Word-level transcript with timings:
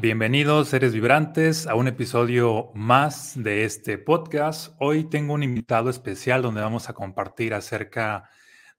Bienvenidos, 0.00 0.68
seres 0.68 0.94
vibrantes, 0.94 1.66
a 1.66 1.74
un 1.74 1.86
episodio 1.86 2.70
más 2.74 3.34
de 3.36 3.64
este 3.64 3.98
podcast. 3.98 4.74
Hoy 4.78 5.04
tengo 5.04 5.34
un 5.34 5.42
invitado 5.42 5.90
especial 5.90 6.40
donde 6.40 6.62
vamos 6.62 6.88
a 6.88 6.94
compartir 6.94 7.52
acerca 7.52 8.30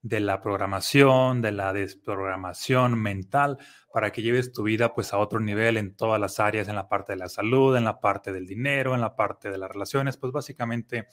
de 0.02 0.18
la 0.18 0.40
programación, 0.40 1.40
de 1.40 1.52
la 1.52 1.72
desprogramación 1.72 3.00
mental, 3.00 3.58
para 3.92 4.10
que 4.10 4.22
lleves 4.22 4.52
tu 4.52 4.64
vida 4.64 4.94
pues 4.94 5.12
a 5.12 5.18
otro 5.18 5.38
nivel 5.38 5.76
en 5.76 5.94
todas 5.94 6.20
las 6.20 6.40
áreas, 6.40 6.66
en 6.66 6.74
la 6.74 6.88
parte 6.88 7.12
de 7.12 7.18
la 7.20 7.28
salud, 7.28 7.76
en 7.76 7.84
la 7.84 8.00
parte 8.00 8.32
del 8.32 8.44
dinero, 8.44 8.92
en 8.96 9.00
la 9.00 9.14
parte 9.14 9.48
de 9.48 9.58
las 9.58 9.70
relaciones, 9.70 10.16
pues 10.16 10.32
básicamente 10.32 11.06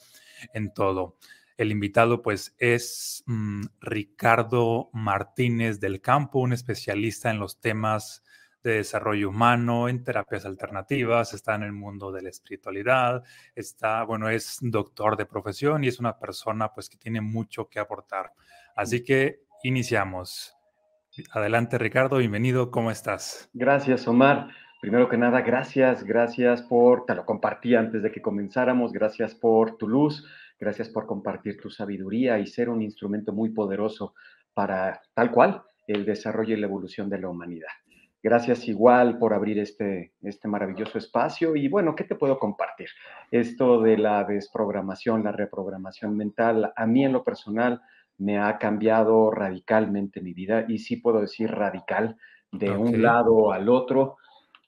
en 0.52 0.74
todo. 0.74 1.18
El 1.56 1.70
invitado 1.70 2.20
pues 2.20 2.56
es 2.58 3.22
mm, 3.26 3.62
Ricardo 3.80 4.90
Martínez 4.92 5.78
del 5.78 6.00
Campo, 6.00 6.40
un 6.40 6.52
especialista 6.52 7.30
en 7.30 7.38
los 7.38 7.60
temas 7.60 8.24
de 8.62 8.76
desarrollo 8.76 9.28
humano, 9.30 9.88
en 9.88 10.04
terapias 10.04 10.44
alternativas, 10.44 11.32
está 11.34 11.54
en 11.54 11.62
el 11.62 11.72
mundo 11.72 12.12
de 12.12 12.22
la 12.22 12.28
espiritualidad, 12.28 13.22
está, 13.54 14.04
bueno, 14.04 14.28
es 14.28 14.58
doctor 14.60 15.16
de 15.16 15.26
profesión 15.26 15.84
y 15.84 15.88
es 15.88 15.98
una 15.98 16.18
persona 16.18 16.72
pues 16.72 16.88
que 16.88 16.98
tiene 16.98 17.20
mucho 17.20 17.68
que 17.68 17.78
aportar. 17.78 18.32
Así 18.76 19.02
que 19.02 19.40
iniciamos. 19.62 20.56
Adelante 21.32 21.78
Ricardo, 21.78 22.18
bienvenido, 22.18 22.70
¿cómo 22.70 22.90
estás? 22.90 23.48
Gracias 23.52 24.06
Omar. 24.06 24.48
Primero 24.80 25.10
que 25.10 25.18
nada, 25.18 25.42
gracias, 25.42 26.04
gracias 26.04 26.62
por, 26.62 27.04
te 27.04 27.14
lo 27.14 27.26
compartí 27.26 27.74
antes 27.74 28.02
de 28.02 28.10
que 28.10 28.22
comenzáramos, 28.22 28.92
gracias 28.92 29.34
por 29.34 29.76
tu 29.76 29.86
luz, 29.86 30.26
gracias 30.58 30.88
por 30.88 31.06
compartir 31.06 31.60
tu 31.60 31.68
sabiduría 31.68 32.38
y 32.38 32.46
ser 32.46 32.70
un 32.70 32.80
instrumento 32.80 33.32
muy 33.34 33.50
poderoso 33.50 34.14
para 34.54 35.02
tal 35.12 35.30
cual 35.30 35.62
el 35.86 36.06
desarrollo 36.06 36.56
y 36.56 36.60
la 36.60 36.66
evolución 36.66 37.10
de 37.10 37.18
la 37.18 37.28
humanidad. 37.28 37.68
Gracias 38.22 38.68
igual 38.68 39.18
por 39.18 39.32
abrir 39.32 39.58
este, 39.58 40.12
este 40.22 40.46
maravilloso 40.46 40.98
espacio. 40.98 41.56
Y 41.56 41.68
bueno, 41.68 41.94
¿qué 41.94 42.04
te 42.04 42.16
puedo 42.16 42.38
compartir? 42.38 42.88
Esto 43.30 43.80
de 43.80 43.96
la 43.96 44.24
desprogramación, 44.24 45.24
la 45.24 45.32
reprogramación 45.32 46.16
mental, 46.16 46.72
a 46.76 46.86
mí 46.86 47.04
en 47.04 47.12
lo 47.12 47.24
personal 47.24 47.80
me 48.18 48.38
ha 48.38 48.58
cambiado 48.58 49.30
radicalmente 49.30 50.20
mi 50.20 50.34
vida 50.34 50.66
y 50.68 50.78
sí 50.78 50.96
puedo 50.96 51.22
decir 51.22 51.50
radical 51.50 52.18
de 52.52 52.70
un 52.70 53.00
lado 53.00 53.52
al 53.52 53.70
otro. 53.70 54.18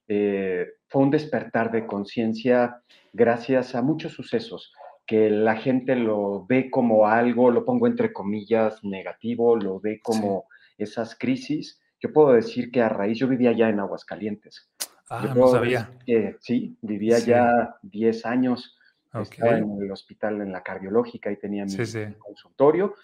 Eh, 0.08 0.66
fue 0.88 1.02
un 1.02 1.10
despertar 1.10 1.70
de 1.70 1.86
conciencia 1.86 2.80
gracias 3.12 3.74
a 3.74 3.82
muchos 3.82 4.12
sucesos 4.12 4.72
que 5.04 5.28
la 5.28 5.56
gente 5.56 5.94
lo 5.96 6.46
ve 6.46 6.70
como 6.70 7.06
algo, 7.06 7.50
lo 7.50 7.66
pongo 7.66 7.86
entre 7.86 8.14
comillas, 8.14 8.82
negativo, 8.82 9.56
lo 9.56 9.78
ve 9.78 10.00
como 10.02 10.46
esas 10.78 11.18
crisis 11.18 11.81
yo 12.02 12.12
puedo 12.12 12.32
decir 12.32 12.72
que 12.72 12.82
a 12.82 12.88
raíz, 12.88 13.18
yo 13.18 13.28
vivía 13.28 13.52
ya 13.52 13.68
en 13.68 13.78
Aguascalientes. 13.78 14.68
Ah, 15.08 15.32
no 15.36 15.46
sabía. 15.46 15.90
Que, 16.04 16.36
sí, 16.40 16.76
vivía 16.82 17.20
ya 17.20 17.76
10 17.82 18.26
años. 18.26 18.76
Estaba 19.14 19.58
en 19.58 19.80
el 19.80 19.90
hospital 19.92 20.40
en 20.40 20.50
la 20.50 20.62
cardiológica 20.62 21.30
y 21.30 21.36
tenía 21.36 21.64
mi 21.64 21.76
consultorio. 22.18 22.94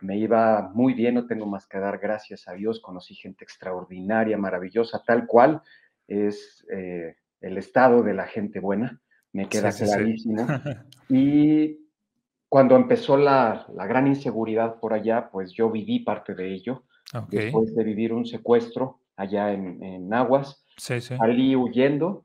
Me 0.00 0.16
iba 0.16 0.70
muy 0.72 0.94
bien, 0.94 1.14
no 1.14 1.26
tengo 1.26 1.44
más 1.44 1.66
que 1.66 1.78
dar 1.78 1.98
gracias 1.98 2.48
a 2.48 2.52
Dios. 2.52 2.80
Conocí 2.80 3.14
gente 3.14 3.44
extraordinaria, 3.44 4.38
maravillosa, 4.38 5.02
tal 5.04 5.26
cual 5.26 5.60
es 6.06 6.64
eh, 6.72 7.16
el 7.40 7.58
estado 7.58 8.02
de 8.02 8.14
la 8.14 8.26
gente 8.26 8.60
buena. 8.60 8.98
Me 9.32 9.48
queda 9.48 9.72
clarísimo. 9.72 10.46
y 11.10 11.80
cuando 12.48 12.76
empezó 12.76 13.18
la, 13.18 13.66
la 13.74 13.86
gran 13.86 14.06
inseguridad 14.06 14.78
por 14.80 14.94
allá, 14.94 15.28
pues 15.30 15.52
yo 15.52 15.70
viví 15.70 15.98
parte 15.98 16.34
de 16.34 16.54
ello 16.54 16.84
después 17.28 17.74
de 17.74 17.84
vivir 17.84 18.12
un 18.12 18.26
secuestro 18.26 19.00
allá 19.16 19.52
en, 19.52 20.12
Aguas. 20.12 20.64
Salí 20.76 21.56
huyendo, 21.56 22.24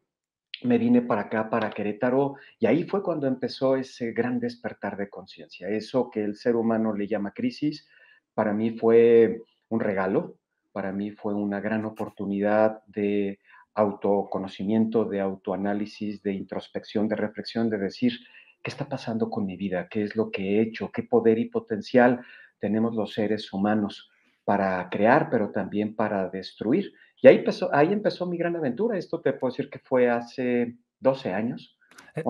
me 0.63 0.77
vine 0.77 1.01
para 1.01 1.23
acá, 1.23 1.49
para 1.49 1.71
Querétaro, 1.71 2.35
y 2.59 2.67
ahí 2.67 2.83
fue 2.83 3.01
cuando 3.01 3.27
empezó 3.27 3.75
ese 3.75 4.11
gran 4.11 4.39
despertar 4.39 4.95
de 4.97 5.09
conciencia. 5.09 5.67
Eso 5.69 6.09
que 6.09 6.23
el 6.23 6.35
ser 6.35 6.55
humano 6.55 6.93
le 6.93 7.07
llama 7.07 7.31
crisis, 7.31 7.87
para 8.33 8.53
mí 8.53 8.77
fue 8.77 9.41
un 9.69 9.79
regalo, 9.79 10.35
para 10.71 10.91
mí 10.91 11.11
fue 11.11 11.33
una 11.33 11.59
gran 11.59 11.85
oportunidad 11.85 12.83
de 12.85 13.39
autoconocimiento, 13.75 15.05
de 15.05 15.19
autoanálisis, 15.19 16.21
de 16.21 16.33
introspección, 16.33 17.07
de 17.07 17.15
reflexión, 17.15 17.69
de 17.69 17.79
decir, 17.79 18.13
¿qué 18.61 18.69
está 18.69 18.87
pasando 18.87 19.29
con 19.29 19.45
mi 19.45 19.57
vida? 19.57 19.87
¿Qué 19.89 20.03
es 20.03 20.15
lo 20.15 20.29
que 20.29 20.43
he 20.43 20.61
hecho? 20.61 20.91
¿Qué 20.91 21.03
poder 21.03 21.39
y 21.39 21.45
potencial 21.45 22.23
tenemos 22.59 22.93
los 22.93 23.13
seres 23.13 23.51
humanos? 23.51 24.11
Para 24.43 24.89
crear, 24.89 25.29
pero 25.29 25.51
también 25.51 25.95
para 25.95 26.29
destruir. 26.29 26.93
Y 27.21 27.27
ahí 27.27 27.37
empezó, 27.37 27.73
ahí 27.73 27.93
empezó 27.93 28.25
mi 28.25 28.37
gran 28.37 28.55
aventura. 28.55 28.97
Esto 28.97 29.21
te 29.21 29.33
puedo 29.33 29.51
decir 29.51 29.69
que 29.69 29.79
fue 29.79 30.09
hace 30.09 30.75
12 30.99 31.33
años. 31.33 31.77
E, 32.15 32.23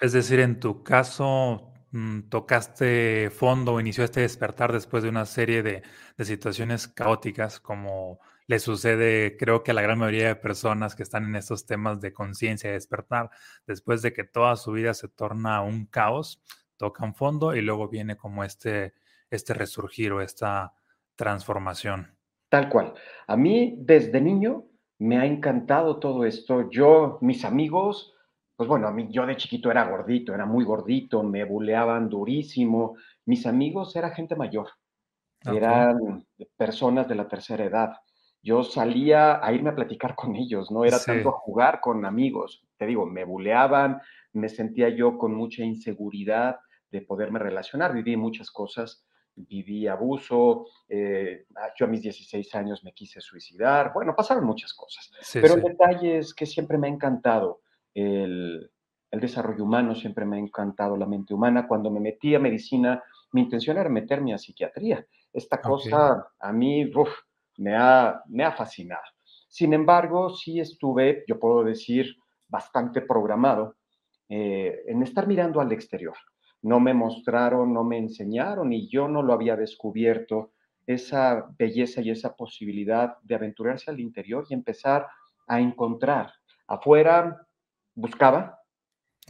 es, 0.00 0.12
decir, 0.12 0.40
en 0.40 0.60
tu 0.60 0.82
caso, 0.82 1.72
mm, 1.92 2.28
tocaste 2.28 3.30
fondo 3.30 3.74
o 3.74 3.80
inició 3.80 4.04
este 4.04 4.20
despertar 4.20 4.72
después 4.72 5.02
de 5.02 5.08
una 5.08 5.24
serie 5.24 5.62
de, 5.62 5.82
de, 6.16 6.24
situaciones 6.24 6.88
caóticas, 6.88 7.58
como 7.60 8.20
le 8.46 8.58
sucede, 8.58 9.36
creo 9.38 9.62
que 9.62 9.72
a 9.72 9.74
la 9.74 9.82
gran 9.82 9.98
mayoría 9.98 10.28
de 10.28 10.36
personas 10.36 10.94
que 10.94 11.02
están 11.02 11.24
en 11.24 11.36
estos 11.36 11.66
temas 11.66 12.00
de 12.00 12.12
conciencia 12.12 12.70
y 12.70 12.72
despertar, 12.72 13.30
después 13.66 14.02
de 14.02 14.12
que 14.12 14.24
toda 14.24 14.56
su 14.56 14.72
vida 14.72 14.94
se 14.94 15.08
torna 15.08 15.60
un 15.62 15.86
caos, 15.86 16.42
tocan 16.78 17.14
fondo 17.14 17.54
y 17.54 17.60
luego 17.60 17.88
viene 17.88 18.16
como 18.16 18.44
este, 18.44 18.94
este 19.30 19.52
resurgir 19.52 20.12
o 20.12 20.22
esta 20.22 20.72
transformación. 21.18 22.14
Tal 22.48 22.70
cual. 22.70 22.94
A 23.26 23.36
mí 23.36 23.74
desde 23.80 24.20
niño 24.20 24.64
me 24.98 25.18
ha 25.18 25.26
encantado 25.26 25.98
todo 25.98 26.24
esto. 26.24 26.70
Yo, 26.70 27.18
mis 27.20 27.44
amigos, 27.44 28.14
pues 28.56 28.68
bueno, 28.68 28.86
a 28.86 28.92
mí 28.92 29.08
yo 29.10 29.26
de 29.26 29.36
chiquito 29.36 29.70
era 29.70 29.84
gordito, 29.90 30.32
era 30.32 30.46
muy 30.46 30.64
gordito, 30.64 31.22
me 31.22 31.44
buleaban 31.44 32.08
durísimo. 32.08 32.96
Mis 33.26 33.46
amigos 33.46 33.94
era 33.96 34.10
gente 34.10 34.36
mayor, 34.36 34.68
eran 35.44 36.24
personas 36.56 37.08
de 37.08 37.16
la 37.16 37.28
tercera 37.28 37.64
edad. 37.64 37.92
Yo 38.40 38.62
salía 38.62 39.44
a 39.44 39.52
irme 39.52 39.70
a 39.70 39.74
platicar 39.74 40.14
con 40.14 40.36
ellos, 40.36 40.70
no 40.70 40.84
era 40.84 40.98
tanto 41.04 41.28
a 41.30 41.32
jugar 41.32 41.80
con 41.80 42.04
amigos. 42.06 42.64
Te 42.76 42.86
digo, 42.86 43.04
me 43.04 43.24
buleaban, 43.24 44.00
me 44.32 44.48
sentía 44.48 44.88
yo 44.88 45.18
con 45.18 45.34
mucha 45.34 45.64
inseguridad 45.64 46.60
de 46.90 47.02
poderme 47.02 47.40
relacionar, 47.40 47.92
viví 47.92 48.16
muchas 48.16 48.50
cosas 48.50 49.04
viví 49.46 49.86
abuso, 49.86 50.66
eh, 50.88 51.46
ah, 51.56 51.70
yo 51.76 51.86
a 51.86 51.88
mis 51.88 52.02
16 52.02 52.54
años 52.54 52.84
me 52.84 52.92
quise 52.92 53.20
suicidar, 53.20 53.92
bueno, 53.92 54.14
pasaron 54.14 54.44
muchas 54.44 54.74
cosas, 54.74 55.10
pero 55.32 55.54
el 55.54 55.62
detalle 55.62 56.18
es 56.18 56.34
que 56.34 56.46
siempre 56.46 56.78
me 56.78 56.88
ha 56.88 56.90
encantado 56.90 57.60
el, 57.94 58.70
desarrollo 59.10 59.64
humano, 59.64 59.94
siempre 59.94 60.24
me 60.24 60.36
ha 60.36 60.40
encantado 60.40 60.96
la 60.96 61.06
mente 61.06 61.32
humana. 61.32 61.66
Cuando 61.66 61.90
me 61.90 61.98
metí 61.98 62.34
a 62.34 62.38
medicina, 62.38 63.02
mi 63.32 63.42
intención 63.42 63.78
era 63.78 63.88
meterme 63.88 64.34
a 64.34 64.38
psiquiatría. 64.38 65.04
Esta 65.32 65.60
cosa 65.60 66.28
a 66.38 66.52
mí 66.52 66.90
me, 67.56 67.74
ha, 67.74 68.22
me 68.26 68.44
ha 68.44 68.52
fascinado. 68.52 69.02
Sin 69.48 69.72
embargo, 69.72 70.30
sí 70.30 70.60
estuve, 70.60 71.24
yo 71.26 71.38
puedo 71.38 71.64
decir, 71.64 72.16
bastante 72.46 73.00
programado 73.00 73.76
eh, 74.28 74.82
en 74.86 75.02
estar 75.02 75.26
mirando 75.26 75.60
al 75.60 75.72
exterior 75.72 76.16
no 76.62 76.80
me 76.80 76.94
mostraron, 76.94 77.72
no 77.72 77.84
me 77.84 77.98
enseñaron 77.98 78.72
y 78.72 78.88
yo 78.88 79.08
no 79.08 79.22
lo 79.22 79.32
había 79.32 79.56
descubierto, 79.56 80.52
esa 80.86 81.46
belleza 81.58 82.00
y 82.00 82.10
esa 82.10 82.34
posibilidad 82.34 83.18
de 83.22 83.34
aventurarse 83.34 83.90
al 83.90 84.00
interior 84.00 84.46
y 84.48 84.54
empezar 84.54 85.06
a 85.46 85.60
encontrar. 85.60 86.32
Afuera 86.66 87.46
buscaba 87.94 88.58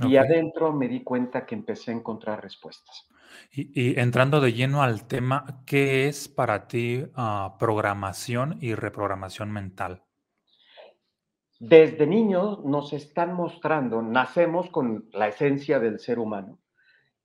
y 0.01 0.17
adentro 0.17 0.73
me 0.73 0.89
di 0.89 1.03
cuenta 1.03 1.45
que 1.45 1.57
empecé 1.57 1.91
a 1.91 1.95
encontrar 1.95 2.43
respuestas. 2.43 3.09
Y, 3.51 3.99
entrando 3.99 4.41
de 4.41 4.53
lleno 4.53 4.83
al 4.83 5.07
tema, 5.07 5.63
¿qué 5.67 6.09
es 6.09 6.29
para 6.29 6.69
ti 6.69 7.05
ah, 7.15 7.57
programación 7.59 8.59
y 8.61 8.75
reprogramación 8.75 9.51
mental? 9.51 10.03
Desde 11.61 12.07
niños 12.07 12.65
nos 12.65 12.93
están 12.93 13.35
mostrando, 13.35 14.01
nacemos 14.01 14.71
con 14.71 15.09
la 15.13 15.27
esencia 15.29 15.81
del 15.81 15.99
ser 15.99 16.21
humano, 16.21 16.61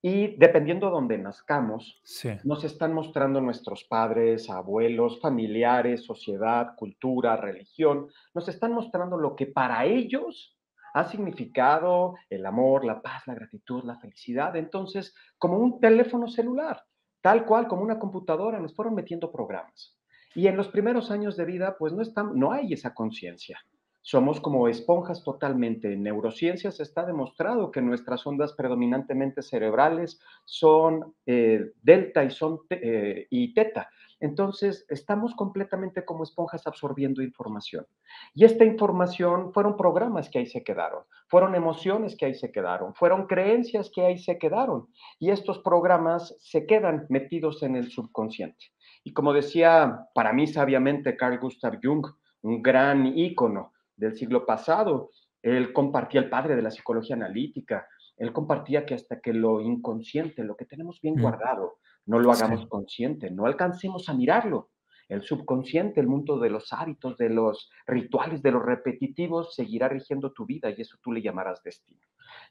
y 0.05 0.35
dependiendo 0.35 0.87
de 0.87 0.91
donde 0.91 1.17
nazcamos, 1.17 2.01
nos 2.43 2.65
están 2.65 2.93
mostrando 2.93 3.39
nuestros 3.39 3.85
padres, 3.85 4.49
abuelos, 4.49 5.21
familiares, 5.21 6.03
sociedad, 6.03 6.75
cultura, 6.75 7.37
religión, 7.37 8.09
nos 8.33 8.49
están 8.49 8.73
mostrando 8.73 9.17
lo 9.17 9.33
que 9.33 9.45
para 9.45 9.85
ellos 9.85 10.59
ha 10.93 11.05
significado 11.05 12.15
el 12.29 12.45
amor, 12.45 12.83
la 12.83 13.01
paz, 13.01 13.23
la 13.27 13.35
gratitud, 13.35 13.85
la 13.85 13.97
felicidad. 13.97 14.57
Entonces, 14.57 15.15
como 15.37 15.57
un 15.57 15.79
teléfono 15.79 16.27
celular, 16.27 16.83
tal 17.21 17.45
cual 17.45 17.69
como 17.69 17.81
una 17.81 17.97
computadora, 17.97 18.59
nos 18.59 18.75
fueron 18.75 18.95
metiendo 18.95 19.31
programas. 19.31 19.97
Y 20.35 20.47
en 20.47 20.57
los 20.57 20.67
primeros 20.67 21.11
años 21.11 21.37
de 21.37 21.45
vida, 21.45 21.77
pues 21.79 21.93
no, 21.93 22.01
están, 22.01 22.37
no 22.37 22.51
hay 22.51 22.73
esa 22.73 22.93
conciencia. 22.93 23.57
Somos 24.05 24.41
como 24.41 24.67
esponjas 24.67 25.23
totalmente. 25.23 25.93
En 25.93 26.03
neurociencias 26.03 26.81
está 26.81 27.05
demostrado 27.05 27.71
que 27.71 27.81
nuestras 27.81 28.27
ondas 28.27 28.51
predominantemente 28.51 29.41
cerebrales 29.41 30.19
son 30.43 31.15
eh, 31.25 31.71
delta 31.81 32.25
y, 32.25 32.29
son 32.29 32.59
eh, 32.69 33.27
y 33.29 33.53
teta. 33.53 33.89
Entonces, 34.19 34.85
estamos 34.89 35.33
completamente 35.35 36.03
como 36.03 36.23
esponjas 36.23 36.67
absorbiendo 36.67 37.21
información. 37.21 37.85
Y 38.33 38.43
esta 38.43 38.65
información 38.65 39.53
fueron 39.53 39.77
programas 39.77 40.29
que 40.29 40.39
ahí 40.39 40.47
se 40.47 40.65
quedaron, 40.65 41.03
fueron 41.29 41.55
emociones 41.55 42.17
que 42.17 42.25
ahí 42.25 42.33
se 42.33 42.51
quedaron, 42.51 42.93
fueron 42.95 43.25
creencias 43.25 43.89
que 43.89 44.01
ahí 44.01 44.17
se 44.17 44.37
quedaron. 44.37 44.87
Y 45.17 45.29
estos 45.29 45.59
programas 45.59 46.35
se 46.39 46.65
quedan 46.65 47.05
metidos 47.07 47.63
en 47.63 47.77
el 47.77 47.89
subconsciente. 47.89 48.65
Y 49.05 49.13
como 49.13 49.31
decía 49.31 50.07
para 50.13 50.33
mí 50.33 50.45
sabiamente 50.47 51.15
Carl 51.15 51.39
Gustav 51.39 51.79
Jung, 51.81 52.05
un 52.41 52.61
gran 52.61 53.17
ícono 53.17 53.71
del 54.03 54.15
siglo 54.15 54.45
pasado. 54.45 55.09
Él 55.41 55.73
compartía 55.73 56.21
el 56.21 56.29
padre 56.29 56.55
de 56.55 56.61
la 56.61 56.71
psicología 56.71 57.15
analítica. 57.15 57.87
Él 58.17 58.31
compartía 58.31 58.85
que 58.85 58.93
hasta 58.93 59.19
que 59.19 59.33
lo 59.33 59.61
inconsciente, 59.61 60.43
lo 60.43 60.55
que 60.55 60.65
tenemos 60.65 61.01
bien 61.01 61.15
mm. 61.15 61.21
guardado, 61.21 61.79
no 62.05 62.19
lo 62.19 62.31
hagamos 62.31 62.67
consciente, 62.67 63.31
no 63.31 63.45
alcancemos 63.45 64.07
a 64.09 64.13
mirarlo. 64.13 64.69
El 65.09 65.21
subconsciente, 65.23 65.99
el 65.99 66.07
mundo 66.07 66.39
de 66.39 66.49
los 66.49 66.71
hábitos, 66.71 67.17
de 67.17 67.29
los 67.29 67.69
rituales, 67.85 68.41
de 68.41 68.51
los 68.51 68.63
repetitivos, 68.63 69.53
seguirá 69.53 69.89
rigiendo 69.89 70.31
tu 70.31 70.45
vida 70.45 70.69
y 70.69 70.81
eso 70.81 70.97
tú 71.01 71.11
le 71.11 71.21
llamarás 71.21 71.61
destino. 71.61 71.99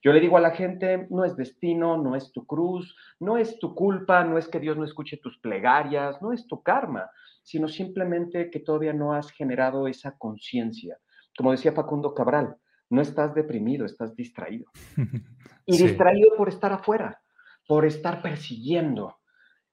Yo 0.02 0.12
le 0.12 0.20
digo 0.20 0.36
a 0.36 0.40
la 0.40 0.50
gente, 0.50 1.06
no 1.10 1.24
es 1.24 1.34
destino, 1.34 1.96
no 1.96 2.14
es 2.14 2.30
tu 2.30 2.46
cruz, 2.46 2.94
no 3.20 3.38
es 3.38 3.58
tu 3.58 3.74
culpa, 3.74 4.22
no 4.24 4.36
es 4.36 4.48
que 4.48 4.60
Dios 4.60 4.76
no 4.76 4.84
escuche 4.84 5.16
tus 5.16 5.38
plegarias, 5.38 6.20
no 6.20 6.32
es 6.32 6.46
tu 6.46 6.62
karma, 6.62 7.10
sino 7.42 7.68
simplemente 7.68 8.50
que 8.50 8.60
todavía 8.60 8.92
no 8.92 9.14
has 9.14 9.30
generado 9.30 9.88
esa 9.88 10.16
conciencia 10.18 10.98
como 11.36 11.52
decía 11.52 11.72
Facundo 11.72 12.14
Cabral, 12.14 12.56
no 12.90 13.00
estás 13.00 13.34
deprimido, 13.34 13.86
estás 13.86 14.14
distraído. 14.14 14.66
Y 15.64 15.78
distraído 15.78 16.34
por 16.36 16.48
estar 16.48 16.72
afuera, 16.72 17.22
por 17.68 17.86
estar 17.86 18.20
persiguiendo. 18.20 19.18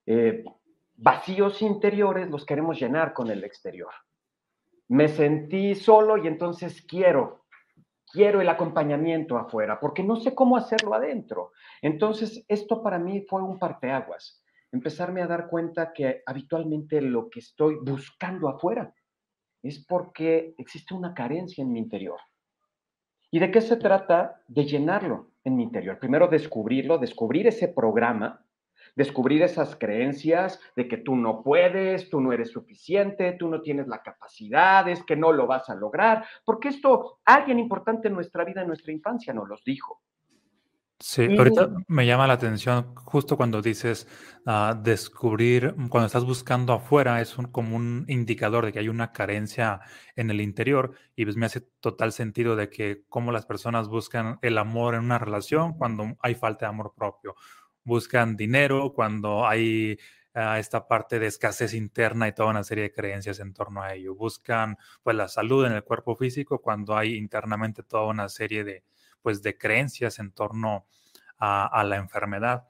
Eh, 0.06 0.44
vacíos 0.94 1.64
interiores 1.64 2.30
los 2.30 2.46
queremos 2.46 2.80
llenar 2.80 3.12
con 3.12 3.32
el 3.32 3.44
exterior. 3.44 3.92
Me 4.88 5.08
sentí 5.08 5.74
solo 5.74 6.18
y 6.18 6.28
entonces 6.28 6.86
quiero, 6.88 7.46
quiero 8.12 8.40
el 8.40 8.50
acompañamiento 8.50 9.36
afuera, 9.36 9.80
porque 9.80 10.04
no 10.04 10.18
sé 10.18 10.36
cómo 10.36 10.58
hacerlo 10.58 10.94
adentro. 10.94 11.54
Entonces, 11.82 12.46
esto 12.48 12.84
para 12.84 13.00
mí 13.00 13.26
fue 13.28 13.42
un 13.42 13.58
parteaguas, 13.58 14.44
empezarme 14.72 15.24
a 15.24 15.28
dar 15.28 15.50
cuenta 15.50 15.92
que 15.92 16.22
habitualmente 16.24 17.02
lo 17.02 17.32
que 17.32 17.40
estoy 17.40 17.78
buscando 17.82 18.48
afuera 18.48 18.94
es 19.62 19.84
porque 19.86 20.54
existe 20.58 20.94
una 20.94 21.14
carencia 21.14 21.62
en 21.62 21.72
mi 21.72 21.80
interior. 21.80 22.20
¿Y 23.32 23.40
de 23.40 23.52
qué 23.52 23.62
se 23.62 23.78
trata? 23.78 24.42
De 24.48 24.66
llenarlo 24.66 25.32
en 25.44 25.56
mi 25.56 25.64
interior. 25.64 26.00
Primero 26.00 26.28
descubrirlo, 26.28 26.98
descubrir 26.98 27.48
ese 27.48 27.68
programa, 27.68 28.44
descubrir 28.96 29.44
esas 29.44 29.76
creencias 29.76 30.60
de 30.76 30.88
que 30.88 30.98
tú 30.98 31.16
no 31.16 31.44
puedes, 31.44 32.10
tú 32.10 32.22
no 32.22 32.34
eres 32.34 32.52
suficiente, 32.52 33.34
tú 33.34 33.48
no 33.48 33.62
tienes 33.62 33.88
la 33.88 34.02
capacidad, 34.02 34.88
es 34.88 35.04
que 35.04 35.16
no 35.16 35.32
lo 35.32 35.46
vas 35.48 35.70
a 35.70 35.76
lograr, 35.76 36.26
porque 36.44 36.70
esto 36.70 37.20
alguien 37.26 37.60
importante 37.60 38.08
en 38.08 38.16
nuestra 38.16 38.44
vida, 38.44 38.62
en 38.62 38.68
nuestra 38.68 38.92
infancia, 38.92 39.34
nos 39.34 39.48
los 39.48 39.64
dijo. 39.64 40.02
Sí, 41.02 41.24
ahorita 41.38 41.70
me 41.88 42.06
llama 42.06 42.28
la 42.28 42.34
atención 42.34 42.94
justo 42.96 43.38
cuando 43.38 43.62
dices 43.62 44.06
ah, 44.46 44.78
descubrir, 44.84 45.74
mm, 45.78 45.88
cuando 45.88 46.08
estás 46.08 46.26
buscando 46.26 46.74
afuera, 46.74 47.22
es 47.22 47.38
un, 47.38 47.46
como 47.46 47.78
un 47.78 48.04
indicador 48.10 48.66
de 48.66 48.74
que 48.74 48.80
hay 48.80 48.90
una 48.90 49.14
carencia 49.14 49.80
en 50.18 50.30
el 50.30 50.42
interior 50.42 50.94
y 51.16 51.24
pues 51.24 51.38
me 51.38 51.46
hace 51.46 51.62
total 51.80 52.12
sentido 52.12 52.58
de 52.58 52.70
que 52.70 53.04
cómo 53.08 53.32
las 53.32 53.46
personas 53.46 53.88
buscan 53.88 54.40
el 54.42 54.58
amor 54.58 54.94
en 54.96 55.06
una 55.06 55.18
relación 55.18 55.74
cuando 55.78 56.18
hay 56.20 56.36
falta 56.36 56.66
de 56.66 56.72
amor 56.72 56.94
propio, 56.94 57.36
buscan 57.86 58.36
dinero 58.36 58.92
cuando 58.94 59.48
hay 59.48 59.98
ah, 60.34 60.60
esta 60.60 60.86
parte 60.86 61.18
de 61.18 61.28
escasez 61.28 61.74
interna 61.74 62.28
y 62.28 62.34
toda 62.34 62.50
una 62.50 62.64
serie 62.66 62.84
de 62.84 62.92
creencias 62.92 63.40
en 63.40 63.54
torno 63.54 63.82
a 63.82 63.94
ello, 63.94 64.16
buscan 64.16 64.78
pues 65.02 65.16
la 65.16 65.30
salud 65.30 65.66
en 65.66 65.72
el 65.74 65.84
cuerpo 65.86 66.18
físico 66.18 66.62
cuando 66.62 66.98
hay 66.98 67.16
internamente 67.16 67.84
toda 67.84 68.08
una 68.08 68.28
serie 68.28 68.66
de 68.66 68.84
pues 69.22 69.42
de 69.42 69.58
creencias 69.58 70.20
en 70.20 70.32
torno 70.32 70.86
a, 71.38 71.84
la 71.84 71.96
enfermedad. 71.96 72.68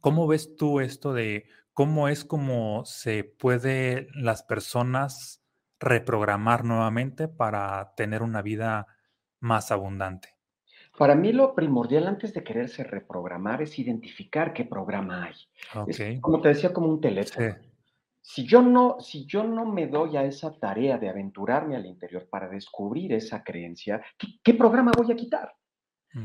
¿Cómo 0.00 0.26
ves 0.26 0.56
tú 0.56 0.80
esto 0.80 1.12
de 1.12 1.44
cómo 1.72 2.08
es 2.08 2.24
como 2.24 2.84
se 2.84 3.24
puede 3.24 4.08
las 4.14 4.42
personas 4.42 5.44
reprogramar 5.78 6.64
nuevamente 6.64 7.28
para 7.28 7.92
tener 7.94 8.22
una 8.22 8.42
vida 8.42 8.86
más 9.40 9.70
abundante? 9.70 10.36
Para 10.96 11.14
mí 11.14 11.32
lo 11.32 11.54
primordial 11.54 12.08
antes 12.08 12.34
de 12.34 12.42
quererse 12.42 12.82
reprogramar 12.82 13.62
es 13.62 13.78
identificar 13.78 14.52
qué 14.52 14.64
programa 14.64 15.26
hay. 15.26 16.20
como 16.20 16.40
te 16.40 16.48
decía, 16.48 16.72
como 16.72 16.88
un 16.88 17.00
teléfono. 17.00 17.54
Si 18.30 18.46
yo, 18.46 18.60
no, 18.60 19.00
si 19.00 19.24
yo 19.24 19.42
no 19.42 19.64
me 19.64 19.86
doy 19.86 20.18
a 20.18 20.22
esa 20.22 20.52
tarea 20.52 20.98
de 20.98 21.08
aventurarme 21.08 21.76
al 21.76 21.86
interior 21.86 22.28
para 22.28 22.46
descubrir 22.46 23.14
esa 23.14 23.42
creencia, 23.42 24.02
¿qué, 24.44 24.52
programa 24.52 24.92
voy 24.94 25.10
a 25.10 25.16
quitar? 25.16 25.54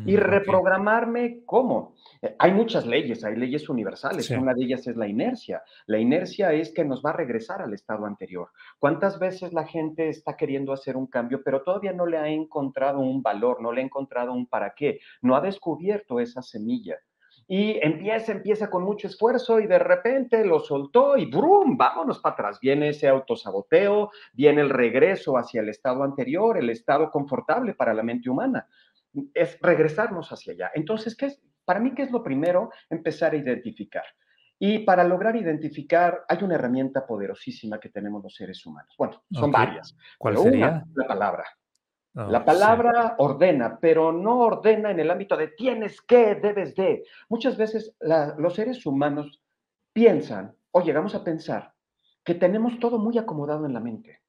y 0.06 0.18
mm, 0.18 0.20
reprogramarme, 0.20 1.44
¿cómo? 1.46 1.96
Eh, 2.22 2.36
hay 2.40 2.52
muchas 2.52 2.86
leyes, 2.86 3.24
hay 3.24 3.38
leyes 3.38 3.70
universales. 3.70 4.30
Una 4.32 4.54
de 4.54 4.66
ellas 4.66 4.86
es 4.86 4.98
la 4.98 5.08
inercia. 5.08 5.64
La 5.86 5.98
inercia 5.98 6.52
es 6.52 6.74
que 6.74 6.84
nos 6.84 7.02
va 7.02 7.12
a 7.12 7.18
regresar 7.18 7.62
al 7.62 7.74
estado 7.74 8.06
anterior. 8.06 8.50
¿Cuántas 8.80 9.18
veces 9.18 9.54
la 9.54 9.66
gente 9.66 10.10
está 10.10 10.36
queriendo 10.36 10.74
hacer 10.74 10.98
un 10.98 11.08
cambio, 11.08 11.42
pero 11.42 11.64
todavía 11.64 11.94
no 11.94 12.06
le 12.06 12.18
ha 12.18 12.28
encontrado 12.28 13.00
un 13.00 13.24
valor, 13.24 13.62
no 13.62 13.72
le 13.72 13.80
ha 13.80 13.86
encontrado 13.86 14.34
un 14.34 14.46
para 14.46 14.74
qué? 14.76 15.00
No 15.22 15.38
ha 15.38 15.42
descubierto 15.42 16.20
esa 16.20 16.42
semilla 16.42 16.98
y 17.48 17.80
empieza, 17.82 18.32
empieza 18.32 18.70
con 18.70 18.84
mucho 18.84 19.08
esfuerzo 19.08 19.60
y 19.60 19.68
de 19.68 19.80
repente 19.80 20.46
lo 20.46 20.60
soltó 20.60 21.18
y 21.18 21.26
¡brum! 21.26 21.78
Vámonos 21.78 22.20
para 22.20 22.34
atrás. 22.34 22.60
Viene 22.62 22.90
ese 22.90 23.08
autosaboteo, 23.08 24.12
viene 24.34 24.62
el 24.62 24.70
regreso 24.70 25.38
hacia 25.38 25.62
el 25.62 25.70
estado 25.70 26.04
anterior, 26.04 26.58
el 26.58 26.70
estado 26.70 27.12
confortable 27.12 27.74
para 27.74 27.94
la 27.94 28.04
mente 28.04 28.30
humana. 28.30 28.68
Es 29.34 29.60
regresarnos 29.62 30.32
hacia 30.32 30.54
allá. 30.54 30.72
Entonces, 30.74 31.16
¿qué 31.16 31.28
es? 31.28 31.42
Para 31.66 31.80
mí, 31.80 31.94
¿qué 31.94 32.04
es 32.04 32.12
lo 32.12 32.24
primero? 32.24 32.72
Empezar 32.90 33.34
a 33.34 33.38
identificar. 33.38 34.04
Y 34.60 34.80
para 34.80 35.04
lograr 35.04 35.36
identificar, 35.36 36.24
hay 36.28 36.44
una 36.44 36.56
herramienta 36.56 37.06
poderosísima 37.06 37.80
que 37.80 37.90
tenemos 37.90 38.24
los 38.24 38.34
seres 38.36 38.66
humanos. 38.66 38.94
Bueno, 38.98 39.24
son 39.32 39.52
varias. 39.52 39.96
¿Cuál 40.18 40.38
sería? 40.38 40.84
la 40.96 41.08
palabra. 41.08 41.46
Oh, 42.16 42.28
la 42.28 42.46
palabra 42.46 43.16
ordena, 43.18 43.80
pero 43.82 44.12
no 44.12 44.42
ordena 44.42 44.92
en 44.92 45.00
el 45.00 45.10
ámbito 45.10 45.36
de 45.36 45.48
tienes 45.48 46.00
que, 46.02 46.36
debes 46.36 46.76
de. 46.76 47.04
Muchas 47.28 47.58
veces 47.58 47.96
los 48.38 48.54
seres 48.54 48.86
humanos 48.86 49.42
piensan 49.94 50.56
o 50.72 50.82
llegamos 50.82 51.16
a 51.16 51.24
pensar 51.24 51.74
que 52.24 52.36
tenemos 52.36 52.80
todo 52.80 53.00
muy 53.00 53.18
acomodado 53.18 53.66
en 53.66 53.74
la 53.74 53.80
mente. 53.80 54.22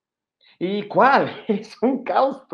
¿Y 0.59 0.87
cuál? 0.89 1.31
Es 1.49 1.77
un 1.83 2.05
caos 2.05 2.47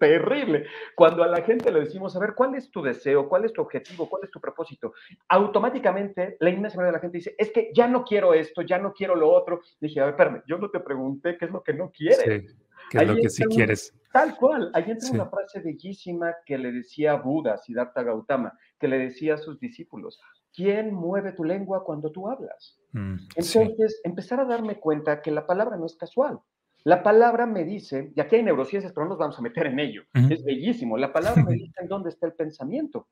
terrible. 0.00 0.66
Cuando 0.96 1.22
a 1.22 1.28
la 1.28 1.42
gente 1.42 1.70
le 1.70 1.80
decimos, 1.80 2.16
a 2.16 2.18
ver, 2.18 2.34
¿cuál 2.34 2.54
es 2.54 2.70
tu 2.70 2.82
deseo? 2.82 3.28
¿Cuál 3.28 3.44
es 3.44 3.52
tu 3.52 3.62
objetivo? 3.62 4.08
¿Cuál 4.08 4.24
es 4.24 4.30
tu 4.30 4.40
propósito? 4.40 4.92
Automáticamente 5.28 6.36
la 6.40 6.50
inmensa 6.50 6.76
mayoría 6.76 6.92
de 6.92 6.98
la 6.98 7.00
gente 7.00 7.18
dice, 7.18 7.34
es 7.38 7.52
que 7.52 7.70
ya 7.74 7.86
no 7.86 8.04
quiero 8.04 8.34
esto, 8.34 8.62
ya 8.62 8.78
no 8.78 8.92
quiero 8.92 9.14
lo 9.14 9.30
otro. 9.30 9.60
Dije, 9.80 10.00
a 10.00 10.06
ver, 10.06 10.14
espérame, 10.14 10.42
yo 10.46 10.58
no 10.58 10.70
te 10.70 10.80
pregunté 10.80 11.36
qué 11.38 11.44
es 11.44 11.50
lo 11.50 11.62
que 11.62 11.74
no 11.74 11.90
quieres. 11.90 12.50
Sí, 12.50 12.56
¿Qué 12.90 12.98
es 12.98 13.08
lo 13.08 13.16
que 13.16 13.30
sí 13.30 13.44
quieres? 13.44 13.94
Tal 14.12 14.36
cual. 14.36 14.70
Ahí 14.74 14.84
entra 14.88 15.10
una 15.10 15.26
frase 15.26 15.60
bellísima 15.60 16.34
que 16.46 16.56
le 16.56 16.70
decía 16.70 17.14
Buda, 17.14 17.58
Siddhartha 17.58 18.02
Gautama, 18.02 18.56
que 18.78 18.86
le 18.86 18.98
decía 18.98 19.34
a 19.34 19.38
sus 19.38 19.58
discípulos, 19.58 20.20
¿quién 20.54 20.94
mueve 20.94 21.32
tu 21.32 21.42
lengua 21.44 21.84
cuando 21.84 22.12
tú 22.12 22.28
hablas? 22.28 22.78
Mm, 22.92 23.16
Entonces, 23.34 24.00
empezar 24.04 24.40
a 24.40 24.44
darme 24.44 24.78
cuenta 24.78 25.20
que 25.20 25.30
la 25.30 25.46
palabra 25.46 25.76
no 25.76 25.86
es 25.86 25.96
casual. 25.96 26.38
La 26.84 27.02
palabra 27.02 27.46
me 27.46 27.64
dice, 27.64 28.12
y 28.14 28.20
aquí 28.20 28.36
hay 28.36 28.42
neurociencias, 28.42 28.92
pero 28.92 29.04
no 29.04 29.10
nos 29.10 29.18
vamos 29.18 29.38
a 29.38 29.42
meter 29.42 29.66
en 29.66 29.80
ello, 29.80 30.04
es 30.30 30.44
bellísimo, 30.44 30.98
la 30.98 31.12
palabra 31.12 31.42
me 31.42 31.52
dice 31.54 31.80
en 31.80 31.88
dónde 31.88 32.10
está 32.10 32.26
el 32.26 32.34
pensamiento. 32.34 33.08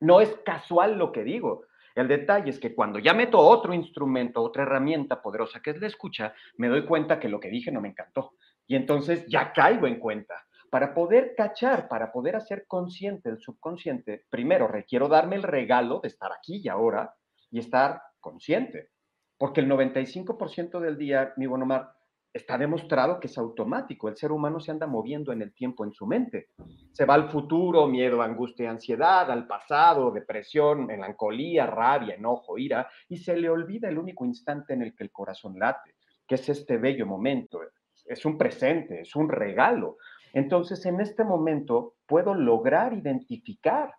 No 0.00 0.20
es 0.20 0.30
casual 0.44 0.96
lo 0.96 1.12
que 1.12 1.24
digo. 1.24 1.64
El 1.94 2.08
detalle 2.08 2.50
es 2.50 2.58
que 2.58 2.74
cuando 2.74 2.98
ya 2.98 3.14
meto 3.14 3.38
otro 3.38 3.72
instrumento, 3.72 4.42
otra 4.42 4.62
herramienta 4.62 5.22
poderosa 5.22 5.60
que 5.60 5.70
es 5.70 5.80
la 5.80 5.86
escucha, 5.86 6.34
me 6.56 6.68
doy 6.68 6.84
cuenta 6.86 7.20
que 7.20 7.28
lo 7.28 7.40
que 7.40 7.48
dije 7.50 7.70
no 7.70 7.80
me 7.80 7.88
encantó. 7.88 8.32
Y 8.66 8.76
entonces 8.76 9.26
ya 9.26 9.52
caigo 9.52 9.86
en 9.86 9.98
cuenta. 9.98 10.34
Para 10.70 10.92
poder 10.92 11.34
cachar, 11.36 11.88
para 11.88 12.10
poder 12.10 12.36
hacer 12.36 12.66
consciente 12.66 13.28
el 13.28 13.38
subconsciente, 13.38 14.24
primero 14.28 14.66
requiero 14.66 15.08
darme 15.08 15.36
el 15.36 15.44
regalo 15.44 16.00
de 16.00 16.08
estar 16.08 16.32
aquí 16.32 16.60
y 16.64 16.68
ahora 16.68 17.14
y 17.50 17.60
estar 17.60 18.02
consciente. 18.20 18.90
Porque 19.38 19.60
el 19.60 19.68
95% 19.68 20.80
del 20.80 20.96
día, 20.96 21.32
mi 21.36 21.46
buen 21.46 21.62
Omar, 21.62 21.92
está 22.34 22.58
demostrado 22.58 23.20
que 23.20 23.28
es 23.28 23.38
automático. 23.38 24.08
El 24.08 24.16
ser 24.16 24.32
humano 24.32 24.58
se 24.58 24.72
anda 24.72 24.88
moviendo 24.88 25.32
en 25.32 25.40
el 25.40 25.54
tiempo 25.54 25.84
en 25.84 25.92
su 25.92 26.04
mente. 26.04 26.48
Se 26.90 27.04
va 27.04 27.14
al 27.14 27.30
futuro, 27.30 27.86
miedo, 27.86 28.20
angustia, 28.20 28.70
ansiedad, 28.70 29.30
al 29.30 29.46
pasado, 29.46 30.10
depresión, 30.10 30.86
melancolía, 30.86 31.66
rabia, 31.66 32.16
enojo, 32.16 32.58
ira, 32.58 32.88
y 33.08 33.18
se 33.18 33.36
le 33.36 33.48
olvida 33.48 33.88
el 33.88 33.98
único 33.98 34.24
instante 34.24 34.74
en 34.74 34.82
el 34.82 34.96
que 34.96 35.04
el 35.04 35.12
corazón 35.12 35.56
late, 35.56 35.94
que 36.26 36.34
es 36.34 36.48
este 36.48 36.76
bello 36.78 37.06
momento, 37.06 37.60
es 38.04 38.24
un 38.24 38.38
presente, 38.38 39.00
es 39.00 39.16
un 39.16 39.28
regalo. 39.28 39.98
Entonces, 40.32 40.84
en 40.86 41.00
este 41.00 41.24
momento 41.24 41.94
puedo 42.06 42.34
lograr 42.34 42.92
identificar 42.92 43.94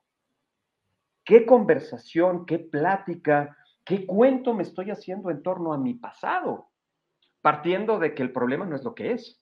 qué 1.23 1.45
conversación, 1.45 2.45
qué 2.45 2.59
plática, 2.59 3.57
qué 3.83 4.05
cuento 4.05 4.53
me 4.53 4.63
estoy 4.63 4.91
haciendo 4.91 5.29
en 5.31 5.41
torno 5.41 5.73
a 5.73 5.77
mi 5.77 5.93
pasado, 5.93 6.69
partiendo 7.41 7.99
de 7.99 8.13
que 8.13 8.23
el 8.23 8.31
problema 8.31 8.65
no 8.65 8.75
es 8.75 8.83
lo 8.83 8.93
que 8.93 9.13
es. 9.13 9.41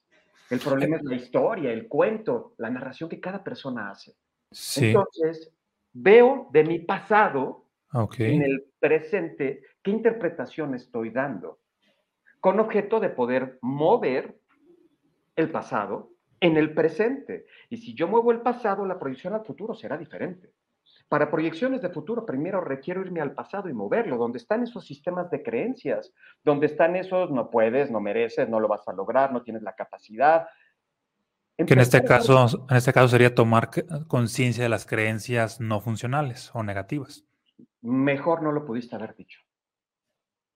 El 0.50 0.60
problema 0.60 0.96
es 0.96 1.02
la 1.04 1.16
historia, 1.16 1.72
el 1.72 1.88
cuento, 1.88 2.54
la 2.58 2.70
narración 2.70 3.08
que 3.08 3.20
cada 3.20 3.42
persona 3.42 3.90
hace. 3.90 4.14
Entonces, 4.76 5.52
veo 5.92 6.48
de 6.52 6.64
mi 6.64 6.80
pasado 6.80 7.64
en 8.18 8.42
el 8.42 8.66
presente 8.78 9.62
qué 9.82 9.90
interpretación 9.90 10.74
estoy 10.74 11.10
dando, 11.10 11.60
con 12.40 12.60
objeto 12.60 13.00
de 13.00 13.08
poder 13.08 13.58
mover 13.62 14.38
el 15.36 15.50
pasado 15.50 16.10
en 16.40 16.56
el 16.56 16.74
presente. 16.74 17.46
Y 17.70 17.78
si 17.78 17.94
yo 17.94 18.06
muevo 18.06 18.32
el 18.32 18.40
pasado, 18.40 18.84
la 18.86 18.98
proyección 18.98 19.34
al 19.34 19.44
futuro 19.44 19.74
será 19.74 19.96
diferente. 19.96 20.52
Para 21.08 21.30
proyecciones 21.30 21.82
de 21.82 21.90
futuro, 21.90 22.26
primero 22.26 22.60
requiero 22.60 23.00
irme 23.00 23.20
al 23.20 23.32
pasado 23.32 23.68
y 23.68 23.72
moverlo, 23.72 24.16
donde 24.16 24.38
están 24.38 24.62
esos 24.62 24.86
sistemas 24.86 25.30
de 25.30 25.42
creencias, 25.42 26.12
donde 26.42 26.66
están 26.66 26.96
esos 26.96 27.30
no 27.30 27.50
puedes, 27.50 27.90
no 27.90 28.00
mereces, 28.00 28.48
no 28.48 28.60
lo 28.60 28.68
vas 28.68 28.86
a 28.88 28.92
lograr, 28.92 29.32
no 29.32 29.42
tienes 29.42 29.62
la 29.62 29.74
capacidad. 29.74 30.48
que 31.56 31.72
en 31.72 31.80
este 31.80 32.04
caso, 32.04 32.46
en 32.68 32.76
este 32.76 32.92
caso 32.92 33.08
sería 33.08 33.34
tomar 33.34 33.70
conciencia 34.08 34.62
de 34.62 34.68
las 34.68 34.86
creencias 34.86 35.60
no 35.60 35.80
funcionales 35.80 36.50
o 36.54 36.62
negativas. 36.62 37.24
Mejor 37.80 38.42
no 38.42 38.52
lo 38.52 38.64
pudiste 38.64 38.96
haber 38.96 39.14
dicho. 39.14 39.40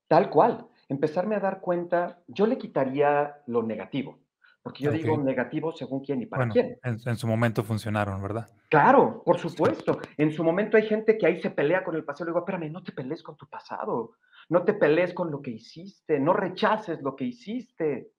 Tal 0.08 0.30
cual. 0.30 0.66
Empezarme 0.88 1.36
a 1.36 1.40
dar 1.40 1.60
cuenta, 1.60 2.20
yo 2.26 2.46
le 2.46 2.56
quitaría 2.56 3.42
lo 3.46 3.62
negativo. 3.62 4.18
Porque 4.62 4.84
yo 4.84 4.92
digo 4.92 5.16
negativo 5.16 5.72
según 5.72 6.04
quién 6.04 6.22
y 6.22 6.26
para 6.26 6.48
quién. 6.48 6.78
En, 6.82 6.98
en, 7.04 7.16
su 7.16 7.26
momento 7.26 7.62
funcionaron, 7.62 8.20
¿verdad? 8.20 8.48
Claro, 8.68 9.22
por 9.24 9.38
supuesto. 9.38 9.98
En 10.16 10.32
su 10.32 10.44
momento 10.44 10.76
hay 10.76 10.86
gente 10.86 11.16
que 11.16 11.26
ahí 11.26 11.40
se 11.40 11.50
pelea 11.50 11.84
con 11.84 11.94
el 11.94 12.04
pasado. 12.04 12.26
Le 12.26 12.30
digo, 12.32 12.40
espérame, 12.40 12.70
no 12.70 12.82
te 12.82 12.92
pelees 12.92 13.22
con 13.22 13.36
tu 13.36 13.48
pasado. 13.48 14.12
No 14.48 14.64
te 14.64 14.74
pelees 14.74 15.14
con 15.14 15.30
lo 15.30 15.40
que 15.40 15.52
hiciste. 15.52 16.18
No 16.18 16.32
rechaces 16.32 17.00
lo 17.02 17.16
que 17.16 17.24
hiciste. 17.24 18.12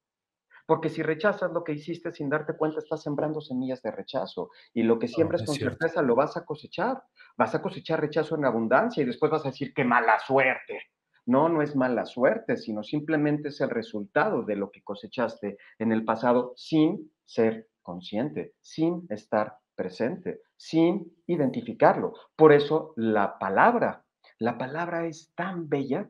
Porque 0.65 0.89
si 0.89 1.01
rechazas 1.01 1.51
lo 1.51 1.63
que 1.63 1.74
hiciste 1.74 2.12
sin 2.12 2.29
darte 2.29 2.55
cuenta, 2.55 2.79
estás 2.79 3.01
sembrando 3.01 3.41
semillas 3.41 3.81
de 3.81 3.91
rechazo. 3.91 4.51
Y 4.74 4.84
lo 4.84 5.00
que 5.00 5.08
oh, 5.08 5.10
siembras 5.10 5.43
con 5.43 5.55
certeza 5.55 6.01
lo 6.01 6.15
vas 6.15 6.38
a 6.38 6.46
cosechar. 6.46 7.03
Vas 7.38 7.53
a 7.55 7.62
cosechar 7.62 8.00
rechazo 8.00 8.36
en 8.36 8.46
abundancia 8.46 9.03
y 9.03 9.05
después 9.05 9.31
vas 9.31 9.46
a 9.46 9.50
decir, 9.50 9.74
qué 9.74 9.84
mala 9.84 10.19
suerte. 10.19 10.79
No, 11.25 11.49
no 11.49 11.61
es 11.61 11.75
mala 11.75 12.05
suerte, 12.05 12.57
sino 12.57 12.83
simplemente 12.83 13.49
es 13.49 13.61
el 13.61 13.69
resultado 13.69 14.43
de 14.43 14.55
lo 14.55 14.71
que 14.71 14.81
cosechaste 14.81 15.57
en 15.77 15.91
el 15.91 16.05
pasado 16.05 16.53
sin 16.55 17.11
ser 17.25 17.67
consciente, 17.81 18.53
sin 18.61 19.05
estar 19.09 19.57
presente, 19.75 20.41
sin 20.57 21.11
identificarlo. 21.25 22.13
Por 22.35 22.51
eso 22.51 22.93
la 22.97 23.39
palabra, 23.39 24.03
la 24.38 24.57
palabra 24.57 25.05
es 25.05 25.31
tan 25.35 25.69
bella. 25.69 26.09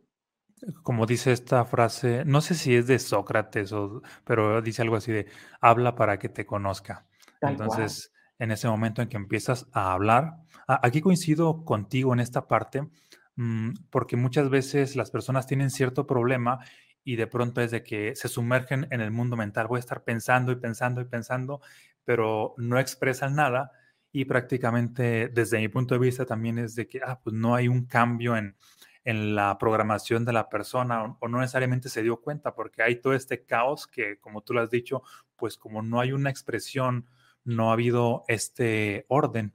Como 0.84 1.06
dice 1.06 1.32
esta 1.32 1.64
frase, 1.66 2.26
no 2.26 2.42
sé 2.42 2.56
si 2.56 2.76
es 2.76 2.88
de 2.88 3.00
Sócrates, 3.00 3.72
o, 3.72 4.02
pero 4.26 4.62
dice 4.62 4.82
algo 4.82 4.96
así 4.96 5.12
de, 5.12 5.28
habla 5.62 5.96
para 5.96 6.20
que 6.20 6.30
te 6.30 6.46
conozca. 6.46 7.06
Entonces, 7.42 8.12
en 8.40 8.52
ese 8.52 8.68
momento 8.68 9.02
en 9.02 9.10
que 9.10 9.18
empiezas 9.18 9.68
a 9.72 9.94
hablar, 9.94 10.38
aquí 10.68 11.02
coincido 11.02 11.64
contigo 11.64 12.14
en 12.14 12.20
esta 12.20 12.48
parte, 12.48 12.90
porque 13.90 14.18
muchas 14.18 14.50
veces 14.50 14.96
las 14.96 15.12
personas 15.12 15.48
tienen 15.48 15.70
cierto 15.70 16.06
problema 16.06 16.60
y 17.04 17.16
de 17.16 17.28
pronto 17.28 17.62
es 17.62 17.72
de 17.72 17.84
que 17.84 18.16
se 18.16 18.28
sumergen 18.28 18.88
en 18.92 19.02
el 19.02 19.12
mundo 19.12 19.38
mental. 19.38 19.68
Voy 19.68 19.78
a 19.78 19.80
estar 19.80 20.04
pensando 20.04 20.52
y 20.52 20.58
pensando 20.58 21.02
y 21.02 21.06
pensando, 21.06 21.62
pero 22.04 22.54
no 22.58 22.80
expresan 22.80 23.36
nada 23.36 23.72
y 24.12 24.26
prácticamente 24.26 25.30
desde 25.30 25.60
mi 25.60 25.70
punto 25.70 25.96
de 25.96 26.00
vista 26.00 26.26
también 26.26 26.58
es 26.60 26.76
de 26.76 26.88
que 26.88 27.00
ah, 27.06 27.20
pues 27.24 27.34
no 27.34 27.56
hay 27.56 27.68
un 27.68 27.86
cambio 27.86 28.36
en, 28.36 28.56
en 29.04 29.36
la 29.36 29.58
programación 29.58 30.26
de 30.26 30.34
la 30.34 30.50
persona 30.50 31.04
o, 31.04 31.18
o, 31.22 31.28
no 31.28 31.40
necesariamente 31.40 31.90
se 31.90 32.04
dio 32.04 32.18
cuenta 32.18 32.54
porque 32.54 32.84
hay 32.84 33.00
todo 33.00 33.14
este 33.14 33.46
caos 33.46 33.88
que 33.88 34.20
como 34.20 34.42
tú 34.42 34.54
lo 34.54 34.62
has 34.62 34.70
dicho, 34.70 35.04
pues 35.36 35.58
como 35.58 35.82
no 35.82 36.02
hay 36.02 36.12
una 36.12 36.30
expresión, 36.30 37.06
no 37.46 37.70
ha 37.70 37.74
habido 37.74 38.24
este 38.28 39.06
orden. 39.08 39.54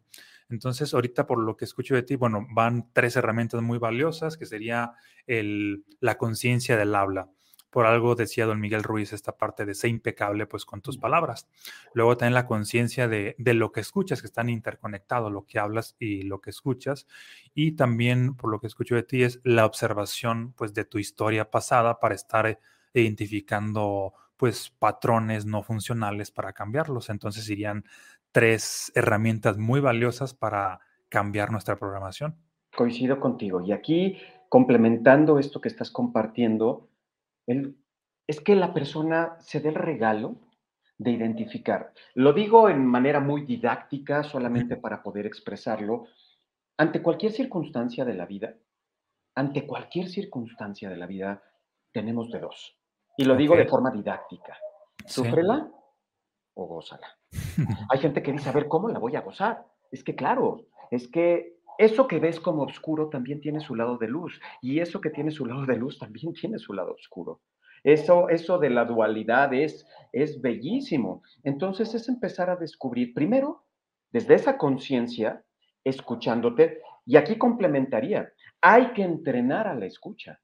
Entonces, 0.55 0.95
ahorita 0.95 1.27
por 1.27 1.41
lo 1.41 1.57
que 1.57 1.65
escucho 1.65 1.97
de 1.97 2.05
ti, 2.05 2.15
bueno, 2.15 2.47
van 2.51 2.89
tres 2.93 3.17
herramientas 3.17 3.61
muy 3.61 3.79
valiosas, 3.79 4.37
que 4.37 4.47
sería 4.47 4.93
el, 5.27 5.85
la 5.99 6.17
conciencia 6.17 6.77
del 6.77 6.95
habla. 6.95 7.29
Por 7.71 7.87
algo 7.87 8.15
decía 8.15 8.47
don 8.47 8.61
Miguel 8.61 8.85
Ruiz 8.85 9.13
esta 9.13 9.37
parte 9.37 9.67
de 9.67 9.75
ser 9.75 9.91
impecable 9.91 10.47
pues 10.47 10.65
con 10.65 10.81
tus 10.81 10.97
palabras. 10.97 11.49
Luego 11.93 12.17
también 12.17 12.35
la 12.35 12.47
conciencia 12.47 13.09
de, 13.09 13.35
de, 13.37 13.53
lo 13.55 13.73
que 13.73 13.81
escuchas, 13.81 14.21
que 14.21 14.29
están 14.29 14.49
interconectados, 14.49 15.33
lo 15.33 15.45
que 15.45 15.59
hablas 15.59 15.97
y 15.99 16.23
lo 16.23 16.41
que 16.41 16.51
escuchas. 16.51 17.09
Y 17.53 17.73
también 17.73 18.37
por 18.37 18.53
lo 18.53 18.61
que 18.61 18.69
escucho 18.69 18.95
de 18.95 19.03
ti 19.03 19.25
es 19.25 19.41
la 19.43 19.67
observación 19.67 20.53
pues 20.53 20.73
de 20.73 20.85
tu 20.85 21.01
historia 21.01 21.51
pasada 21.51 21.99
para 21.99 22.15
estar 22.15 22.61
identificando 22.93 24.15
pues 24.37 24.71
patrones 24.79 25.47
no 25.47 25.63
funcionales 25.63 26.31
para 26.31 26.53
cambiarlos. 26.53 27.11
Entonces 27.11 27.49
irían 27.49 27.85
tres 28.35 28.91
herramientas 28.97 29.59
muy 29.59 29.81
valiosas 29.81 30.35
para 30.35 30.81
cambiar 31.09 31.53
nuestra 31.53 31.77
programación. 31.77 32.37
Coincido 32.77 33.21
contigo. 33.21 33.61
Y 33.61 33.71
aquí, 33.71 34.19
complementando 34.49 35.39
esto 35.39 35.61
que 35.61 35.69
estás 35.69 35.93
compartiendo, 35.93 36.91
es 37.47 38.41
que 38.41 38.57
la 38.57 38.75
persona 38.75 39.37
se 39.39 39.61
dé 39.61 39.69
el 39.69 39.77
regalo 39.77 40.35
de 40.99 41.13
identificar. 41.13 41.93
Lo 42.15 42.33
digo 42.33 42.69
en 42.69 42.85
manera 42.85 43.21
muy 43.21 43.43
didáctica, 43.47 44.25
solamente 44.25 44.77
para 44.77 45.01
poder 45.01 45.27
expresarlo. 45.27 46.07
Ante 46.77 47.03
cualquier 47.03 47.31
circunstancia 47.31 48.05
de 48.05 48.15
la 48.15 48.27
vida, 48.27 48.57
ante 49.37 49.65
cualquier 49.65 50.09
circunstancia 50.09 50.91
de 50.91 50.97
la 50.97 51.07
vida, 51.07 51.41
tenemos 51.93 52.33
de 52.33 52.41
dos. 52.41 52.77
Y 53.17 53.27
lo 53.27 53.37
digo 53.37 53.55
de 53.55 53.67
forma 53.67 53.93
didáctica. 53.93 54.59
Súfrela 55.07 55.71
o 56.55 56.67
gózala. 56.67 57.07
Hay 57.91 57.99
gente 57.99 58.23
que 58.23 58.33
dice, 58.33 58.49
a 58.49 58.53
ver, 58.53 58.69
¿cómo 58.69 58.89
la 58.89 58.99
voy 58.99 59.17
a 59.17 59.21
gozar? 59.21 59.67
Es 59.91 60.03
que 60.03 60.15
claro, 60.15 60.67
es 60.91 61.09
que 61.09 61.55
eso 61.79 62.07
que 62.07 62.19
ves 62.19 62.41
como 62.41 62.63
oscuro 62.63 63.09
también 63.09 63.41
tiene 63.41 63.61
su 63.61 63.75
lado 63.75 63.99
de 63.99 64.09
luz 64.09 64.41
y 64.63 64.81
eso 64.81 65.01
que 65.01 65.11
tiene 65.11 65.31
su 65.31 65.47
lado 65.47 65.67
de 65.67 65.77
luz 65.77 65.99
también 65.99 66.33
tiene 66.33 66.59
su 66.59 66.73
lado 66.73 66.93
oscuro. 66.93 67.41
Eso, 67.83 68.29
eso 68.31 68.59
de 68.59 68.71
la 68.71 68.87
dualidad 68.87 69.53
es, 69.53 69.87
es 70.13 70.41
bellísimo. 70.41 71.23
Entonces 71.43 71.95
es 71.95 72.09
empezar 72.09 72.49
a 72.49 72.57
descubrir, 72.57 73.13
primero, 73.13 73.65
desde 74.11 74.35
esa 74.35 74.57
conciencia, 74.57 75.45
escuchándote, 75.83 76.81
y 77.05 77.17
aquí 77.17 77.37
complementaría, 77.37 78.33
hay 78.63 78.93
que 78.93 79.03
entrenar 79.03 79.69
a 79.69 79.75
la 79.75 79.85
escucha. 79.85 80.41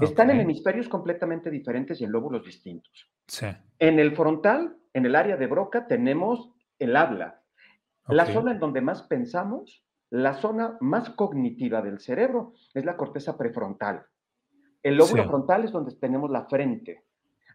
Están 0.00 0.30
en 0.30 0.40
hemisferios 0.40 0.88
completamente 0.88 1.50
diferentes 1.50 2.00
y 2.00 2.04
en 2.04 2.12
lóbulos 2.12 2.44
distintos. 2.44 3.11
Sí. 3.26 3.46
En 3.78 3.98
el 3.98 4.14
frontal, 4.14 4.76
en 4.92 5.06
el 5.06 5.16
área 5.16 5.36
de 5.36 5.46
Broca, 5.46 5.86
tenemos 5.86 6.52
el 6.78 6.96
habla. 6.96 7.42
La 8.08 8.26
zona 8.26 8.52
en 8.52 8.58
donde 8.58 8.80
más 8.80 9.02
pensamos, 9.02 9.84
la 10.10 10.34
zona 10.34 10.76
más 10.80 11.10
cognitiva 11.10 11.80
del 11.80 12.00
cerebro 12.00 12.52
es 12.74 12.84
la 12.84 12.96
corteza 12.96 13.38
prefrontal. 13.38 14.04
El 14.82 14.96
lóbulo 14.96 15.24
frontal 15.24 15.64
es 15.64 15.72
donde 15.72 15.94
tenemos 15.96 16.30
la 16.30 16.46
frente. 16.46 17.04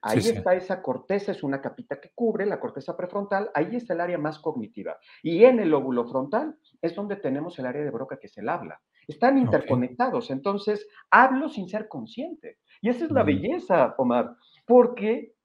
Ahí 0.02 0.20
está 0.20 0.56
esa 0.56 0.82
corteza, 0.82 1.32
es 1.32 1.44
una 1.44 1.62
capita 1.62 2.00
que 2.00 2.12
cubre 2.14 2.46
la 2.46 2.60
corteza 2.60 2.96
prefrontal, 2.96 3.50
ahí 3.54 3.76
está 3.76 3.94
el 3.94 4.02
área 4.02 4.18
más 4.18 4.40
cognitiva. 4.40 4.98
Y 5.22 5.44
en 5.44 5.60
el 5.60 5.70
lóbulo 5.70 6.08
frontal 6.08 6.58
es 6.82 6.96
donde 6.96 7.18
tenemos 7.18 7.58
el 7.60 7.66
área 7.66 7.84
de 7.84 7.92
Broca, 7.92 8.18
que 8.18 8.28
es 8.28 8.38
el 8.38 8.48
habla. 8.50 8.80
Están 9.08 9.38
interconectados, 9.38 10.32
entonces 10.32 10.88
hablo 11.10 11.50
sin 11.50 11.68
ser 11.68 11.88
consciente. 11.88 12.60
Y 12.82 12.90
esa 12.90 13.06
es 13.06 13.12
la 13.12 13.24
belleza, 13.24 13.96
Omar, 13.98 14.36
porque 14.66 15.36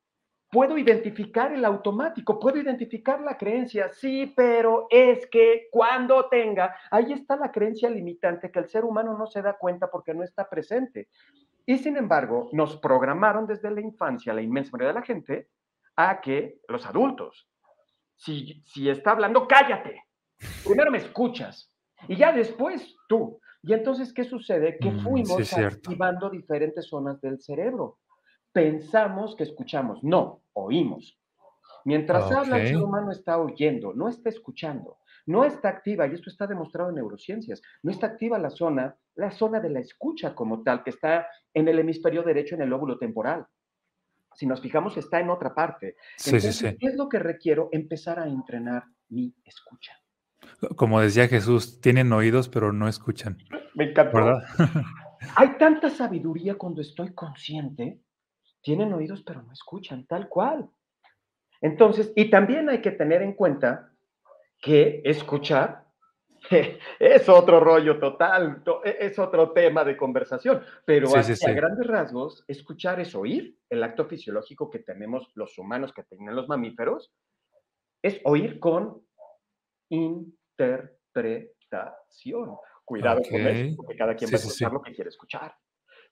puedo 0.52 0.76
identificar 0.76 1.50
el 1.54 1.64
automático, 1.64 2.38
puedo 2.38 2.58
identificar 2.58 3.22
la 3.22 3.38
creencia, 3.38 3.88
sí, 3.88 4.30
pero 4.36 4.86
es 4.90 5.26
que 5.28 5.68
cuando 5.70 6.28
tenga, 6.28 6.76
ahí 6.90 7.14
está 7.14 7.36
la 7.36 7.50
creencia 7.50 7.88
limitante 7.88 8.50
que 8.50 8.58
el 8.58 8.68
ser 8.68 8.84
humano 8.84 9.16
no 9.16 9.26
se 9.26 9.40
da 9.40 9.56
cuenta 9.56 9.90
porque 9.90 10.12
no 10.12 10.22
está 10.22 10.50
presente. 10.50 11.08
Y 11.64 11.78
sin 11.78 11.96
embargo, 11.96 12.50
nos 12.52 12.76
programaron 12.76 13.46
desde 13.46 13.70
la 13.70 13.80
infancia, 13.80 14.34
la 14.34 14.42
inmensa 14.42 14.72
mayoría 14.72 14.92
de 14.92 15.00
la 15.00 15.06
gente, 15.06 15.48
a 15.96 16.20
que 16.20 16.60
los 16.68 16.84
adultos, 16.84 17.48
si, 18.14 18.62
si 18.66 18.90
está 18.90 19.12
hablando, 19.12 19.48
cállate. 19.48 20.02
Primero 20.66 20.90
me 20.90 20.98
escuchas 20.98 21.72
y 22.08 22.16
ya 22.16 22.30
después 22.30 22.94
tú. 23.08 23.40
Y 23.62 23.72
entonces, 23.72 24.12
¿qué 24.12 24.24
sucede? 24.24 24.76
Que 24.78 24.90
mm, 24.90 25.00
fuimos 25.02 25.52
activando 25.54 26.28
diferentes 26.28 26.88
zonas 26.88 27.18
del 27.22 27.40
cerebro. 27.40 28.00
Pensamos 28.52 29.34
que 29.36 29.44
escuchamos, 29.44 30.02
no, 30.02 30.42
oímos. 30.52 31.18
Mientras 31.84 32.30
habla, 32.30 32.58
el 32.58 32.68
ser 32.68 32.76
humano 32.76 33.10
está 33.10 33.38
oyendo, 33.38 33.92
no 33.92 34.08
está 34.08 34.28
escuchando, 34.28 34.98
no 35.26 35.44
está 35.44 35.68
activa, 35.68 36.06
y 36.06 36.14
esto 36.14 36.30
está 36.30 36.46
demostrado 36.46 36.90
en 36.90 36.96
neurociencias, 36.96 37.60
no 37.82 37.90
está 37.90 38.06
activa 38.08 38.38
la 38.38 38.50
zona, 38.50 38.96
la 39.16 39.30
zona 39.30 39.60
de 39.60 39.70
la 39.70 39.80
escucha 39.80 40.34
como 40.34 40.62
tal, 40.62 40.84
que 40.84 40.90
está 40.90 41.26
en 41.52 41.68
el 41.68 41.78
hemisferio 41.78 42.22
derecho, 42.22 42.54
en 42.54 42.62
el 42.62 42.70
lóbulo 42.70 42.98
temporal. 42.98 43.46
Si 44.34 44.46
nos 44.46 44.60
fijamos, 44.60 44.96
está 44.96 45.20
en 45.20 45.30
otra 45.30 45.54
parte. 45.54 45.96
Sí, 46.16 46.40
sí, 46.40 46.52
sí. 46.52 46.76
¿Qué 46.78 46.86
es 46.86 46.96
lo 46.96 47.08
que 47.08 47.18
requiero? 47.18 47.68
Empezar 47.72 48.18
a 48.18 48.26
entrenar 48.26 48.84
mi 49.08 49.34
escucha. 49.44 49.92
Como 50.76 51.00
decía 51.00 51.28
Jesús, 51.28 51.80
tienen 51.80 52.12
oídos, 52.12 52.48
pero 52.48 52.72
no 52.72 52.88
escuchan. 52.88 53.38
Me 53.74 53.90
encantó. 53.90 54.40
Hay 55.36 55.56
tanta 55.58 55.90
sabiduría 55.90 56.54
cuando 56.56 56.80
estoy 56.80 57.12
consciente. 57.14 58.00
Tienen 58.62 58.92
oídos, 58.92 59.22
pero 59.22 59.42
no 59.42 59.52
escuchan, 59.52 60.06
tal 60.06 60.28
cual. 60.28 60.68
Entonces, 61.60 62.12
y 62.16 62.30
también 62.30 62.68
hay 62.68 62.80
que 62.80 62.92
tener 62.92 63.22
en 63.22 63.34
cuenta 63.34 63.92
que 64.60 65.02
escuchar 65.04 65.82
es 66.98 67.28
otro 67.28 67.60
rollo 67.60 67.98
total, 67.98 68.62
e, 68.84 68.96
es 69.00 69.18
otro 69.18 69.52
tema 69.52 69.84
de 69.84 69.96
conversación, 69.96 70.62
pero 70.84 71.08
a 71.14 71.22
grandes 71.52 71.86
rasgos, 71.86 72.44
escuchar 72.48 73.00
es 73.00 73.14
oír, 73.14 73.56
el 73.70 73.82
acto 73.82 74.06
fisiológico 74.06 74.70
que 74.70 74.80
tenemos 74.80 75.30
los 75.34 75.56
humanos, 75.58 75.92
que 75.92 76.02
tienen 76.04 76.34
los 76.34 76.48
mamíferos, 76.48 77.12
es 78.02 78.20
oír 78.24 78.58
con 78.58 79.06
interpretación. 79.90 82.56
Cuidado 82.84 83.20
con 83.28 83.40
eso, 83.40 83.76
porque 83.76 83.96
cada 83.96 84.16
quien 84.16 84.30
va 84.30 84.34
a 84.34 84.38
escuchar 84.38 84.72
lo 84.72 84.82
que 84.82 84.92
quiere 84.92 85.08
escuchar. 85.08 85.54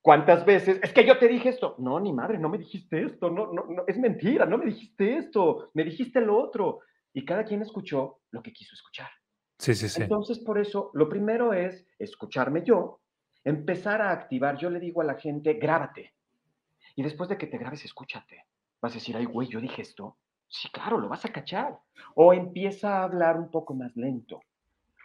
¿Cuántas 0.03 0.47
veces? 0.47 0.81
Es 0.83 0.93
que 0.93 1.05
yo 1.05 1.19
te 1.19 1.29
dije 1.29 1.51
esto. 1.51 1.75
No, 1.79 2.01
ni 2.01 2.13
madre, 2.13 2.39
no 2.39 2.49
me 2.49 2.59
dijiste 2.59 3.03
esto. 3.03 3.29
No, 3.29 3.53
no, 3.53 3.65
no, 3.65 3.85
es 3.87 3.99
mentira, 3.99 4.47
no 4.47 4.57
me 4.57 4.67
dijiste 4.67 5.19
esto. 5.19 5.69
Me 5.75 5.85
dijiste 5.85 6.21
lo 6.21 6.39
otro. 6.39 6.81
Y 7.13 7.25
cada 7.25 7.45
quien 7.45 7.61
escuchó 7.61 8.21
lo 8.31 8.43
que 8.43 8.53
quiso 8.53 8.75
escuchar. 8.75 9.11
Sí, 9.59 9.75
sí, 9.75 9.89
sí. 9.89 10.03
Entonces, 10.03 10.39
por 10.39 10.59
eso, 10.59 10.91
lo 10.95 11.09
primero 11.09 11.53
es 11.53 11.87
escucharme 11.99 12.63
yo, 12.65 13.01
empezar 13.45 14.01
a 14.01 14.11
activar. 14.11 14.57
Yo 14.57 14.71
le 14.71 14.81
digo 14.81 15.03
a 15.03 15.05
la 15.05 15.17
gente, 15.17 15.55
grábate. 15.55 16.15
Y 16.97 17.03
después 17.03 17.29
de 17.29 17.37
que 17.37 17.47
te 17.47 17.59
grabes, 17.59 17.85
escúchate. 17.85 18.47
Vas 18.81 18.93
a 18.93 18.95
decir, 18.95 19.17
ay, 19.17 19.27
güey, 19.27 19.49
yo 19.49 19.61
dije 19.61 19.83
esto. 19.83 20.17
Sí, 20.49 20.71
claro, 20.71 20.99
lo 20.99 21.11
vas 21.11 21.27
a 21.27 21.33
cachar. 21.33 21.79
O 22.15 22.33
empieza 22.33 22.99
a 22.99 23.03
hablar 23.03 23.37
un 23.37 23.51
poco 23.51 23.75
más 23.75 23.95
lento 23.97 24.41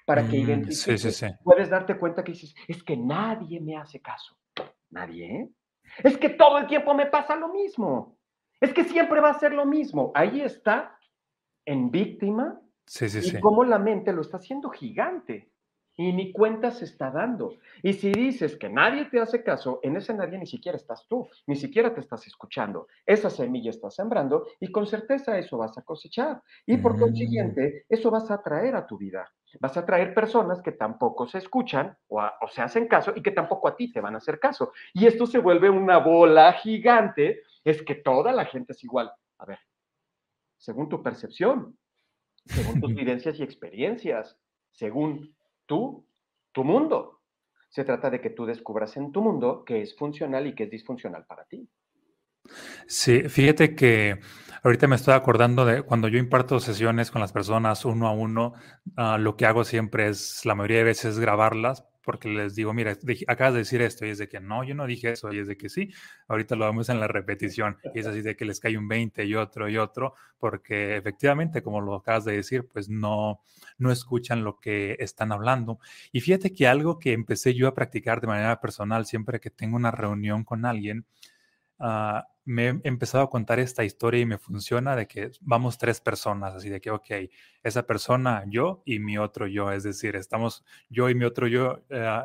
para 0.06 0.22
que 0.22 0.38
mm, 0.38 0.42
identifiques. 0.42 1.02
Sí, 1.02 1.12
sí, 1.12 1.12
sí. 1.12 1.28
Puedes 1.44 1.70
darte 1.70 1.98
cuenta 1.98 2.24
que 2.24 2.32
dices, 2.32 2.56
es 2.68 2.82
que 2.82 2.96
nadie 2.96 3.60
me 3.60 3.76
hace 3.76 4.00
caso. 4.00 4.38
Nadie. 4.96 5.50
Es 6.04 6.18
que 6.18 6.30
todo 6.30 6.58
el 6.58 6.68
tiempo 6.68 6.94
me 6.94 7.06
pasa 7.06 7.36
lo 7.36 7.50
mismo. 7.50 8.18
Es 8.62 8.74
que 8.74 8.86
siempre 8.86 9.20
va 9.20 9.30
a 9.30 9.40
ser 9.40 9.54
lo 9.54 9.66
mismo. 9.66 10.12
Ahí 10.16 10.42
está 10.42 10.98
en 11.66 11.92
víctima 11.92 12.60
sí, 12.86 13.10
sí, 13.10 13.38
y 13.38 13.40
cómo 13.42 13.64
la 13.64 13.78
mente 13.78 14.14
lo 14.14 14.22
está 14.22 14.38
haciendo 14.38 14.70
gigante 14.70 15.52
y 15.98 16.14
ni 16.14 16.32
cuenta 16.32 16.72
se 16.72 16.86
está 16.86 17.10
dando. 17.10 17.58
Y 17.84 17.94
si 17.94 18.12
dices 18.12 18.58
que 18.58 18.70
nadie 18.70 19.06
te 19.06 19.20
hace 19.20 19.44
caso, 19.44 19.80
en 19.84 19.96
ese 19.96 20.14
nadie 20.14 20.38
ni 20.38 20.46
siquiera 20.46 20.78
estás 20.78 21.06
tú, 21.08 21.28
ni 21.48 21.56
siquiera 21.56 21.94
te 21.94 22.02
estás 22.02 22.26
escuchando. 22.28 22.88
Esa 23.06 23.30
semilla 23.30 23.70
estás 23.70 23.96
sembrando 23.96 24.46
y 24.60 24.72
con 24.72 24.88
certeza 24.88 25.38
eso 25.38 25.58
vas 25.58 25.78
a 25.78 25.84
cosechar. 25.84 26.42
Y 26.66 26.78
por 26.78 26.96
mm. 26.96 27.00
consiguiente, 27.00 27.86
eso 27.90 28.12
vas 28.12 28.30
a 28.32 28.42
traer 28.42 28.76
a 28.76 28.86
tu 28.86 28.98
vida. 28.98 29.30
Vas 29.60 29.78
a 29.78 29.86
traer 29.86 30.14
personas 30.14 30.62
que 30.62 30.72
tampoco 30.72 31.28
se 31.28 31.38
escuchan 31.38 31.98
o, 32.08 32.20
o 32.20 32.48
se 32.48 32.62
hacen 32.62 32.88
caso 32.88 33.14
y 33.16 33.22
que 33.22 33.32
tampoco 33.32 33.68
a 33.68 33.76
ti 33.76 33.92
te 33.92 34.02
van 34.02 34.16
a 34.16 34.18
hacer 34.18 34.40
caso. 34.40 34.74
Y 34.94 35.06
esto 35.06 35.26
se 35.26 35.40
vuelve 35.40 35.70
una 35.70 35.98
bola 35.98 36.54
gigante. 36.54 37.44
Es 37.64 37.82
que 37.84 37.96
toda 37.96 38.32
la 38.32 38.46
gente 38.46 38.74
es 38.74 38.84
igual. 38.84 39.12
A 39.38 39.46
ver, 39.46 39.60
según 40.58 40.90
tu 40.90 41.02
percepción, 41.04 41.78
según 42.46 42.82
tus 42.82 42.94
vivencias 42.96 43.40
y 43.40 43.44
experiencias, 43.44 44.38
según 44.72 45.36
tú, 45.66 46.06
tu 46.52 46.64
mundo. 46.64 47.22
Se 47.70 47.84
trata 47.84 48.10
de 48.10 48.22
que 48.22 48.30
tú 48.30 48.46
descubras 48.46 48.96
en 48.98 49.12
tu 49.12 49.22
mundo 49.22 49.64
qué 49.66 49.82
es 49.82 49.96
funcional 49.96 50.48
y 50.48 50.56
qué 50.56 50.64
es 50.64 50.70
disfuncional 50.70 51.26
para 51.26 51.46
ti. 51.46 51.70
Sí, 52.88 53.24
fíjate 53.30 53.76
que 53.76 54.20
ahorita 54.64 54.88
me 54.88 54.96
estoy 54.96 55.14
acordando 55.14 55.66
de 55.66 55.84
cuando 55.84 56.08
yo 56.08 56.18
imparto 56.20 56.60
sesiones 56.60 57.12
con 57.12 57.22
las 57.22 57.32
personas 57.32 57.86
uno 57.86 58.08
a 58.08 58.12
uno, 58.12 58.54
ah, 58.96 59.18
lo 59.18 59.36
que 59.38 59.46
hago 59.46 59.64
siempre 59.64 60.08
es, 60.10 60.46
la 60.46 60.56
mayoría 60.56 60.80
de 60.80 60.84
veces, 60.86 61.20
grabarlas 61.20 61.86
porque 62.06 62.30
les 62.30 62.56
digo, 62.56 62.72
mira, 62.74 62.96
acabas 63.28 63.54
de 63.54 63.60
decir 63.60 63.82
esto, 63.82 64.06
y 64.06 64.12
es 64.12 64.20
de 64.20 64.30
que 64.30 64.40
no, 64.40 64.64
yo 64.64 64.76
no 64.76 64.86
dije 64.86 65.12
eso, 65.12 65.34
y 65.34 65.40
es 65.40 65.48
de 65.48 65.58
que 65.58 65.70
sí, 65.70 65.92
ahorita 66.28 66.56
lo 66.56 66.66
vemos 66.66 66.88
en 66.90 67.00
la 67.00 67.08
repetición, 67.08 67.78
y 67.94 68.00
es 68.00 68.06
así 68.06 68.22
de 68.22 68.36
que 68.36 68.46
les 68.46 68.60
cae 68.60 68.78
un 68.78 68.88
20 68.88 69.26
y 69.26 69.34
otro 69.34 69.68
y 69.68 69.78
otro, 69.78 70.14
porque 70.38 70.96
efectivamente, 70.98 71.64
como 71.64 71.82
lo 71.82 71.96
acabas 71.96 72.24
de 72.24 72.34
decir, 72.34 72.68
pues 72.72 72.90
no, 72.90 73.42
no 73.80 73.92
escuchan 73.92 74.44
lo 74.44 74.60
que 74.60 74.96
están 75.00 75.32
hablando. 75.32 75.80
Y 76.12 76.22
fíjate 76.22 76.54
que 76.54 76.68
algo 76.68 77.00
que 77.00 77.12
empecé 77.12 77.56
yo 77.56 77.68
a 77.68 77.74
practicar 77.74 78.22
de 78.22 78.28
manera 78.28 78.62
personal 78.62 79.08
siempre 79.08 79.40
que 79.40 79.50
tengo 79.50 79.76
una 79.76 79.90
reunión 79.92 80.44
con 80.44 80.66
alguien, 80.66 81.06
uh, 81.80 82.20
me 82.46 82.70
he 82.70 82.82
empezado 82.84 83.24
a 83.24 83.30
contar 83.30 83.60
esta 83.60 83.84
historia 83.84 84.22
y 84.22 84.26
me 84.26 84.38
funciona 84.38 84.96
de 84.96 85.08
que 85.08 85.32
vamos 85.42 85.78
tres 85.78 86.00
personas, 86.00 86.54
así 86.54 86.70
de 86.70 86.80
que, 86.80 86.92
ok, 86.92 87.10
esa 87.64 87.88
persona, 87.88 88.44
yo 88.48 88.84
y 88.86 89.00
mi 89.00 89.18
otro 89.18 89.48
yo, 89.48 89.72
es 89.72 89.84
decir, 89.84 90.16
estamos 90.16 90.64
yo 90.90 91.10
y 91.10 91.16
mi 91.16 91.26
otro 91.26 91.48
yo, 91.48 91.84
eh, 91.90 92.24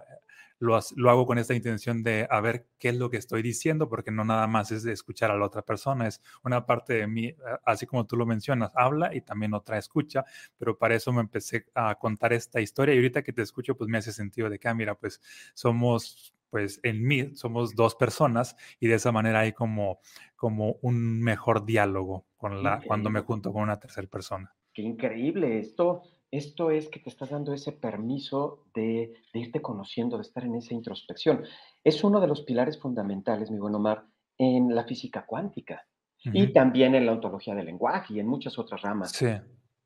lo, 0.58 0.78
lo, 0.96 1.10
hago 1.10 1.24
con 1.24 1.38
esta 1.38 1.54
intención 1.54 2.02
de 2.02 2.28
a 2.30 2.38
ver 2.42 2.66
qué 2.78 2.90
es 2.90 2.96
lo 2.96 3.08
que 3.08 3.16
estoy 3.16 3.40
diciendo, 3.40 3.88
porque 3.88 4.10
no 4.10 4.24
nada 4.24 4.46
más 4.46 4.70
es 4.72 4.82
de 4.82 4.92
escuchar 4.92 5.30
a 5.30 5.38
la 5.38 5.46
otra 5.46 5.62
persona, 5.62 6.06
es 6.06 6.20
una 6.44 6.66
parte 6.66 6.92
de 6.94 7.06
mí, 7.06 7.34
así 7.64 7.86
como 7.86 8.06
tú 8.06 8.16
lo 8.16 8.26
mencionas, 8.26 8.70
habla 8.74 9.14
y 9.14 9.22
también 9.22 9.54
otra 9.54 9.78
escucha, 9.78 10.24
pero 10.58 10.76
para 10.76 10.94
eso 10.94 11.12
me 11.12 11.22
empecé 11.22 11.64
a 11.74 11.94
contar 11.94 12.34
esta 12.34 12.60
historia 12.60 12.94
y 12.94 12.98
ahorita 12.98 13.22
que 13.22 13.32
te 13.32 13.40
escucho, 13.40 13.74
pues 13.74 13.88
me 13.88 13.96
hace 13.96 14.12
sentido 14.12 14.50
de 14.50 14.58
que, 14.58 14.68
ah, 14.68 14.74
mira, 14.74 14.94
pues 14.96 15.22
somos 15.54 16.34
pues 16.50 16.80
en 16.82 17.06
mí 17.06 17.34
somos 17.34 17.74
dos 17.74 17.94
personas 17.94 18.56
y 18.78 18.88
de 18.88 18.94
esa 18.94 19.12
manera 19.12 19.40
hay 19.40 19.52
como, 19.52 20.00
como 20.36 20.76
un 20.82 21.20
mejor 21.20 21.64
diálogo 21.64 22.26
con 22.36 22.62
la, 22.62 22.80
cuando 22.86 23.10
me 23.10 23.20
junto 23.20 23.52
con 23.52 23.62
una 23.62 23.78
tercera 23.78 24.08
persona. 24.08 24.54
Qué 24.72 24.82
increíble 24.82 25.58
esto. 25.58 26.02
Esto 26.30 26.70
es 26.70 26.88
que 26.88 27.00
te 27.00 27.10
estás 27.10 27.30
dando 27.30 27.52
ese 27.52 27.72
permiso 27.72 28.64
de, 28.72 29.12
irte 29.34 29.60
conociendo, 29.60 30.16
de 30.16 30.22
estar 30.22 30.44
en 30.44 30.54
esa 30.54 30.74
introspección. 30.74 31.42
Es 31.82 32.04
uno 32.04 32.20
de 32.20 32.28
los 32.28 32.42
pilares 32.42 32.78
fundamentales, 32.78 33.50
mi 33.50 33.58
buen 33.58 33.74
Omar, 33.74 34.04
en 34.38 34.74
la 34.74 34.84
física 34.84 35.26
cuántica 35.26 35.86
y 36.22 36.52
también 36.52 36.94
en 36.94 37.06
la 37.06 37.12
ontología 37.12 37.54
del 37.54 37.66
lenguaje 37.66 38.14
y 38.14 38.20
en 38.20 38.26
muchas 38.26 38.58
otras 38.58 38.82
ramas. 38.82 39.12
Sí. 39.12 39.26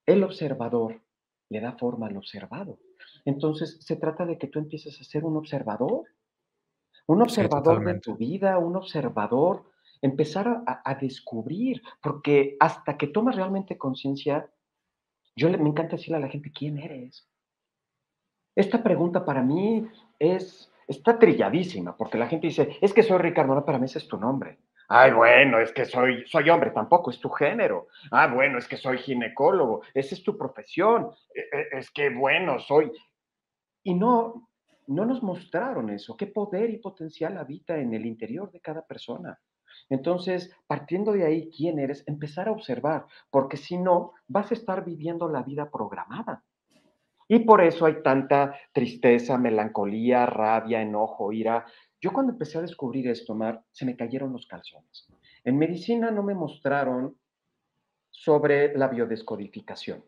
El 0.05 0.23
observador 0.23 1.01
le 1.49 1.61
da 1.61 1.73
forma 1.73 2.09
al 2.09 2.17
observado. 2.17 2.79
Entonces, 3.25 3.79
se 3.81 3.97
trata 3.97 4.27
de 4.27 4.37
que 4.37 4.49
tú 4.49 4.59
empieces 4.59 5.01
a 5.01 5.05
ser 5.05 5.25
un 5.25 5.37
observador 5.37 6.05
un 7.07 7.23
observador 7.23 7.85
de 7.85 8.01
tu 8.01 8.17
vida, 8.17 8.59
un 8.59 8.77
observador, 8.77 9.65
empezar 10.01 10.63
a, 10.67 10.95
descubrir, 10.97 11.83
porque 12.03 12.57
hasta 12.61 12.97
que 12.97 13.07
tomas 13.07 13.37
realmente 13.37 13.79
conciencia, 13.79 14.51
yo 15.37 15.49
me 15.51 15.69
encanta 15.69 15.97
decirle 15.97 16.17
a 16.19 16.21
la 16.21 16.29
gente, 16.29 16.53
¿quién 16.53 16.79
eres? 16.79 17.29
Esta 18.55 18.83
pregunta 18.83 19.25
para 19.25 19.43
mí 19.43 19.89
es, 20.19 20.71
está 20.87 21.19
trilladísima, 21.19 21.97
porque 21.97 22.19
la 22.19 22.29
gente 22.29 22.49
dice, 22.49 22.79
es 22.81 22.93
que 22.93 23.03
soy 23.03 23.19
Ricardo, 23.19 23.55
no, 23.55 23.65
para 23.65 23.79
mí 23.79 23.87
ese 23.87 23.99
es 23.99 24.09
tu 24.09 24.19
nombre. 24.19 24.59
Ay, 24.89 25.13
bueno, 25.13 25.59
es 25.59 25.73
que 25.73 25.87
soy, 25.87 26.27
soy 26.27 26.51
hombre, 26.51 26.71
tampoco, 26.71 27.11
es 27.11 27.19
tu 27.19 27.31
género. 27.31 27.89
Ah, 28.11 28.27
bueno, 28.27 28.59
es 28.59 28.69
que 28.69 28.77
soy 28.77 28.99
ginecólogo, 28.99 29.83
esa 29.95 30.15
es 30.15 30.23
tu 30.23 30.37
profesión. 30.37 31.11
E, 31.35 31.41
e, 31.41 31.79
es 31.79 31.91
que, 31.91 32.11
bueno, 32.11 32.61
soy... 32.61 32.93
Y 33.83 33.95
no, 33.95 34.49
no 34.87 35.05
nos 35.05 35.23
mostraron 35.23 35.91
eso, 35.91 36.17
qué 36.17 36.27
poder 36.27 36.71
y 36.71 36.79
potencial 36.79 37.39
habita 37.39 37.79
en 37.79 37.95
el 37.95 38.07
interior 38.07 38.51
de 38.51 38.61
cada 38.61 38.83
persona. 38.83 39.39
Entonces, 39.89 40.51
partiendo 40.67 41.13
de 41.13 41.25
ahí, 41.25 41.51
¿quién 41.51 41.79
eres? 41.79 42.05
Empezar 42.07 42.49
a 42.49 42.53
observar, 42.53 43.07
porque 43.31 43.57
si 43.57 43.77
no, 43.77 44.13
vas 44.27 44.51
a 44.51 44.55
estar 44.55 44.85
viviendo 44.85 45.29
la 45.29 45.43
vida 45.43 45.71
programada. 45.71 46.45
Y 47.27 47.41
por 47.41 47.63
eso 47.63 47.87
hay 47.87 48.03
tanta 48.03 48.55
tristeza, 48.73 49.39
melancolía, 49.39 50.27
rabia, 50.27 50.83
enojo, 50.83 51.33
ira. 51.33 51.65
Yo 52.01 52.13
cuando 52.13 52.33
empecé 52.33 52.59
a 52.59 52.63
descubrir 52.63 53.09
esto, 53.09 53.35
Mar, 53.35 53.65
se 53.73 53.87
me 53.87 53.97
cayeron 53.97 54.33
los 54.33 54.47
calzones. 54.47 55.09
En 55.43 55.59
medicina 55.59 56.11
no 56.11 56.23
me 56.23 56.35
mostraron 56.35 57.17
sobre 58.11 58.77
la 58.77 58.89
biodescodificación. 58.89 60.05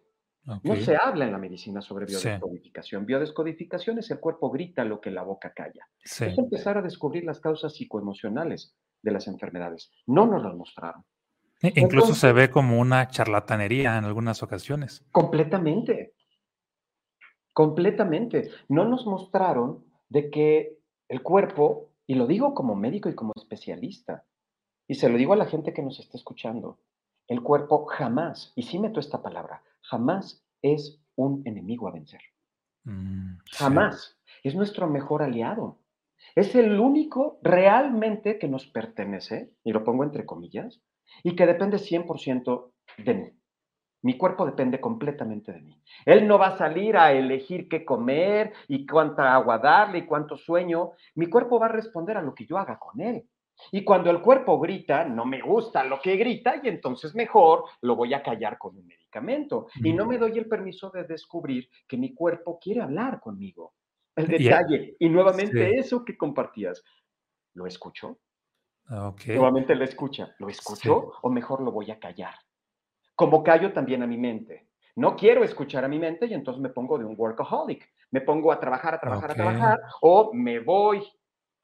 No 0.62 0.76
se 0.76 0.96
habla 0.96 1.24
en 1.24 1.32
la 1.32 1.38
medicina 1.38 1.80
sobre 1.80 2.06
biodescodificación. 2.06 3.04
Biodescodificación 3.04 3.98
es 3.98 4.10
el 4.12 4.20
cuerpo 4.20 4.50
grita 4.50 4.84
lo 4.84 5.00
que 5.00 5.10
la 5.10 5.22
boca 5.22 5.52
calla. 5.52 5.88
Es 6.02 6.20
empezar 6.20 6.78
a 6.78 6.82
descubrir 6.82 7.24
las 7.24 7.40
causas 7.40 7.74
psicoemocionales 7.74 8.76
de 9.02 9.10
las 9.10 9.26
enfermedades. 9.26 9.90
No 10.06 10.26
nos 10.26 10.42
las 10.42 10.54
mostraron. 10.54 11.04
E 11.62 11.72
incluso 11.76 12.14
se 12.14 12.32
ve 12.32 12.50
como 12.50 12.78
una 12.78 13.08
charlatanería 13.08 13.98
en 13.98 14.04
algunas 14.04 14.42
ocasiones. 14.42 15.04
Completamente. 15.10 16.14
Completamente. 17.52 18.50
No 18.68 18.84
nos 18.84 19.06
mostraron 19.06 19.84
de 20.08 20.30
que 20.30 20.78
el 21.08 21.22
cuerpo, 21.22 21.90
y 22.06 22.14
lo 22.14 22.26
digo 22.26 22.54
como 22.54 22.76
médico 22.76 23.08
y 23.08 23.14
como 23.14 23.32
especialista, 23.34 24.24
y 24.86 24.94
se 24.94 25.08
lo 25.08 25.18
digo 25.18 25.32
a 25.32 25.36
la 25.36 25.46
gente 25.46 25.72
que 25.72 25.82
nos 25.82 25.98
está 25.98 26.16
escuchando, 26.16 26.78
el 27.28 27.42
cuerpo 27.42 27.86
jamás, 27.86 28.52
y 28.54 28.62
sí 28.62 28.78
meto 28.78 29.00
esta 29.00 29.22
palabra, 29.22 29.62
jamás 29.82 30.44
es 30.62 31.00
un 31.16 31.42
enemigo 31.44 31.88
a 31.88 31.92
vencer. 31.92 32.20
Mm, 32.84 33.38
jamás. 33.52 34.18
Es 34.42 34.54
nuestro 34.54 34.86
mejor 34.86 35.22
aliado. 35.22 35.80
Es 36.34 36.54
el 36.54 36.78
único 36.78 37.38
realmente 37.42 38.38
que 38.38 38.48
nos 38.48 38.66
pertenece, 38.66 39.52
y 39.64 39.72
lo 39.72 39.84
pongo 39.84 40.04
entre 40.04 40.26
comillas, 40.26 40.82
y 41.22 41.34
que 41.34 41.46
depende 41.46 41.78
100% 41.78 42.72
de 42.98 43.14
mí. 43.14 43.32
Mi 44.02 44.16
cuerpo 44.16 44.46
depende 44.46 44.80
completamente 44.80 45.52
de 45.52 45.60
mí. 45.60 45.82
Él 46.04 46.28
no 46.28 46.38
va 46.38 46.48
a 46.48 46.58
salir 46.58 46.96
a 46.96 47.12
elegir 47.12 47.68
qué 47.68 47.84
comer 47.84 48.52
y 48.68 48.86
cuánta 48.86 49.34
agua 49.34 49.58
darle 49.58 49.98
y 49.98 50.06
cuánto 50.06 50.36
sueño. 50.36 50.92
Mi 51.16 51.26
cuerpo 51.28 51.58
va 51.58 51.66
a 51.66 51.70
responder 51.70 52.16
a 52.16 52.22
lo 52.22 52.34
que 52.34 52.46
yo 52.46 52.58
haga 52.58 52.78
con 52.78 53.00
él. 53.00 53.28
Y 53.72 53.84
cuando 53.84 54.10
el 54.10 54.20
cuerpo 54.20 54.58
grita, 54.60 55.04
no 55.04 55.24
me 55.24 55.40
gusta 55.40 55.84
lo 55.84 56.00
que 56.00 56.16
grita 56.16 56.60
y 56.62 56.68
entonces 56.68 57.14
mejor 57.14 57.64
lo 57.82 57.96
voy 57.96 58.14
a 58.14 58.22
callar 58.22 58.58
con 58.58 58.76
un 58.76 58.86
medicamento. 58.86 59.68
Y 59.82 59.92
no 59.92 60.06
me 60.06 60.18
doy 60.18 60.38
el 60.38 60.46
permiso 60.46 60.90
de 60.90 61.04
descubrir 61.04 61.68
que 61.86 61.96
mi 61.96 62.14
cuerpo 62.14 62.58
quiere 62.58 62.82
hablar 62.82 63.20
conmigo. 63.20 63.74
El 64.14 64.28
detalle. 64.28 64.96
Y, 64.98 65.08
nuevamente 65.08 65.78
eso 65.78 66.04
que 66.04 66.16
compartías, 66.16 66.82
¿lo 67.54 67.66
escucho? 67.66 68.18
Nuevamente 68.88 69.74
lo 69.74 69.84
escucha. 69.84 70.34
¿Lo 70.38 70.48
escucho 70.48 71.12
o 71.22 71.30
mejor 71.30 71.60
lo 71.62 71.72
voy 71.72 71.90
a 71.90 71.98
callar? 71.98 72.34
Como 73.14 73.42
callo 73.42 73.72
también 73.72 74.02
a 74.02 74.06
mi 74.06 74.16
mente. 74.16 74.68
No 74.96 75.16
quiero 75.16 75.44
escuchar 75.44 75.84
a 75.84 75.88
mi 75.88 75.98
mente 75.98 76.26
y 76.26 76.34
entonces 76.34 76.62
me 76.62 76.70
pongo 76.70 76.98
de 76.98 77.04
un 77.04 77.14
workaholic. 77.18 77.86
Me 78.10 78.20
pongo 78.20 78.52
a 78.52 78.60
trabajar, 78.60 78.94
a 78.94 79.00
trabajar, 79.00 79.30
a 79.30 79.34
trabajar 79.34 79.80
o 80.00 80.32
me 80.32 80.60
voy 80.60 81.02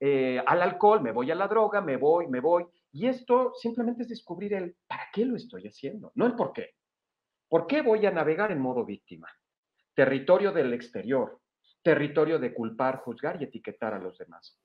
eh, 0.04 0.42
al 0.44 0.60
alcohol, 0.60 1.00
me 1.00 1.12
voy 1.12 1.30
a 1.30 1.34
la 1.36 1.46
droga, 1.46 1.80
me 1.80 1.96
voy, 1.96 2.26
me 2.26 2.40
voy. 2.40 2.66
Y 2.90 3.06
esto 3.06 3.52
simplemente 3.54 4.02
es 4.02 4.08
descubrir 4.08 4.52
el 4.52 4.74
para 4.88 5.04
qué 5.12 5.24
lo 5.24 5.36
estoy 5.36 5.68
haciendo, 5.68 6.10
no 6.16 6.26
el 6.26 6.34
por 6.34 6.52
qué. 6.52 6.70
¿Por 7.48 7.68
qué 7.68 7.82
voy 7.82 8.04
a 8.04 8.10
navegar 8.10 8.50
en 8.50 8.58
modo 8.58 8.84
víctima? 8.84 9.28
Territorio 9.94 10.50
del 10.50 10.72
exterior, 10.72 11.38
territorio 11.84 12.40
de 12.40 12.52
culpar, 12.52 12.96
juzgar 12.96 13.40
y 13.40 13.44
etiquetar 13.44 13.94
a 13.94 14.00
los 14.00 14.18
demás. 14.18 14.58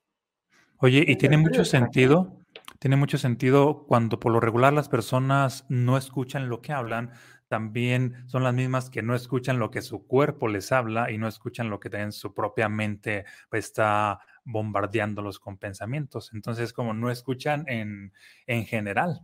Oye, 0.78 1.04
y 1.06 1.14
tiene 1.14 1.36
mucho 1.36 1.64
sentido, 1.64 2.40
tiene 2.80 2.96
mucho 2.96 3.16
sentido 3.16 3.84
cuando 3.86 4.18
por 4.18 4.32
lo 4.32 4.40
regular 4.40 4.72
las 4.72 4.88
personas 4.88 5.66
no 5.68 5.96
escuchan 5.96 6.48
lo 6.48 6.62
que 6.62 6.72
hablan, 6.72 7.12
también 7.46 8.24
son 8.26 8.42
las 8.42 8.54
mismas 8.54 8.90
que 8.90 9.02
no 9.02 9.14
escuchan 9.14 9.60
lo 9.60 9.70
que 9.70 9.82
su 9.82 10.04
cuerpo 10.04 10.48
les 10.48 10.72
habla 10.72 11.12
y 11.12 11.18
no 11.18 11.28
escuchan 11.28 11.70
lo 11.70 11.78
que 11.78 11.96
en 11.96 12.10
su 12.10 12.34
propia 12.34 12.68
mente 12.68 13.24
pues, 13.50 13.66
está 13.66 14.18
bombardeándolos 14.48 15.38
con 15.38 15.58
pensamientos. 15.58 16.32
Entonces, 16.32 16.72
como 16.72 16.94
no 16.94 17.10
escuchan 17.10 17.64
en, 17.68 18.12
en 18.46 18.64
general. 18.64 19.20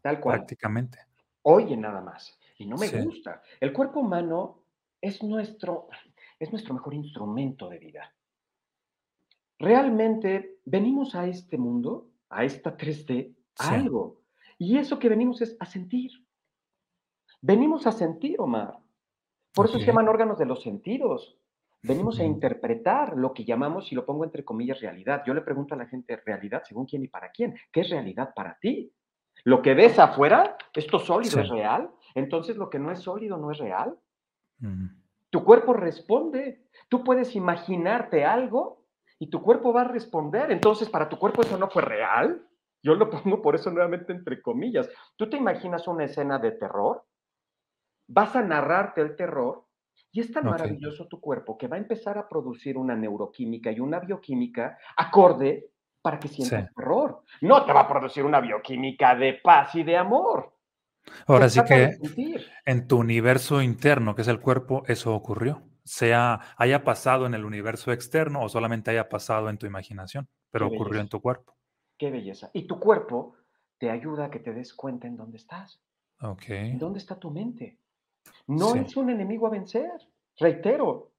Tal 0.00 0.20
cual. 0.20 0.38
Prácticamente. 0.38 0.98
Oye 1.42 1.76
nada 1.76 2.00
más. 2.00 2.38
Y 2.56 2.66
no 2.66 2.76
me 2.76 2.88
gusta. 3.02 3.42
El 3.60 3.72
cuerpo 3.72 4.00
humano 4.00 4.62
es 5.00 5.22
nuestro, 5.22 5.88
es 6.38 6.52
nuestro 6.52 6.72
mejor 6.74 6.94
instrumento 6.94 7.68
de 7.68 7.78
vida. 7.78 8.14
Realmente 9.58 10.60
venimos 10.64 11.14
a 11.14 11.26
este 11.26 11.58
mundo, 11.58 12.10
a 12.28 12.44
esta 12.44 12.76
3D, 12.76 13.34
a 13.58 13.70
algo. 13.70 14.20
Y 14.56 14.78
eso 14.78 14.98
que 14.98 15.08
venimos 15.08 15.42
es 15.42 15.56
a 15.58 15.66
sentir. 15.66 16.12
Venimos 17.40 17.86
a 17.86 17.92
sentir, 17.92 18.40
Omar. 18.40 18.78
Por 19.52 19.66
eso 19.66 19.78
se 19.78 19.86
llaman 19.86 20.08
órganos 20.08 20.38
de 20.38 20.46
los 20.46 20.62
sentidos. 20.62 21.38
Venimos 21.84 22.18
a 22.18 22.24
interpretar 22.24 23.14
lo 23.14 23.34
que 23.34 23.44
llamamos, 23.44 23.92
y 23.92 23.94
lo 23.94 24.06
pongo 24.06 24.24
entre 24.24 24.42
comillas, 24.42 24.80
realidad. 24.80 25.22
Yo 25.26 25.34
le 25.34 25.42
pregunto 25.42 25.74
a 25.74 25.78
la 25.78 25.86
gente, 25.86 26.16
¿realidad 26.16 26.62
según 26.64 26.86
quién 26.86 27.04
y 27.04 27.08
para 27.08 27.30
quién? 27.30 27.54
¿Qué 27.70 27.82
es 27.82 27.90
realidad 27.90 28.32
para 28.34 28.58
ti? 28.58 28.90
¿Lo 29.44 29.60
que 29.60 29.74
ves 29.74 29.98
afuera, 29.98 30.56
esto 30.72 30.98
sólido 30.98 31.40
es 31.40 31.48
real? 31.50 31.90
Entonces, 32.14 32.56
¿lo 32.56 32.70
que 32.70 32.78
no 32.78 32.90
es 32.90 33.00
sólido 33.00 33.36
no 33.36 33.50
es 33.50 33.58
real? 33.58 33.98
Tu 35.28 35.44
cuerpo 35.44 35.74
responde. 35.74 36.64
Tú 36.88 37.04
puedes 37.04 37.36
imaginarte 37.36 38.24
algo 38.24 38.84
y 39.18 39.28
tu 39.28 39.42
cuerpo 39.42 39.72
va 39.72 39.82
a 39.82 39.88
responder. 39.88 40.50
Entonces, 40.50 40.88
para 40.88 41.08
tu 41.10 41.18
cuerpo 41.18 41.42
eso 41.42 41.58
no 41.58 41.68
fue 41.68 41.82
real. 41.82 42.46
Yo 42.82 42.94
lo 42.94 43.10
pongo 43.10 43.42
por 43.42 43.54
eso 43.54 43.70
nuevamente 43.70 44.12
entre 44.12 44.40
comillas. 44.40 44.88
¿Tú 45.16 45.28
te 45.28 45.36
imaginas 45.36 45.86
una 45.86 46.04
escena 46.04 46.38
de 46.38 46.52
terror? 46.52 47.04
Vas 48.06 48.34
a 48.36 48.42
narrarte 48.42 49.02
el 49.02 49.16
terror 49.16 49.63
y 50.14 50.20
es 50.20 50.30
tan 50.30 50.44
maravilloso 50.44 51.08
tu 51.08 51.20
cuerpo 51.20 51.58
que 51.58 51.66
va 51.66 51.74
a 51.74 51.80
empezar 51.80 52.16
a 52.18 52.28
producir 52.28 52.78
una 52.78 52.94
neuroquímica 52.94 53.72
y 53.72 53.80
una 53.80 53.98
bioquímica 53.98 54.78
acorde 54.96 55.72
para 56.00 56.20
que 56.20 56.28
sientas 56.28 56.72
terror. 56.72 57.24
No 57.40 57.64
te 57.66 57.72
va 57.72 57.80
a 57.80 57.88
producir 57.88 58.24
una 58.24 58.40
bioquímica 58.40 59.16
de 59.16 59.40
paz 59.42 59.74
y 59.74 59.82
de 59.82 59.96
amor. 59.96 60.56
Ahora 61.26 61.48
sí 61.48 61.60
que 61.66 61.98
en 62.64 62.86
tu 62.86 62.98
universo 62.98 63.60
interno, 63.60 64.14
que 64.14 64.22
es 64.22 64.28
el 64.28 64.38
cuerpo, 64.38 64.84
eso 64.86 65.12
ocurrió. 65.12 65.64
Sea 65.82 66.40
haya 66.58 66.84
pasado 66.84 67.26
en 67.26 67.34
el 67.34 67.44
universo 67.44 67.90
externo 67.90 68.42
o 68.42 68.48
solamente 68.48 68.92
haya 68.92 69.08
pasado 69.08 69.50
en 69.50 69.58
tu 69.58 69.66
imaginación, 69.66 70.28
pero 70.52 70.68
ocurrió 70.68 71.00
en 71.00 71.08
tu 71.08 71.20
cuerpo. 71.20 71.56
Qué 71.98 72.12
belleza. 72.12 72.52
Y 72.54 72.68
tu 72.68 72.78
cuerpo 72.78 73.34
te 73.78 73.90
ayuda 73.90 74.26
a 74.26 74.30
que 74.30 74.38
te 74.38 74.54
des 74.54 74.72
cuenta 74.74 75.08
en 75.08 75.16
dónde 75.16 75.38
estás. 75.38 75.82
Ok. 76.20 76.44
¿Dónde 76.74 77.00
está 77.00 77.18
tu 77.18 77.32
mente? 77.32 77.80
No 78.46 78.74
es 78.74 78.96
un 78.96 79.08
enemigo 79.08 79.46
a 79.46 79.50
vencer, 79.50 79.90
reitero. 80.38 81.12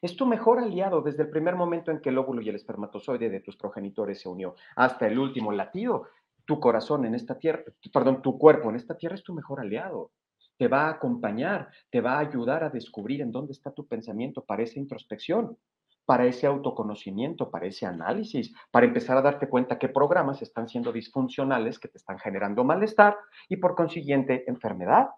Es 0.00 0.16
tu 0.16 0.26
mejor 0.26 0.60
aliado 0.60 1.02
desde 1.02 1.24
el 1.24 1.30
primer 1.30 1.56
momento 1.56 1.90
en 1.90 2.00
que 2.00 2.10
el 2.10 2.18
óvulo 2.18 2.40
y 2.40 2.48
el 2.48 2.54
espermatozoide 2.54 3.30
de 3.30 3.40
tus 3.40 3.56
progenitores 3.56 4.20
se 4.20 4.28
unió 4.28 4.54
hasta 4.76 5.08
el 5.08 5.18
último 5.18 5.50
latido. 5.50 6.06
Tu 6.44 6.60
corazón 6.60 7.04
en 7.04 7.14
esta 7.14 7.38
tierra, 7.38 7.64
perdón, 7.92 8.22
tu 8.22 8.38
cuerpo 8.38 8.70
en 8.70 8.76
esta 8.76 8.96
tierra 8.96 9.16
es 9.16 9.24
tu 9.24 9.34
mejor 9.34 9.60
aliado. 9.60 10.12
Te 10.56 10.68
va 10.68 10.86
a 10.86 10.90
acompañar, 10.90 11.68
te 11.90 12.00
va 12.00 12.14
a 12.14 12.20
ayudar 12.20 12.62
a 12.62 12.70
descubrir 12.70 13.22
en 13.22 13.32
dónde 13.32 13.52
está 13.52 13.72
tu 13.72 13.86
pensamiento 13.86 14.44
para 14.44 14.62
esa 14.62 14.78
introspección, 14.78 15.56
para 16.04 16.26
ese 16.26 16.46
autoconocimiento, 16.46 17.50
para 17.50 17.66
ese 17.66 17.86
análisis, 17.86 18.54
para 18.70 18.86
empezar 18.86 19.16
a 19.16 19.22
darte 19.22 19.48
cuenta 19.48 19.78
qué 19.78 19.88
programas 19.88 20.42
están 20.42 20.68
siendo 20.68 20.92
disfuncionales, 20.92 21.78
que 21.78 21.88
te 21.88 21.98
están 21.98 22.18
generando 22.18 22.64
malestar 22.64 23.16
y 23.48 23.56
por 23.56 23.74
consiguiente 23.74 24.44
enfermedad. 24.48 25.08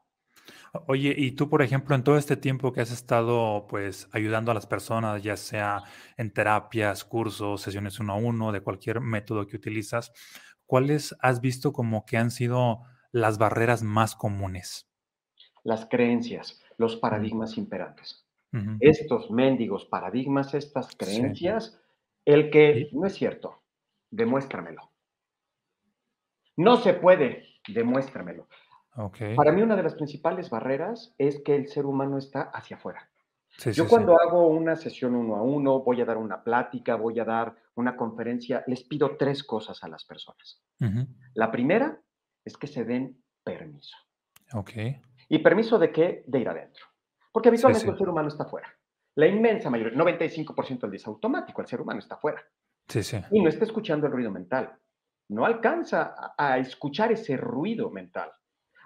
Oye, 0.86 1.14
y 1.16 1.32
tú, 1.32 1.48
por 1.48 1.62
ejemplo, 1.62 1.96
en 1.96 2.04
todo 2.04 2.16
este 2.16 2.36
tiempo 2.36 2.72
que 2.72 2.80
has 2.80 2.92
estado, 2.92 3.66
pues, 3.68 4.08
ayudando 4.12 4.52
a 4.52 4.54
las 4.54 4.66
personas, 4.66 5.22
ya 5.22 5.36
sea 5.36 5.82
en 6.16 6.32
terapias, 6.32 7.04
cursos, 7.04 7.62
sesiones 7.62 7.98
uno 7.98 8.12
a 8.12 8.16
uno, 8.16 8.52
de 8.52 8.60
cualquier 8.60 9.00
método 9.00 9.46
que 9.46 9.56
utilizas, 9.56 10.12
¿cuáles 10.66 11.16
has 11.20 11.40
visto 11.40 11.72
como 11.72 12.04
que 12.06 12.18
han 12.18 12.30
sido 12.30 12.82
las 13.10 13.38
barreras 13.38 13.82
más 13.82 14.14
comunes? 14.14 14.88
Las 15.64 15.86
creencias, 15.86 16.60
los 16.78 16.96
paradigmas 16.96 17.58
imperantes. 17.58 18.26
Estos 18.80 19.30
mendigos 19.30 19.84
paradigmas, 19.84 20.54
estas 20.54 20.96
creencias, 20.96 21.80
el 22.24 22.50
que 22.50 22.88
no 22.92 23.06
es 23.06 23.14
cierto, 23.14 23.62
demuéstramelo. 24.10 24.90
No 26.56 26.76
se 26.76 26.94
puede, 26.94 27.44
demuéstramelo. 27.68 28.48
Para 29.36 29.52
mí 29.52 29.62
una 29.62 29.76
de 29.76 29.82
las 29.82 29.94
principales 29.94 30.50
barreras 30.50 31.14
es 31.16 31.40
que 31.42 31.54
el 31.54 31.68
ser 31.68 31.86
humano 31.86 32.18
está 32.18 32.42
hacia 32.42 32.76
afuera. 32.76 33.08
Yo 33.72 33.88
cuando 33.88 34.18
hago 34.20 34.46
una 34.46 34.76
sesión 34.76 35.14
uno 35.14 35.36
a 35.36 35.42
uno, 35.42 35.80
voy 35.80 36.00
a 36.00 36.04
dar 36.04 36.16
una 36.16 36.42
plática, 36.42 36.96
voy 36.96 37.18
a 37.18 37.24
dar 37.24 37.54
una 37.74 37.96
conferencia, 37.96 38.62
les 38.66 38.84
pido 38.84 39.16
tres 39.16 39.42
cosas 39.44 39.82
a 39.82 39.88
las 39.88 40.04
personas. 40.04 40.62
La 41.34 41.50
primera 41.50 42.00
es 42.44 42.56
que 42.56 42.66
se 42.66 42.84
den 42.84 43.22
permiso. 43.44 43.96
¿Y 45.28 45.38
permiso 45.38 45.78
de 45.78 45.92
qué? 45.92 46.24
De 46.26 46.40
ir 46.40 46.48
adentro. 46.48 46.86
Porque 47.32 47.48
habitualmente 47.48 47.88
el 47.88 47.98
ser 47.98 48.08
humano 48.08 48.28
está 48.28 48.44
afuera. 48.44 48.68
La 49.16 49.26
inmensa 49.26 49.70
mayoría, 49.70 49.98
95% 49.98 50.80
del 50.80 50.90
día 50.90 50.96
es 50.96 51.06
automático, 51.06 51.60
el 51.60 51.66
ser 51.66 51.80
humano 51.80 51.98
está 51.98 52.14
afuera. 52.14 52.42
Y 53.30 53.40
no 53.40 53.48
está 53.48 53.64
escuchando 53.64 54.06
el 54.06 54.12
ruido 54.12 54.30
mental. 54.30 54.76
No 55.28 55.44
alcanza 55.44 56.34
a 56.36 56.58
escuchar 56.58 57.12
ese 57.12 57.36
ruido 57.36 57.90
mental 57.90 58.32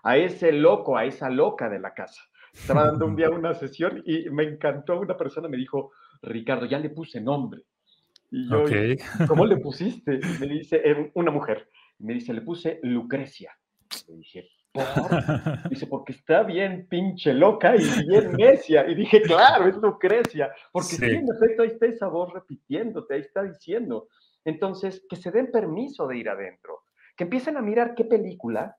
a 0.04 0.16
ese 0.18 0.52
loco, 0.52 0.96
a 0.96 1.04
esa 1.04 1.30
loca 1.30 1.68
de 1.68 1.80
la 1.80 1.94
casa. 1.94 2.22
Estaba 2.52 2.86
dando 2.86 3.06
un 3.06 3.16
día 3.16 3.30
una 3.30 3.54
sesión 3.54 4.02
y 4.06 4.30
me 4.30 4.44
encantó, 4.44 5.00
una 5.00 5.16
persona 5.16 5.48
me 5.48 5.56
dijo, 5.56 5.92
Ricardo, 6.22 6.66
ya 6.66 6.78
le 6.78 6.90
puse 6.90 7.20
nombre. 7.20 7.62
Y 8.30 8.48
yo, 8.48 8.64
¿cómo 9.26 9.46
le 9.46 9.56
pusiste? 9.62 10.20
Me 10.40 10.46
dice, 10.46 11.10
una 11.14 11.30
mujer, 11.30 11.68
me 11.98 12.14
dice, 12.14 12.32
le 12.32 12.42
puse 12.42 12.80
Lucrecia. 12.82 13.56
Le 14.08 14.16
dije, 14.16 14.48
¿por? 14.72 14.82
Dice, 15.70 15.86
porque 15.86 16.12
está 16.12 16.42
bien 16.42 16.86
pinche 16.88 17.32
loca 17.32 17.76
y 17.76 18.06
bien 18.06 18.32
necia. 18.32 18.88
Y 18.88 18.94
dije, 18.96 19.22
claro, 19.22 19.68
es 19.68 19.76
Lucrecia. 19.76 20.50
Porque 20.72 20.96
sí. 20.96 21.04
en 21.04 21.28
efecto, 21.28 21.62
ahí 21.62 21.68
está 21.68 21.86
esa 21.86 22.08
voz 22.08 22.32
repitiéndote, 22.32 23.14
ahí 23.14 23.20
está 23.20 23.44
diciendo. 23.44 24.08
Entonces, 24.44 25.04
que 25.08 25.16
se 25.16 25.30
den 25.30 25.50
permiso 25.52 26.08
de 26.08 26.18
ir 26.18 26.28
adentro, 26.28 26.82
que 27.16 27.24
empiecen 27.24 27.56
a 27.56 27.62
mirar 27.62 27.94
qué 27.94 28.04
película 28.04 28.76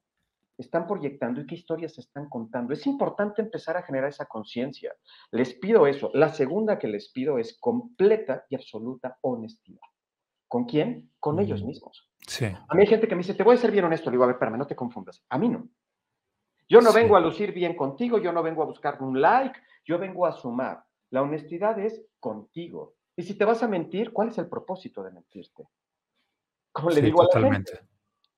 están 0.57 0.87
proyectando 0.87 1.41
y 1.41 1.45
qué 1.45 1.55
historias 1.55 1.97
están 1.97 2.29
contando. 2.29 2.73
Es 2.73 2.85
importante 2.87 3.41
empezar 3.41 3.77
a 3.77 3.83
generar 3.83 4.09
esa 4.09 4.25
conciencia. 4.25 4.95
Les 5.31 5.53
pido 5.53 5.87
eso. 5.87 6.11
La 6.13 6.29
segunda 6.29 6.79
que 6.79 6.87
les 6.87 7.09
pido 7.11 7.37
es 7.37 7.57
completa 7.59 8.45
y 8.49 8.55
absoluta 8.55 9.17
honestidad. 9.21 9.81
¿Con 10.47 10.65
quién? 10.65 11.11
Con 11.19 11.39
ellos 11.39 11.63
mismos. 11.63 12.09
Sí. 12.27 12.45
A 12.45 12.75
mí 12.75 12.81
hay 12.81 12.87
gente 12.87 13.07
que 13.07 13.15
me 13.15 13.21
dice, 13.21 13.33
te 13.33 13.43
voy 13.43 13.55
a 13.55 13.59
ser 13.59 13.71
bien 13.71 13.85
honesto. 13.85 14.09
Le 14.09 14.15
digo, 14.15 14.23
a 14.23 14.27
ver, 14.27 14.35
espérame, 14.35 14.57
no 14.57 14.67
te 14.67 14.75
confundas. 14.75 15.23
A 15.29 15.37
mí 15.37 15.49
no. 15.49 15.67
Yo 16.67 16.81
no 16.81 16.91
vengo 16.93 17.15
a 17.15 17.19
lucir 17.19 17.53
bien 17.53 17.75
contigo, 17.75 18.17
yo 18.17 18.31
no 18.31 18.41
vengo 18.41 18.63
a 18.63 18.65
buscar 18.65 19.01
un 19.01 19.21
like, 19.21 19.59
yo 19.85 19.99
vengo 19.99 20.25
a 20.25 20.31
sumar. 20.31 20.83
La 21.11 21.21
honestidad 21.21 21.77
es 21.79 22.03
contigo. 22.19 22.95
Y 23.15 23.23
si 23.23 23.37
te 23.37 23.45
vas 23.45 23.61
a 23.61 23.67
mentir, 23.67 24.11
¿cuál 24.11 24.29
es 24.29 24.37
el 24.37 24.49
propósito 24.49 25.03
de 25.03 25.11
mentirte? 25.11 25.67
Como 26.71 26.89
le 26.89 27.01
digo 27.01 27.21
a 27.21 27.39
la 27.39 27.53
gente, 27.53 27.79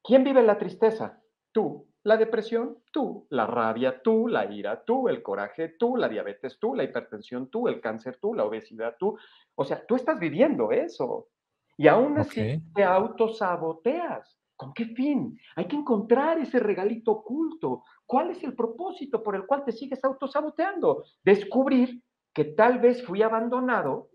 ¿quién 0.04 0.24
vive 0.24 0.44
la 0.44 0.58
tristeza? 0.58 1.22
Tú. 1.52 1.87
La 2.08 2.16
depresión, 2.16 2.78
tú. 2.90 3.28
La 3.32 3.46
rabia, 3.46 4.02
tú. 4.02 4.30
La 4.30 4.46
ira, 4.46 4.82
tú. 4.86 5.10
El 5.10 5.22
coraje, 5.22 5.76
tú. 5.78 5.98
La 5.98 6.08
diabetes, 6.08 6.58
tú. 6.58 6.74
La 6.74 6.86
hipertensión, 6.86 7.50
tú. 7.50 7.68
El 7.68 7.82
cáncer, 7.82 8.18
tú. 8.22 8.34
La 8.34 8.46
obesidad, 8.46 8.96
tú. 8.98 9.18
O 9.56 9.66
sea, 9.66 9.86
tú 9.86 9.98
estás 9.98 10.18
viviendo 10.18 10.72
eso. 10.72 11.28
Y 11.76 11.90
aún 11.90 12.18
así 12.18 12.64
te 12.74 12.86
autosaboteas. 12.86 14.40
¿Con 14.56 14.74
qué 14.74 14.86
fin? 14.86 15.38
Hay 15.58 15.66
que 15.66 15.76
encontrar 15.76 16.40
ese 16.40 16.60
regalito 16.60 17.12
oculto. 17.12 17.84
¿Cuál 18.06 18.32
es 18.32 18.42
el 18.42 18.56
propósito 18.56 19.22
por 19.22 19.36
el 19.36 19.46
cual 19.46 19.66
te 19.66 19.74
sigues 19.74 20.02
autosaboteando? 20.02 21.04
Descubrir 21.26 22.02
que 22.32 22.46
tal 22.46 22.80
vez 22.80 23.06
fui 23.06 23.22
abandonado, 23.22 24.12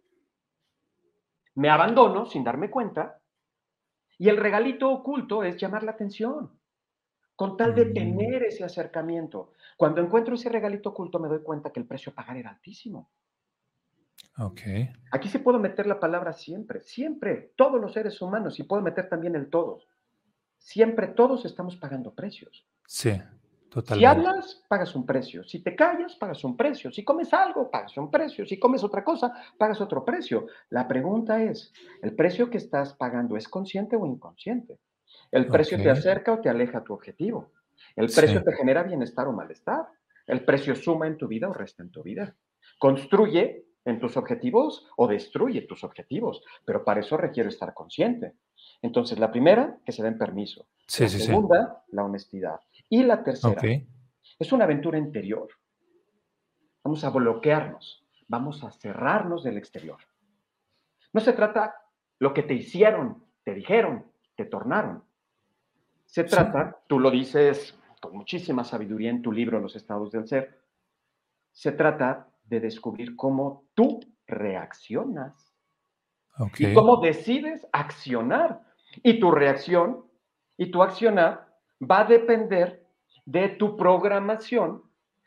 me 1.57 1.69
abandono 1.69 2.25
sin 2.25 2.43
darme 2.43 2.71
cuenta, 2.71 3.21
y 4.19 4.31
el 4.31 4.39
regalito 4.39 4.91
oculto 4.91 5.43
es 5.43 5.59
llamar 5.59 5.83
la 5.83 5.93
atención, 5.93 6.59
con 7.37 7.57
tal 7.57 7.75
de 7.75 7.87
mm. 7.87 7.95
tener 7.95 8.43
ese 8.45 8.65
acercamiento. 8.65 9.53
Cuando 9.77 10.01
encuentro 10.01 10.35
ese 10.35 10.49
regalito 10.49 10.91
oculto 10.91 11.19
me 11.19 11.29
doy 11.29 11.43
cuenta 11.43 11.71
que 11.71 11.81
el 11.81 11.87
precio 11.87 12.13
a 12.13 12.15
pagar 12.15 12.37
era 12.37 12.51
altísimo. 12.51 13.11
Ok. 14.39 14.61
Aquí 15.11 15.29
se 15.29 15.41
puede 15.41 15.59
meter 15.59 15.87
la 15.87 16.01
palabra 16.01 16.33
siempre, 16.33 16.81
siempre, 16.83 17.53
todos 17.57 17.81
los 17.81 17.93
seres 17.93 18.21
humanos, 18.23 18.59
y 18.59 18.63
puedo 18.63 18.83
meter 18.83 19.09
también 19.09 19.35
el 19.35 19.51
todos. 19.51 19.87
Siempre 20.59 21.09
todos 21.09 21.45
estamos 21.45 21.77
pagando 21.77 22.15
precios. 22.15 22.65
Sí, 22.87 23.21
totalmente. 23.69 23.99
Si 23.99 24.05
hablas, 24.05 24.65
pagas 24.69 24.95
un 24.95 25.05
precio. 25.05 25.45
Si 25.45 25.63
te 25.63 25.75
callas, 25.75 26.15
pagas 26.17 26.45
un 26.45 26.57
precio. 26.57 26.91
Si 26.93 27.05
comes 27.05 27.33
algo, 27.35 27.71
pagas 27.71 27.97
un 27.97 28.11
precio. 28.11 28.47
Si 28.47 28.59
comes 28.59 28.85
otra 28.85 29.05
cosa, 29.05 29.33
pagas 29.59 29.81
otro 29.81 30.05
precio. 30.05 30.47
La 30.71 30.87
pregunta 30.87 31.43
es, 31.43 31.73
¿el 32.01 32.15
precio 32.15 32.49
que 32.49 32.59
estás 32.59 32.95
pagando 32.95 33.37
es 33.37 33.49
consciente 33.49 33.97
o 33.97 34.07
inconsciente? 34.07 34.79
¿El 35.31 35.47
precio 35.47 35.79
te 35.79 35.91
acerca 35.91 36.33
o 36.33 36.41
te 36.41 36.49
aleja 36.49 36.79
a 36.79 36.85
tu 36.85 36.93
objetivo? 36.93 37.53
¿El 37.97 38.07
precio 38.07 38.43
te 38.43 38.53
genera 38.53 38.83
bienestar 38.83 39.27
o 39.29 39.33
malestar? 39.33 39.87
¿El 40.27 40.45
precio 40.45 40.75
suma 40.75 41.07
en 41.07 41.17
tu 41.17 41.27
vida 41.27 41.49
o 41.49 41.53
resta 41.53 41.83
en 41.83 41.91
tu 41.91 42.03
vida? 42.03 42.37
Construye 42.79 43.67
en 43.85 43.99
tus 43.99 44.17
objetivos 44.17 44.87
o 44.97 45.09
destruye 45.09 45.63
tus 45.63 45.85
objetivos, 45.85 46.43
pero 46.65 46.85
para 46.85 47.01
eso 47.01 47.17
requiere 47.17 47.49
estar 47.49 47.75
consciente. 47.75 48.35
Entonces, 48.81 49.19
la 49.19 49.33
primera, 49.33 49.79
que 49.85 49.93
se 49.93 50.03
den 50.03 50.19
permiso. 50.19 50.67
la 50.99 51.09
segunda, 51.09 51.85
la 51.89 52.05
honestidad. 52.05 52.61
Y 52.89 53.03
la 53.03 53.25
tercera, 53.25 53.61
es 54.39 54.53
una 54.53 54.65
aventura 54.65 54.99
interior. 54.99 55.49
Vamos 56.85 57.05
a 57.05 57.11
bloquearnos, 57.11 58.05
vamos 58.29 58.63
a 58.65 58.71
cerrarnos 58.71 59.45
del 59.45 59.57
exterior. 59.57 59.99
No 61.13 61.21
se 61.21 61.33
trata 61.33 61.75
lo 62.19 62.33
que 62.35 62.43
te 62.43 62.55
hicieron, 62.55 63.25
te 63.45 63.55
dijeron, 63.55 64.12
te 64.37 64.45
tornaron. 64.45 65.03
Se 66.07 66.25
trata, 66.25 66.79
tú 66.87 66.99
lo 66.99 67.11
dices 67.11 67.79
con 68.01 68.17
muchísima 68.17 68.65
sabiduría 68.65 69.11
en 69.11 69.23
tu 69.23 69.31
libro 69.31 69.61
Los 69.61 69.77
estados 69.77 70.11
del 70.11 70.27
ser, 70.27 70.59
se 71.53 71.73
trata 71.73 72.29
de 72.45 72.61
descubrir 72.61 73.15
cómo 73.15 73.65
tú 73.75 74.01
reaccionas 74.27 75.55
y 76.59 76.75
cómo 76.75 76.97
decides 76.99 77.67
accionar. 77.73 78.61
Y 79.03 79.21
tu 79.21 79.31
reacción 79.31 80.05
y 80.57 80.71
tu 80.71 80.83
accionar 80.83 81.49
va 81.81 82.01
a 82.01 82.05
depender 82.05 82.85
de 83.25 83.51
tu 83.51 83.77
programación, 83.77 84.83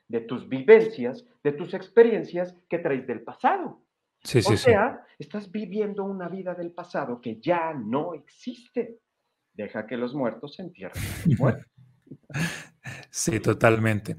de 0.08 0.22
tus 0.22 0.48
vivencias, 0.48 1.26
de 1.44 1.52
tus 1.54 1.74
experiencias 1.74 2.56
que 2.70 2.80
traes 2.80 3.08
del 3.08 3.22
pasado. 3.22 3.80
Sí, 4.26 4.40
o 4.40 4.58
sea, 4.58 5.06
estás 5.18 5.52
viviendo 5.52 6.04
una 6.04 6.28
vida 6.28 6.54
del 6.56 6.72
pasado 6.72 7.22
que 7.22 7.40
ya 7.40 7.74
no 7.74 8.14
existe. 8.14 9.00
Deja 9.54 9.86
que 9.86 9.96
los 9.96 10.14
muertos 10.14 10.56
se 10.56 10.64
entierren. 10.64 11.02
Sí, 13.10 13.40
totalmente. 13.40 14.16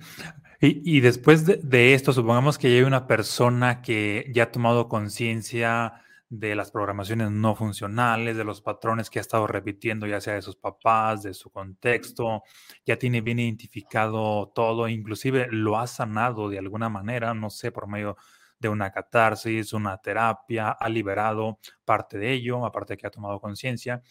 Y, 0.60 1.00
después 1.00 1.44
de, 1.46 1.94
esto, 1.94 2.12
supongamos 2.12 2.58
que 2.58 2.68
hay 2.68 2.82
una 2.82 3.06
persona 3.06 3.82
que 3.82 4.28
ya 4.34 4.44
ha 4.44 4.50
tomado 4.50 4.88
conciencia 4.88 6.02
de 6.28 6.56
las 6.56 6.72
programaciones 6.72 7.30
no 7.30 7.54
funcionales, 7.54 8.36
de 8.36 8.42
los 8.42 8.62
patrones 8.62 9.10
que 9.10 9.18
ha 9.18 9.22
estado 9.22 9.46
repitiendo, 9.46 10.06
ya 10.06 10.20
sea 10.20 10.34
de 10.34 10.42
sus 10.42 10.56
papás, 10.56 11.22
de 11.22 11.34
su 11.34 11.50
contexto, 11.50 12.42
ya 12.84 12.98
tiene 12.98 13.20
bien 13.20 13.38
identificado 13.38 14.50
todo, 14.54 14.88
inclusive 14.88 15.46
lo 15.50 15.78
ha 15.78 15.86
sanado 15.86 16.48
de 16.48 16.58
alguna 16.58 16.88
manera, 16.88 17.34
no 17.34 17.50
sé, 17.50 17.70
por 17.70 17.86
medio 17.86 18.16
de 18.58 18.68
una 18.68 18.90
catarsis, 18.90 19.72
una 19.72 19.98
terapia, 19.98 20.70
ha 20.70 20.88
liberado 20.88 21.58
parte 21.84 22.18
de 22.18 22.32
ello, 22.32 22.64
aparte 22.64 22.94
de 22.94 22.98
que 22.98 23.06
ha 23.06 23.10
tomado 23.10 23.40
conciencia. 23.40 24.02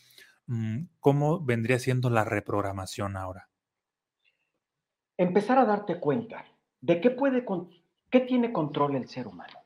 Mm, 0.47 0.85
¿Cómo 0.99 1.43
vendría 1.43 1.79
siendo 1.79 2.09
la 2.09 2.23
reprogramación 2.23 3.17
ahora? 3.17 3.49
empezar 5.17 5.57
a 5.57 5.65
darte 5.65 5.99
cuenta 5.99 6.45
de 6.81 7.01
qué 7.01 7.11
puede, 7.11 7.45
qué 8.09 8.19
tiene 8.21 8.51
control 8.51 8.95
el 8.95 9.07
ser 9.07 9.27
humano. 9.27 9.59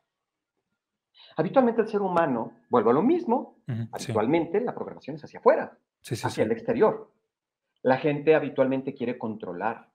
Habitualmente 1.36 1.82
el 1.82 1.88
ser 1.88 2.02
humano, 2.02 2.54
vuelvo 2.70 2.90
a 2.90 2.94
lo 2.94 3.02
mismo, 3.02 3.58
habitualmente 3.92 4.60
la 4.62 4.74
programación 4.74 5.16
es 5.16 5.24
hacia 5.24 5.40
afuera, 5.40 5.78
hacia 6.24 6.44
el 6.44 6.52
exterior. 6.52 7.12
La 7.82 7.98
gente 7.98 8.36
habitualmente 8.36 8.94
quiere 8.94 9.18
controlar 9.18 9.90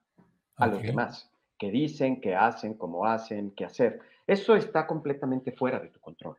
a 0.56 0.66
los 0.66 0.82
demás, 0.82 1.30
qué 1.58 1.70
dicen, 1.70 2.20
qué 2.20 2.34
hacen, 2.34 2.74
cómo 2.74 3.04
hacen, 3.04 3.50
qué 3.50 3.64
hacer. 3.64 4.00
Eso 4.26 4.56
está 4.56 4.86
completamente 4.86 5.52
fuera 5.52 5.78
de 5.78 5.88
tu 5.88 6.00
control. 6.00 6.36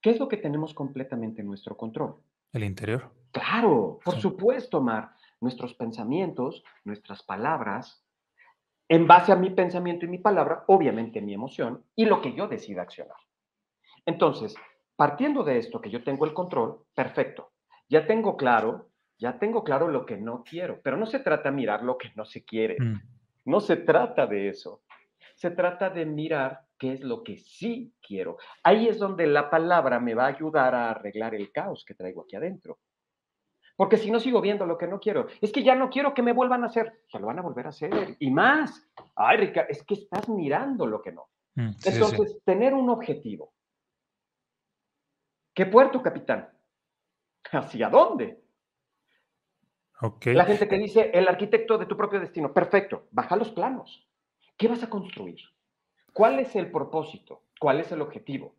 ¿Qué 0.00 0.10
es 0.10 0.18
lo 0.18 0.28
que 0.28 0.36
tenemos 0.36 0.74
completamente 0.74 1.40
en 1.40 1.46
nuestro 1.46 1.76
control? 1.76 2.16
El 2.52 2.64
interior. 2.64 3.10
Claro, 3.32 3.98
por 4.04 4.16
supuesto, 4.16 4.80
Mar 4.80 5.14
nuestros 5.44 5.74
pensamientos, 5.74 6.64
nuestras 6.84 7.22
palabras, 7.22 8.02
en 8.88 9.06
base 9.06 9.30
a 9.30 9.36
mi 9.36 9.50
pensamiento 9.50 10.04
y 10.04 10.08
mi 10.08 10.18
palabra, 10.18 10.64
obviamente 10.66 11.20
mi 11.20 11.34
emoción 11.34 11.84
y 11.94 12.06
lo 12.06 12.20
que 12.20 12.34
yo 12.34 12.48
decida 12.48 12.82
accionar. 12.82 13.16
Entonces, 14.04 14.56
partiendo 14.96 15.44
de 15.44 15.58
esto 15.58 15.80
que 15.80 15.90
yo 15.90 16.02
tengo 16.02 16.24
el 16.24 16.34
control, 16.34 16.84
perfecto. 16.94 17.52
Ya 17.88 18.06
tengo 18.06 18.36
claro, 18.36 18.88
ya 19.18 19.38
tengo 19.38 19.62
claro 19.62 19.88
lo 19.88 20.04
que 20.04 20.16
no 20.16 20.42
quiero, 20.42 20.80
pero 20.82 20.96
no 20.96 21.06
se 21.06 21.20
trata 21.20 21.50
de 21.50 21.56
mirar 21.56 21.82
lo 21.82 21.96
que 21.96 22.10
no 22.16 22.24
se 22.24 22.44
quiere. 22.44 22.76
Mm. 22.80 23.00
No 23.46 23.60
se 23.60 23.76
trata 23.76 24.26
de 24.26 24.48
eso. 24.48 24.82
Se 25.34 25.50
trata 25.50 25.90
de 25.90 26.06
mirar 26.06 26.60
qué 26.78 26.92
es 26.92 27.00
lo 27.00 27.22
que 27.22 27.38
sí 27.38 27.94
quiero. 28.00 28.38
Ahí 28.62 28.88
es 28.88 28.98
donde 28.98 29.26
la 29.26 29.50
palabra 29.50 30.00
me 30.00 30.14
va 30.14 30.24
a 30.24 30.28
ayudar 30.28 30.74
a 30.74 30.90
arreglar 30.90 31.34
el 31.34 31.50
caos 31.52 31.84
que 31.84 31.94
traigo 31.94 32.22
aquí 32.22 32.36
adentro. 32.36 32.78
Porque 33.76 33.96
si 33.96 34.10
no 34.10 34.20
sigo 34.20 34.40
viendo 34.40 34.66
lo 34.66 34.78
que 34.78 34.86
no 34.86 35.00
quiero, 35.00 35.26
es 35.40 35.50
que 35.52 35.64
ya 35.64 35.74
no 35.74 35.90
quiero 35.90 36.14
que 36.14 36.22
me 36.22 36.32
vuelvan 36.32 36.62
a 36.62 36.66
hacer, 36.66 37.02
se 37.08 37.18
lo 37.18 37.26
van 37.26 37.40
a 37.40 37.42
volver 37.42 37.66
a 37.66 37.70
hacer. 37.70 38.16
Y 38.20 38.30
más, 38.30 38.88
ay, 39.16 39.38
Rica, 39.38 39.62
es 39.62 39.82
que 39.82 39.94
estás 39.94 40.28
mirando 40.28 40.86
lo 40.86 41.02
que 41.02 41.10
no. 41.10 41.28
Mm, 41.56 41.70
Entonces, 41.84 42.40
tener 42.44 42.72
un 42.72 42.88
objetivo. 42.88 43.52
¿Qué 45.52 45.66
puerto, 45.66 46.02
capitán? 46.02 46.48
¿Hacia 47.50 47.88
dónde? 47.88 48.42
Okay. 50.00 50.34
La 50.34 50.44
gente 50.44 50.68
que 50.68 50.78
dice, 50.78 51.10
el 51.12 51.26
arquitecto 51.26 51.78
de 51.78 51.86
tu 51.86 51.96
propio 51.96 52.20
destino, 52.20 52.52
perfecto, 52.52 53.08
baja 53.10 53.36
los 53.36 53.50
planos. 53.50 54.08
¿Qué 54.56 54.68
vas 54.68 54.82
a 54.82 54.90
construir? 54.90 55.40
¿Cuál 56.12 56.38
es 56.38 56.54
el 56.54 56.70
propósito? 56.70 57.42
¿Cuál 57.58 57.80
es 57.80 57.90
el 57.92 58.00
objetivo? 58.00 58.54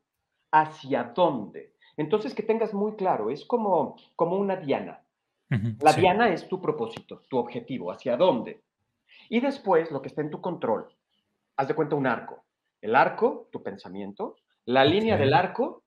¿Hacia 0.52 1.04
dónde? 1.16 1.74
Entonces, 1.98 2.34
que 2.34 2.44
tengas 2.44 2.74
muy 2.74 2.96
claro, 2.96 3.30
es 3.30 3.46
como, 3.46 3.96
como 4.16 4.36
una 4.38 4.58
diana. 4.58 5.02
La 5.80 5.94
diana 5.94 6.34
es 6.34 6.48
tu 6.48 6.60
propósito, 6.60 7.22
tu 7.30 7.38
objetivo, 7.38 7.92
hacia 7.92 8.18
dónde. 8.18 8.64
Y 9.30 9.40
después, 9.40 9.92
lo 9.92 10.02
que 10.02 10.10
está 10.10 10.22
en 10.22 10.32
tu 10.32 10.42
control, 10.42 10.88
haz 11.56 11.68
de 11.68 11.76
cuenta 11.76 11.96
un 11.96 12.08
arco. 12.08 12.44
El 12.82 12.96
arco, 12.96 13.48
tu 13.52 13.64
pensamiento, 13.64 14.36
la 14.66 14.84
línea 14.84 15.18
del 15.18 15.34
arco, 15.34 15.84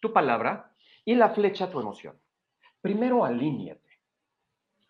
tu 0.00 0.12
palabra, 0.12 0.74
y 1.04 1.14
la 1.14 1.30
flecha, 1.30 1.70
tu 1.70 1.80
emoción. 1.80 2.18
Primero, 2.80 3.24
alíñate. 3.24 4.00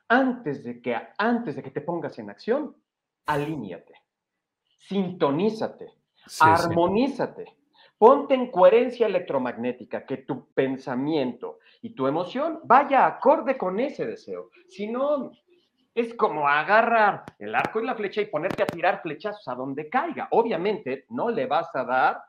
Antes 0.09 0.65
de 0.65 0.81
que, 0.81 0.97
antes 1.19 1.57
de 1.57 1.63
que 1.63 1.71
te 1.71 1.81
pongas 1.81 2.19
en 2.19 2.31
acción, 2.31 2.77
alíñate. 3.27 4.04
Sintonízate. 4.89 5.93
armonízate. 6.41 7.57
Ponte 7.97 8.35
en 8.35 8.51
coherencia 8.51 9.07
electromagnética, 9.07 10.05
que 10.05 10.19
tu 10.19 10.53
pensamiento 10.53 11.59
y 11.81 11.95
tu 11.95 12.07
emoción 12.07 12.61
vaya 12.65 13.07
acorde 13.07 13.57
con 13.57 13.79
ese 13.81 14.05
deseo. 14.05 14.51
Si 14.69 14.89
no, 14.89 15.33
es 15.95 16.13
como 16.15 16.49
agarrar 16.49 17.25
el 17.39 17.55
arco 17.55 17.81
y 17.81 17.87
la 17.87 17.95
flecha 17.95 18.21
y 18.21 18.27
ponerte 18.27 18.63
a 18.63 18.67
tirar 18.67 19.01
flechazos 19.01 19.47
a 19.49 19.55
donde 19.55 19.89
caiga. 19.89 20.29
Obviamente 20.33 21.07
no 21.11 21.31
le 21.31 21.47
vas 21.47 21.75
a 21.75 21.85
dar 21.85 22.23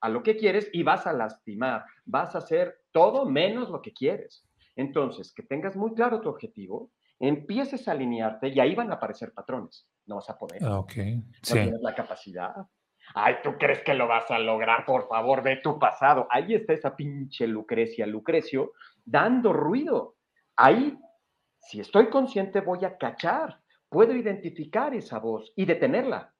a 0.00 0.08
lo 0.08 0.22
que 0.22 0.36
quieres 0.36 0.70
y 0.72 0.82
vas 0.82 1.06
a 1.06 1.12
lastimar, 1.12 1.84
vas 2.06 2.34
a 2.34 2.38
hacer 2.38 2.80
todo 2.92 3.26
menos 3.26 3.68
lo 3.68 3.82
que 3.82 3.92
quieres. 3.92 4.46
Entonces, 4.76 5.34
que 5.34 5.42
tengas 5.42 5.76
muy 5.76 5.92
claro 5.94 6.20
tu 6.20 6.28
objetivo, 6.28 6.90
empieces 7.20 7.86
a 7.86 7.92
alinearte 7.92 8.48
y 8.48 8.58
ahí 8.58 8.74
van 8.74 8.90
a 8.90 8.94
aparecer 8.94 9.32
patrones. 9.32 9.86
No 10.06 10.16
vas 10.16 10.30
a 10.30 10.38
poder. 10.38 10.64
Ok. 10.64 10.96
No 10.96 11.22
tienes 11.42 11.80
la 11.80 11.94
capacidad. 11.94 12.54
Ay, 13.14 13.36
¿tú 13.42 13.56
crees 13.58 13.80
que 13.80 13.94
lo 13.94 14.06
vas 14.06 14.30
a 14.30 14.38
lograr? 14.38 14.84
Por 14.84 15.06
favor, 15.08 15.42
ve 15.42 15.56
tu 15.62 15.78
pasado. 15.78 16.26
Ahí 16.30 16.54
está 16.54 16.72
esa 16.72 16.96
pinche 16.96 17.46
Lucrecia, 17.46 18.06
Lucrecio, 18.06 18.72
dando 19.04 19.52
ruido. 19.52 20.16
Ahí, 20.56 20.98
si 21.58 21.80
estoy 21.80 22.08
consciente, 22.08 22.60
voy 22.60 22.84
a 22.84 22.96
cachar, 22.96 23.60
puedo 23.88 24.14
identificar 24.14 24.94
esa 24.94 25.18
voz 25.18 25.52
y 25.56 25.64
detenerla. 25.66 26.34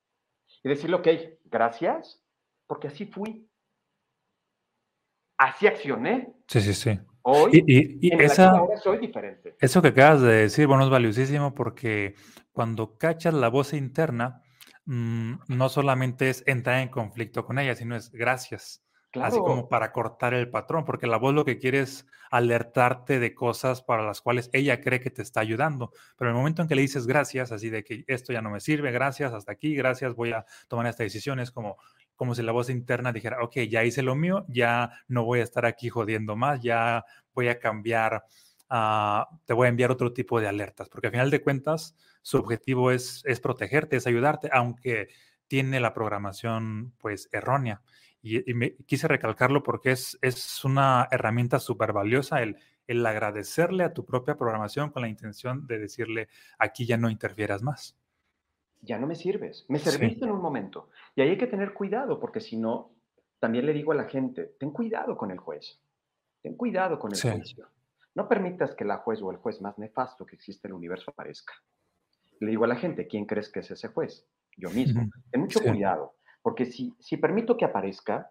Y 0.62 0.68
decirle, 0.68 0.96
ok, 0.96 1.08
gracias, 1.44 2.22
porque 2.66 2.88
así 2.88 3.06
fui. 3.06 3.48
Así 5.38 5.66
accioné. 5.66 6.34
Sí, 6.46 6.60
sí, 6.60 6.74
sí. 6.74 7.00
Hoy, 7.22 7.64
y, 7.66 8.12
en 8.12 8.20
esa, 8.20 8.50
ahora 8.50 8.76
soy 8.78 8.98
diferente. 8.98 9.54
Eso 9.60 9.82
que 9.82 9.88
acabas 9.88 10.22
de 10.22 10.32
decir, 10.32 10.66
bueno, 10.66 10.84
es 10.84 10.90
valiosísimo 10.90 11.54
porque 11.54 12.14
cuando 12.52 12.96
cachas 12.96 13.34
la 13.34 13.48
voz 13.48 13.72
interna, 13.72 14.42
mm, 14.86 15.34
no 15.48 15.68
solamente 15.68 16.30
es 16.30 16.42
entrar 16.46 16.80
en 16.80 16.88
conflicto 16.88 17.44
con 17.44 17.58
ella, 17.58 17.74
sino 17.74 17.96
es 17.96 18.10
gracias. 18.10 18.82
Así 19.14 19.38
como 19.38 19.68
para 19.68 19.90
cortar 19.90 20.34
el 20.34 20.50
patrón, 20.50 20.84
porque 20.84 21.08
la 21.08 21.16
voz 21.16 21.34
lo 21.34 21.44
que 21.44 21.58
quiere 21.58 21.80
es 21.80 22.06
alertarte 22.30 23.18
de 23.18 23.34
cosas 23.34 23.82
para 23.82 24.04
las 24.04 24.20
cuales 24.20 24.50
ella 24.52 24.80
cree 24.80 25.00
que 25.00 25.10
te 25.10 25.22
está 25.22 25.40
ayudando. 25.40 25.90
Pero 26.16 26.30
en 26.30 26.36
el 26.36 26.38
momento 26.38 26.62
en 26.62 26.68
que 26.68 26.76
le 26.76 26.82
dices 26.82 27.08
gracias, 27.08 27.50
así 27.50 27.70
de 27.70 27.82
que 27.82 28.04
esto 28.06 28.32
ya 28.32 28.40
no 28.40 28.50
me 28.50 28.60
sirve, 28.60 28.92
gracias, 28.92 29.32
hasta 29.32 29.50
aquí, 29.50 29.74
gracias, 29.74 30.14
voy 30.14 30.32
a 30.32 30.44
tomar 30.68 30.86
esta 30.86 31.02
decisión, 31.02 31.40
es 31.40 31.50
como, 31.50 31.76
como 32.14 32.36
si 32.36 32.42
la 32.42 32.52
voz 32.52 32.70
interna 32.70 33.12
dijera, 33.12 33.42
ok, 33.42 33.56
ya 33.68 33.84
hice 33.84 34.02
lo 34.02 34.14
mío, 34.14 34.44
ya 34.48 34.92
no 35.08 35.24
voy 35.24 35.40
a 35.40 35.44
estar 35.44 35.66
aquí 35.66 35.88
jodiendo 35.88 36.36
más, 36.36 36.60
ya 36.62 37.04
voy 37.34 37.48
a 37.48 37.58
cambiar, 37.58 38.24
uh, 38.70 39.24
te 39.44 39.54
voy 39.54 39.66
a 39.66 39.70
enviar 39.70 39.90
otro 39.90 40.12
tipo 40.12 40.40
de 40.40 40.46
alertas, 40.46 40.88
porque 40.88 41.08
al 41.08 41.12
final 41.12 41.30
de 41.30 41.42
cuentas, 41.42 41.96
su 42.22 42.36
objetivo 42.38 42.92
es, 42.92 43.22
es 43.24 43.40
protegerte, 43.40 43.96
es 43.96 44.06
ayudarte, 44.06 44.50
aunque 44.52 45.08
tiene 45.48 45.80
la 45.80 45.92
programación 45.94 46.92
pues 46.98 47.28
errónea. 47.32 47.82
Y, 48.22 48.52
me 48.54 48.76
quise 48.86 49.08
recalcarlo 49.08 49.62
porque 49.62 49.92
es, 49.92 50.18
es 50.20 50.64
una 50.64 51.08
herramienta 51.10 51.58
súper 51.58 51.92
valiosa 51.92 52.42
el, 52.42 52.56
el 52.86 53.06
agradecerle 53.06 53.84
a 53.84 53.94
tu 53.94 54.04
propia 54.04 54.36
programación 54.36 54.90
con 54.90 55.02
la 55.02 55.08
intención 55.08 55.66
de 55.66 55.78
decirle, 55.78 56.28
aquí 56.58 56.86
ya 56.86 56.96
no 56.96 57.08
interfieras 57.08 57.62
más. 57.62 57.96
Ya 58.82 58.98
no 58.98 59.06
me 59.06 59.14
sirves, 59.14 59.64
me 59.68 59.78
serviste 59.78 60.24
en 60.24 60.32
un 60.32 60.40
momento. 60.40 60.90
Y 61.14 61.20
ahí 61.22 61.30
hay 61.30 61.38
que 61.38 61.46
tener 61.46 61.72
cuidado 61.72 62.18
porque 62.18 62.40
si 62.40 62.56
no, 62.56 62.92
también 63.38 63.66
le 63.66 63.72
digo 63.72 63.92
a 63.92 63.94
la 63.94 64.04
gente, 64.04 64.56
ten 64.58 64.70
cuidado 64.70 65.16
con 65.16 65.30
el 65.30 65.38
juez, 65.38 65.80
ten 66.42 66.56
cuidado 66.56 66.98
con 66.98 67.12
el 67.14 67.20
juicio. 67.20 67.68
No 68.14 68.28
permitas 68.28 68.74
que 68.74 68.84
la 68.84 68.98
juez 68.98 69.22
o 69.22 69.30
el 69.30 69.36
juez 69.36 69.60
más 69.60 69.78
nefasto 69.78 70.26
que 70.26 70.34
existe 70.34 70.66
en 70.66 70.72
el 70.72 70.78
universo 70.78 71.10
aparezca. 71.10 71.54
Le 72.40 72.50
digo 72.50 72.64
a 72.64 72.68
la 72.68 72.76
gente, 72.76 73.06
¿quién 73.06 73.24
crees 73.24 73.50
que 73.50 73.60
es 73.60 73.70
ese 73.70 73.88
juez? 73.88 74.26
Yo 74.56 74.68
mismo. 74.70 75.08
Ten 75.30 75.42
mucho 75.42 75.60
cuidado 75.60 76.16
porque 76.42 76.66
si, 76.66 76.94
si 76.98 77.16
permito 77.16 77.56
que 77.56 77.64
aparezca 77.64 78.30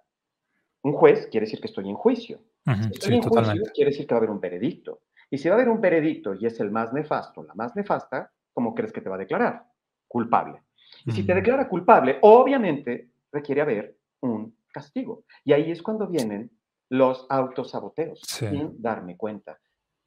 un 0.83 0.93
juez, 0.93 1.27
quiere 1.27 1.45
decir 1.45 1.59
que 1.59 1.67
estoy 1.67 1.89
en 1.89 1.95
juicio. 1.95 2.39
si 2.65 2.89
estoy 2.91 3.15
en 3.15 3.21
juicio, 3.21 3.63
quiere 3.73 3.91
decir 3.91 4.07
que 4.07 4.13
va 4.13 4.17
a 4.17 4.19
haber 4.19 4.29
un 4.29 4.39
veredicto. 4.39 5.01
Y 5.29 5.37
si 5.37 5.47
va 5.47 5.55
a 5.55 5.57
haber 5.57 5.69
un 5.69 5.81
veredicto 5.81 6.33
y 6.33 6.45
es 6.45 6.59
el 6.59 6.71
más 6.71 6.91
nefasto, 6.93 7.43
la 7.43 7.53
más 7.53 7.75
nefasta, 7.75 8.31
¿cómo 8.53 8.73
crees 8.73 8.91
que 8.91 9.01
te 9.01 9.09
va 9.09 9.15
a 9.15 9.19
declarar? 9.19 9.65
Culpable. 10.07 10.63
Y 11.05 11.11
si 11.11 11.23
te 11.23 11.35
declara 11.35 11.67
culpable, 11.67 12.17
obviamente 12.21 13.11
requiere 13.31 13.61
haber 13.61 13.97
un 14.21 14.55
castigo. 14.71 15.23
Y 15.43 15.53
ahí 15.53 15.71
es 15.71 15.83
cuando 15.83 16.07
vienen 16.07 16.51
los 16.89 17.27
autosaboteos, 17.29 18.21
sin 18.21 18.81
darme 18.81 19.15
cuenta. 19.15 19.59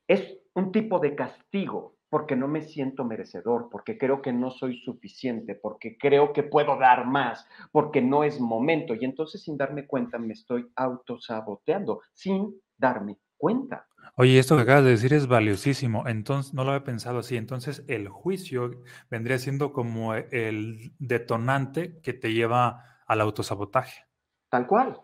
Es 0.08 0.38
un 0.54 0.72
tipo 0.72 0.98
de 0.98 1.14
castigo 1.14 1.96
porque 2.12 2.36
no 2.36 2.46
me 2.46 2.60
siento 2.60 3.06
merecedor, 3.06 3.70
porque 3.70 3.96
creo 3.96 4.20
que 4.20 4.34
no 4.34 4.50
soy 4.50 4.78
suficiente, 4.82 5.54
porque 5.54 5.96
creo 5.96 6.34
que 6.34 6.42
puedo 6.42 6.76
dar 6.76 7.06
más, 7.06 7.48
porque 7.70 8.02
no 8.02 8.22
es 8.22 8.38
momento. 8.38 8.94
Y 8.94 9.06
entonces 9.06 9.42
sin 9.42 9.56
darme 9.56 9.86
cuenta 9.86 10.18
me 10.18 10.34
estoy 10.34 10.70
autosaboteando, 10.76 12.02
sin 12.12 12.54
darme 12.76 13.16
cuenta. 13.38 13.86
Oye, 14.16 14.38
esto 14.38 14.56
que 14.56 14.62
acabas 14.62 14.84
de 14.84 14.90
decir 14.90 15.14
es 15.14 15.26
valiosísimo. 15.26 16.06
Entonces, 16.06 16.52
no 16.52 16.64
lo 16.64 16.72
había 16.72 16.84
pensado 16.84 17.20
así. 17.20 17.38
Entonces, 17.38 17.82
el 17.88 18.10
juicio 18.10 18.82
vendría 19.10 19.38
siendo 19.38 19.72
como 19.72 20.12
el 20.12 20.92
detonante 20.98 21.98
que 22.02 22.12
te 22.12 22.34
lleva 22.34 23.00
al 23.06 23.22
autosabotaje. 23.22 24.04
Tal 24.50 24.66
cual. 24.66 25.00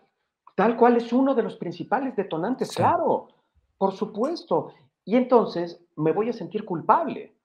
Tal 0.53 0.77
cual 0.77 0.97
es 0.97 1.11
uno 1.11 1.33
de 1.33 1.41
los 1.41 1.57
principales 1.57 2.15
detonantes, 2.15 2.71
claro. 2.71 3.29
Por 3.79 3.93
supuesto. 3.93 4.75
Y 5.05 5.15
entonces 5.15 5.83
me 5.99 6.11
voy 6.11 6.29
a 6.29 6.33
sentir 6.33 6.65
culpable. 6.65 7.35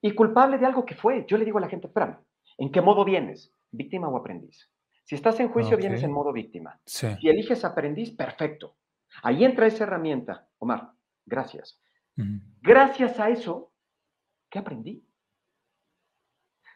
Y 0.00 0.14
culpable 0.14 0.58
de 0.58 0.66
algo 0.66 0.84
que 0.84 0.94
fue. 0.94 1.24
Yo 1.26 1.36
le 1.36 1.44
digo 1.44 1.58
a 1.58 1.60
la 1.60 1.68
gente, 1.68 1.88
espérame, 1.88 2.18
¿en 2.56 2.70
qué 2.70 2.80
modo 2.80 3.04
vienes? 3.04 3.52
¿Víctima 3.70 4.08
o 4.08 4.16
aprendiz? 4.16 4.70
Si 5.04 5.14
estás 5.14 5.40
en 5.40 5.48
juicio, 5.48 5.76
vienes 5.76 6.02
en 6.02 6.12
modo 6.12 6.32
víctima. 6.32 6.80
Si 6.84 7.28
eliges 7.28 7.64
aprendiz, 7.64 8.14
perfecto. 8.14 8.76
Ahí 9.22 9.44
entra 9.44 9.66
esa 9.66 9.84
herramienta. 9.84 10.48
Omar, 10.58 10.92
gracias. 11.24 11.80
Gracias 12.60 13.18
a 13.18 13.30
eso, 13.30 13.72
¿qué 14.50 14.58
aprendí? 14.58 15.04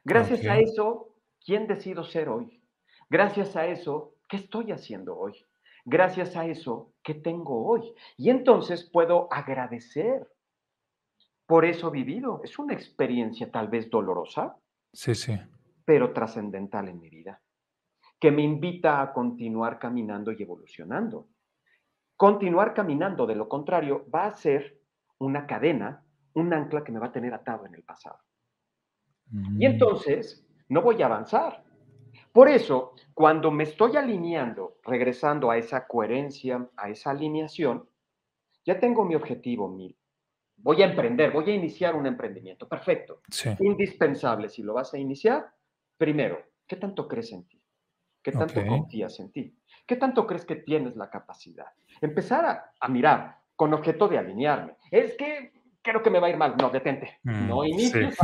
Gracias 0.05 0.45
a 0.47 0.59
eso, 0.59 1.17
¿quién 1.45 1.67
decido 1.67 2.05
ser 2.05 2.29
hoy? 2.29 2.63
Gracias 3.11 3.57
a 3.57 3.67
eso, 3.67 4.15
¿qué 4.29 4.37
estoy 4.37 4.73
haciendo 4.73 5.17
hoy? 5.17 5.35
gracias 5.85 6.37
a 6.37 6.47
eso 6.47 6.93
que 7.03 7.15
tengo 7.15 7.67
hoy. 7.67 7.95
Y 8.17 8.31
entonces 8.31 8.89
puedo 8.91 9.33
agradecer 9.33 10.29
por 11.53 11.67
eso 11.67 11.91
vivido. 11.91 12.41
Es 12.43 12.59
una 12.59 12.73
experiencia 12.73 13.51
tal 13.51 13.69
vez 13.69 13.91
dolorosa, 13.91 14.57
sí, 14.91 15.15
sí. 15.15 15.39
pero 15.85 16.11
trascendental 16.11 16.89
en 16.89 16.99
mi 16.99 17.11
vida, 17.11 17.43
que 18.19 18.31
me 18.31 18.41
invita 18.41 19.03
a 19.03 19.13
continuar 19.13 19.79
caminando 19.79 20.33
y 20.33 20.43
evolucionando. 20.43 21.29
Continuar 22.17 22.73
caminando, 22.73 23.27
de 23.27 23.35
lo 23.35 23.51
contrario, 23.51 24.07
va 24.09 24.25
a 24.25 24.33
ser 24.33 24.81
una 25.19 25.47
cadena, 25.47 26.03
un 26.33 26.55
ancla 26.55 26.83
que 26.83 26.91
me 26.91 26.99
va 26.99 27.09
a 27.09 27.13
tener 27.13 27.35
atado 27.35 27.67
en 27.67 27.75
el 27.75 27.83
pasado. 27.83 28.21
Y 29.31 29.37
mm. 29.37 29.63
entonces 29.73 30.49
no 30.71 30.81
voy 30.81 31.03
a 31.03 31.05
avanzar, 31.05 31.65
por 32.33 32.49
eso, 32.49 32.95
cuando 33.13 33.51
me 33.51 33.65
estoy 33.65 33.99
alineando, 33.99 34.79
regresando 34.83 35.51
a 35.51 35.59
esa 35.59 35.87
coherencia, 35.87 36.67
a 36.79 36.89
esa 36.89 37.11
alineación, 37.11 37.87
ya 38.65 38.81
tengo 38.81 39.05
mi 39.05 39.15
objetivo, 39.15 39.69
mi, 39.69 39.95
voy 40.63 40.83
a 40.83 40.87
emprender, 40.87 41.31
voy 41.33 41.51
a 41.51 41.55
iniciar 41.55 41.95
un 41.95 42.07
emprendimiento. 42.07 42.69
Perfecto. 42.69 43.23
Indispensable, 43.61 44.49
si 44.49 44.63
lo 44.63 44.75
vas 44.75 44.95
a 44.95 44.99
iniciar, 44.99 45.47
primero, 45.97 46.41
¿qué 46.67 46.77
tanto 46.77 47.07
crees 47.07 47.33
en 47.33 47.47
ti? 47.47 47.61
¿Qué 48.23 48.33
tanto 48.33 48.65
confías 48.65 49.19
en 49.19 49.33
ti? 49.33 49.57
¿Qué 49.85 49.97
tanto 49.97 50.27
crees 50.27 50.45
que 50.45 50.57
tienes 50.57 50.97
la 50.97 51.11
capacidad? 51.11 51.67
Empezar 52.01 52.45
a, 52.47 52.73
a 52.79 52.89
mirar 52.89 53.39
con 53.57 53.75
objeto 53.75 54.07
de 54.09 54.19
alinearme. 54.19 54.77
Es 54.91 55.17
que 55.17 55.53
creo 55.83 56.03
que 56.03 56.11
me 56.11 56.21
va 56.21 56.29
a 56.29 56.31
ir 56.31 56.37
mal. 56.37 56.55
No, 56.57 56.71
detente. 56.71 57.19
Mm, 57.25 57.49
no 57.49 57.65
inicies 57.65 58.17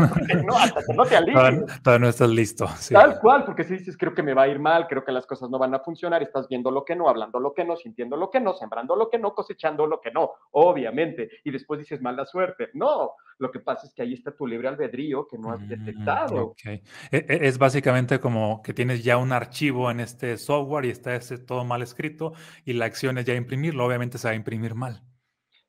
no, 0.44 0.56
hasta 0.56 0.80
que 0.86 0.94
no 0.94 1.04
te 1.04 1.16
alinees. 1.16 1.82
Todavía, 1.82 1.98
no 1.98 2.08
estás 2.08 2.30
listo. 2.30 2.66
Tal 2.90 3.18
cual, 3.18 3.44
porque 3.44 3.64
si 3.64 3.74
dices, 3.74 3.96
creo 3.96 4.14
que 4.14 4.22
me 4.22 4.34
va 4.34 4.42
a 4.42 4.48
ir 4.48 4.58
mal, 4.58 4.86
creo 4.86 5.04
que 5.04 5.12
las 5.12 5.26
cosas 5.26 5.50
no 5.50 5.58
van 5.58 5.74
a 5.74 5.80
funcionar, 5.80 6.22
estás 6.22 6.48
viendo 6.48 6.70
lo 6.70 6.84
que 6.84 6.94
no, 6.94 7.08
hablando 7.08 7.40
lo 7.40 7.52
que 7.52 7.64
no, 7.64 7.76
sintiendo 7.76 8.16
lo 8.16 8.30
que 8.30 8.40
no, 8.40 8.54
sembrando 8.54 8.96
lo 8.96 9.10
que 9.10 9.18
no, 9.18 9.34
cosechando 9.34 9.86
lo 9.86 10.00
que 10.00 10.10
no, 10.10 10.30
obviamente. 10.52 11.30
Y 11.44 11.50
después 11.50 11.80
dices, 11.80 12.00
mala 12.00 12.24
suerte. 12.24 12.70
No, 12.74 13.12
lo 13.38 13.50
que 13.50 13.60
pasa 13.60 13.86
es 13.86 13.92
que 13.92 14.02
ahí 14.02 14.14
está 14.14 14.34
tu 14.34 14.46
libre 14.46 14.68
albedrío 14.68 15.26
que 15.26 15.38
no 15.38 15.52
has 15.52 15.60
mm, 15.60 15.68
detectado. 15.68 16.46
Okay. 16.46 16.82
E, 17.10 17.26
e, 17.28 17.48
es 17.48 17.58
básicamente 17.58 18.20
como 18.20 18.62
que 18.62 18.72
tienes 18.72 19.02
ya 19.02 19.16
un 19.16 19.32
archivo 19.32 19.90
en 19.90 20.00
este 20.00 20.36
software 20.38 20.84
y 20.84 20.90
está 20.90 21.14
ese 21.14 21.38
todo 21.38 21.64
mal 21.64 21.82
escrito 21.82 22.32
y 22.64 22.74
la 22.74 22.86
acción 22.86 23.18
es 23.18 23.24
ya 23.24 23.34
imprimirlo, 23.34 23.84
obviamente 23.84 24.18
se 24.18 24.28
va 24.28 24.32
a 24.32 24.36
imprimir 24.36 24.74
mal 24.74 25.02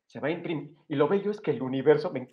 se 0.09 0.19
va 0.19 0.29
a 0.29 0.31
imprimir. 0.31 0.75
Y 0.87 0.95
lo 0.95 1.07
bello 1.07 1.29
es 1.29 1.39
que 1.39 1.51
el 1.51 1.61
universo, 1.61 2.11
me, 2.11 2.27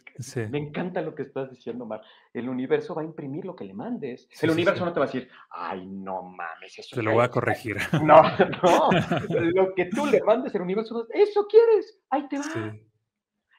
me 0.48 0.58
encanta 0.58 1.02
lo 1.02 1.14
que 1.14 1.24
estás 1.24 1.50
diciendo, 1.50 1.84
Mar, 1.84 2.00
el 2.32 2.48
universo 2.48 2.94
va 2.94 3.02
a 3.02 3.04
imprimir 3.04 3.44
lo 3.44 3.54
que 3.54 3.66
le 3.66 3.74
mandes. 3.74 4.30
el 4.40 4.50
universo 4.50 4.82
no 4.86 4.94
te 4.94 4.98
va 4.98 5.04
a 5.04 5.08
decir, 5.08 5.28
ay, 5.50 5.86
no 5.86 6.22
mames, 6.22 6.78
eso. 6.78 6.96
Se 6.96 7.02
lo 7.02 7.12
voy 7.12 7.22
a 7.22 7.30
corregir. 7.30 7.76
No, 8.02 8.22
no, 8.62 8.90
lo 9.28 9.74
que 9.74 9.86
tú 9.86 10.06
le 10.06 10.22
mandes, 10.22 10.54
el 10.54 10.62
universo, 10.62 11.06
eso 11.12 11.46
quieres, 11.46 12.00
ahí 12.08 12.26
te 12.28 12.38
va. 12.38 12.74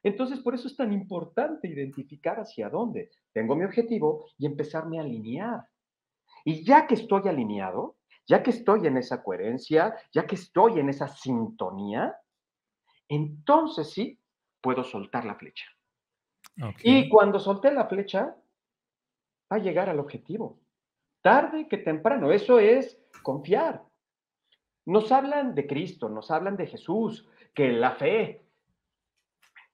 Entonces, 0.02 0.40
por 0.40 0.56
eso 0.56 0.68
es 0.68 0.76
tan 0.76 0.92
importante 0.94 1.68
identificar 1.68 2.40
hacia 2.40 2.70
dónde 2.70 3.12
tengo 3.34 3.56
mi 3.56 3.66
objetivo 3.66 4.26
y 4.40 4.48
empezarme 4.48 4.98
a 4.98 5.04
alinear. 5.04 5.68
Y 6.44 6.64
ya 6.64 6.88
que 6.88 6.96
estoy 6.96 7.28
alineado, 7.28 7.98
ya 8.26 8.42
que 8.42 8.50
estoy 8.50 8.88
en 8.88 8.98
esa 8.98 9.22
coherencia, 9.22 9.96
ya 10.12 10.26
que 10.26 10.36
estoy 10.36 10.80
en 10.80 10.90
esa 10.90 11.08
sintonía, 11.08 12.16
entonces 13.08 13.92
sí 13.92 14.20
puedo 14.62 14.84
soltar 14.84 15.26
la 15.26 15.36
flecha. 15.36 15.66
Y 16.84 17.08
cuando 17.10 17.40
solté 17.40 17.72
la 17.72 17.86
flecha, 17.86 18.36
va 19.52 19.58
a 19.58 19.60
llegar 19.60 19.90
al 19.90 20.00
objetivo. 20.00 20.60
Tarde 21.22 21.68
que 21.68 21.78
temprano, 21.78 22.32
eso 22.32 22.60
es 22.60 23.00
confiar. 23.22 23.84
Nos 24.86 25.12
hablan 25.12 25.54
de 25.54 25.68
Cristo, 25.68 26.10
nos 26.10 26.32
hablan 26.32 26.56
de 26.58 26.68
Jesús, 26.68 27.28
que 27.54 27.72
la 27.72 27.92
fe, 27.92 28.46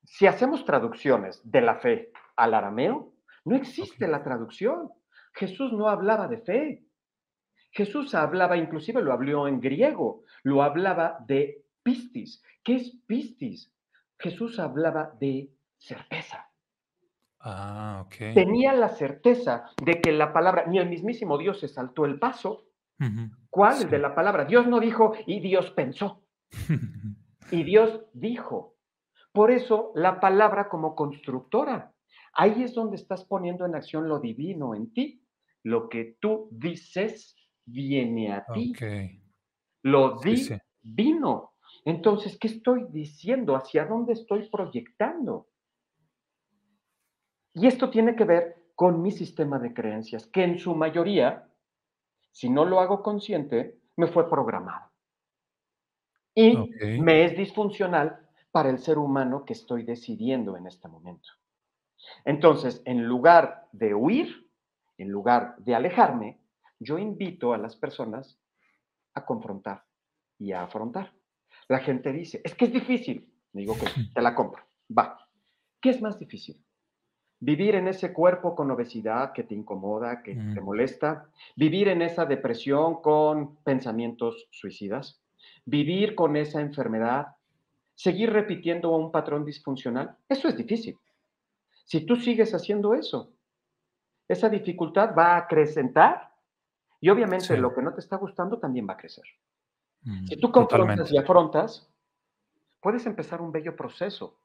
si 0.04 0.28
hacemos 0.28 0.66
traducciones 0.66 1.40
de 1.44 1.62
la 1.62 1.76
fe 1.76 2.12
al 2.36 2.54
arameo, 2.54 3.14
no 3.46 3.56
existe 3.56 4.08
la 4.08 4.24
traducción. 4.24 4.92
Jesús 5.34 5.72
no 5.74 5.88
hablaba 5.88 6.28
de 6.28 6.38
fe. 6.38 6.86
Jesús 7.72 8.14
hablaba, 8.14 8.58
inclusive 8.58 9.02
lo 9.02 9.14
habló 9.14 9.48
en 9.48 9.60
griego, 9.60 10.24
lo 10.44 10.62
hablaba 10.62 11.18
de 11.28 11.63
pistis. 11.84 12.42
¿Qué 12.64 12.76
es 12.76 12.92
pistis? 13.06 13.72
Jesús 14.18 14.60
hablaba 14.60 15.16
de 15.20 15.52
certeza. 15.78 16.50
Ah, 17.40 18.04
ok. 18.06 18.34
Tenía 18.34 18.74
la 18.74 18.90
certeza 18.90 19.66
de 19.84 20.00
que 20.00 20.14
la 20.14 20.32
palabra, 20.32 20.66
ni 20.66 20.80
el 20.80 20.90
mismísimo 20.90 21.38
Dios 21.38 21.60
se 21.60 21.68
saltó 21.68 22.06
el 22.06 22.18
paso. 22.18 22.66
¿Cuál? 23.50 23.82
El 23.82 23.90
de 23.90 24.00
la 24.00 24.16
palabra. 24.16 24.46
Dios 24.46 24.66
no 24.66 24.80
dijo 24.80 25.14
y 25.28 25.42
Dios 25.42 25.72
pensó. 25.72 26.24
y 27.52 27.64
Dios 27.64 28.02
dijo. 28.14 28.78
Por 29.34 29.52
eso 29.52 29.92
la 29.96 30.22
palabra 30.22 30.70
como 30.70 30.96
constructora. 30.96 31.94
Ahí 32.34 32.64
es 32.64 32.74
donde 32.74 32.96
estás 32.96 33.26
poniendo 33.26 33.66
en 33.66 33.76
acción 33.76 34.08
lo 34.08 34.20
divino 34.20 34.74
en 34.74 34.94
ti. 34.94 35.26
Lo 35.64 35.90
que 35.90 36.18
tú 36.20 36.48
dices 36.52 37.36
viene 37.66 38.32
a 38.32 38.46
ti. 38.54 38.74
Lo 39.82 40.20
divino. 40.20 41.53
Entonces, 41.86 42.38
¿qué 42.40 42.48
estoy 42.48 42.86
diciendo? 42.90 43.56
¿Hacia 43.56 43.86
dónde 43.86 44.14
estoy 44.14 44.50
proyectando? 44.50 45.48
Y 47.54 47.68
esto 47.68 47.90
tiene 47.90 48.16
que 48.16 48.24
ver 48.24 48.64
con 48.76 49.02
mi 49.02 49.12
sistema 49.12 49.60
de 49.60 49.74
creencias, 49.74 50.26
que 50.28 50.44
en 50.44 50.58
su 50.58 50.76
mayoría, 50.76 51.48
si 52.32 52.50
no 52.50 52.66
lo 52.66 52.80
hago 52.80 53.04
consciente, 53.04 53.80
me 53.96 54.08
fue 54.08 54.30
programado. 54.30 54.92
Y 56.36 56.58
me 57.00 57.26
es 57.26 57.38
disfuncional 57.38 58.28
para 58.52 58.70
el 58.70 58.80
ser 58.80 58.98
humano 58.98 59.46
que 59.46 59.54
estoy 59.54 59.84
decidiendo 59.84 60.58
en 60.58 60.66
este 60.66 60.88
momento. 60.88 61.30
Entonces, 62.26 62.82
en 62.86 63.06
lugar 63.06 63.68
de 63.72 63.94
huir, 63.94 64.50
en 64.98 65.10
lugar 65.10 65.56
de 65.58 65.76
alejarme, 65.76 66.40
yo 66.80 66.98
invito 66.98 67.54
a 67.54 67.58
las 67.58 67.76
personas 67.76 68.40
a 69.14 69.26
confrontar 69.26 69.84
y 70.40 70.52
a 70.52 70.64
afrontar. 70.64 71.14
La 71.74 71.80
gente 71.80 72.14
dice, 72.14 72.40
es 72.44 72.54
que 72.54 72.66
es 72.66 72.72
difícil. 72.72 73.28
digo 73.52 73.76
que 73.76 73.88
te 74.14 74.22
la 74.22 74.36
compro. 74.36 74.62
Va. 74.96 75.18
¿Qué 75.82 75.90
es 75.90 76.04
más 76.04 76.20
difícil? 76.20 76.64
Vivir 77.40 77.74
en 77.74 77.88
ese 77.88 78.14
cuerpo 78.14 78.56
con 78.56 78.70
obesidad 78.70 79.34
que 79.34 79.42
te 79.42 79.56
incomoda, 79.56 80.22
que 80.22 80.36
te 80.36 80.62
mm. 80.62 80.64
molesta. 80.64 81.26
Vivir 81.56 81.88
en 81.88 82.04
esa 82.04 82.26
depresión 82.26 83.02
con 83.02 83.56
pensamientos 83.64 84.48
suicidas. 84.52 85.20
Vivir 85.66 86.14
con 86.14 86.38
esa 86.38 86.62
enfermedad. 86.62 87.38
Seguir 87.96 88.32
repitiendo 88.32 88.96
un 88.96 89.12
patrón 89.12 89.44
disfuncional. 89.44 90.16
Eso 90.30 90.50
es 90.50 90.56
difícil. 90.56 90.96
Si 91.86 92.06
tú 92.06 92.18
sigues 92.18 92.54
haciendo 92.54 92.94
eso, 92.94 93.32
esa 94.28 94.48
dificultad 94.48 95.16
va 95.18 95.34
a 95.34 95.38
acrecentar 95.38 96.34
y 97.02 97.10
obviamente 97.10 97.58
lo 97.58 97.74
que 97.74 97.82
no 97.82 97.96
te 97.96 98.02
está 98.02 98.18
gustando 98.18 98.60
también 98.60 98.88
va 98.88 98.94
a 98.94 98.98
crecer. 98.98 99.26
Mm, 100.04 100.26
si 100.28 100.38
tú 100.38 100.52
confrontas 100.52 101.12
y 101.12 101.18
afrontas, 101.18 101.90
puedes 102.82 103.06
empezar 103.06 103.42
un 103.42 103.52
bello 103.52 103.76
proceso 103.76 104.38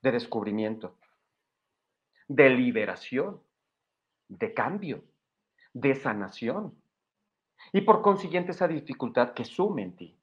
de 0.00 0.12
descubrimiento, 0.12 0.96
de 2.28 2.50
liberación, 2.50 3.40
de 4.28 4.54
cambio, 4.54 5.04
de 5.72 5.94
sanación. 5.94 6.74
Y 7.72 7.82
por 7.82 8.02
consiguiente 8.02 8.52
esa 8.52 8.68
dificultad 8.68 9.32
que 9.34 9.44
sume 9.44 9.82
en 9.82 9.96
ti, 9.96 10.18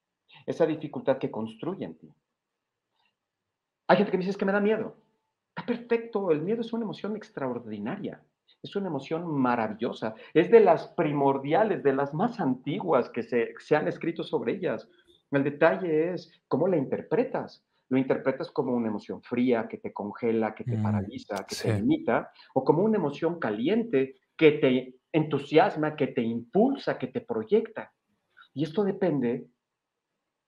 esa 0.45 0.65
dificultad 0.65 1.17
que 1.17 1.31
construye 1.31 1.85
en 1.85 1.97
ti. 1.97 2.13
Hay 3.87 3.97
gente 3.97 4.11
que 4.11 4.17
me 4.17 4.21
dice, 4.21 4.31
es 4.31 4.37
que 4.37 4.45
me 4.45 4.51
da 4.51 4.59
miedo. 4.59 4.95
Está 5.49 5.65
perfecto, 5.65 6.31
el 6.31 6.41
miedo 6.41 6.61
es 6.61 6.71
una 6.73 6.83
emoción 6.83 7.15
extraordinaria. 7.15 8.21
Es 8.61 8.75
una 8.75 8.87
emoción 8.87 9.27
maravillosa. 9.27 10.15
Es 10.33 10.51
de 10.51 10.59
las 10.59 10.89
primordiales, 10.89 11.83
de 11.83 11.93
las 11.93 12.13
más 12.13 12.39
antiguas 12.39 13.09
que 13.09 13.23
se, 13.23 13.75
han 13.75 13.87
escrito 13.87 14.23
sobre 14.23 14.53
ellas. 14.53 14.89
El 15.31 15.43
detalle 15.43 16.13
es 16.13 16.31
cómo 16.47 16.67
la 16.67 16.77
interpretas. 16.77 17.65
Lo 17.87 17.97
interpretas 17.97 18.51
como 18.51 18.73
una 18.73 18.89
emoción 18.89 19.21
fría 19.21 19.67
que 19.67 19.77
te 19.77 19.93
congela, 19.93 20.53
que 20.53 20.63
te 20.63 20.77
mm, 20.77 20.83
paraliza, 20.83 21.45
que 21.47 21.55
te 21.55 21.73
limita, 21.73 22.31
o 22.53 22.63
como 22.63 22.83
una 22.83 22.97
emoción 22.97 23.39
caliente 23.39 24.17
que 24.35 24.53
te 24.53 24.95
entusiasma, 25.11 25.95
que 25.95 26.07
te 26.07 26.21
impulsa, 26.21 26.99
que 26.99 27.07
te 27.07 27.21
proyecta. 27.21 27.91
Y 28.53 28.63
esto 28.63 28.83
depende 28.83 29.47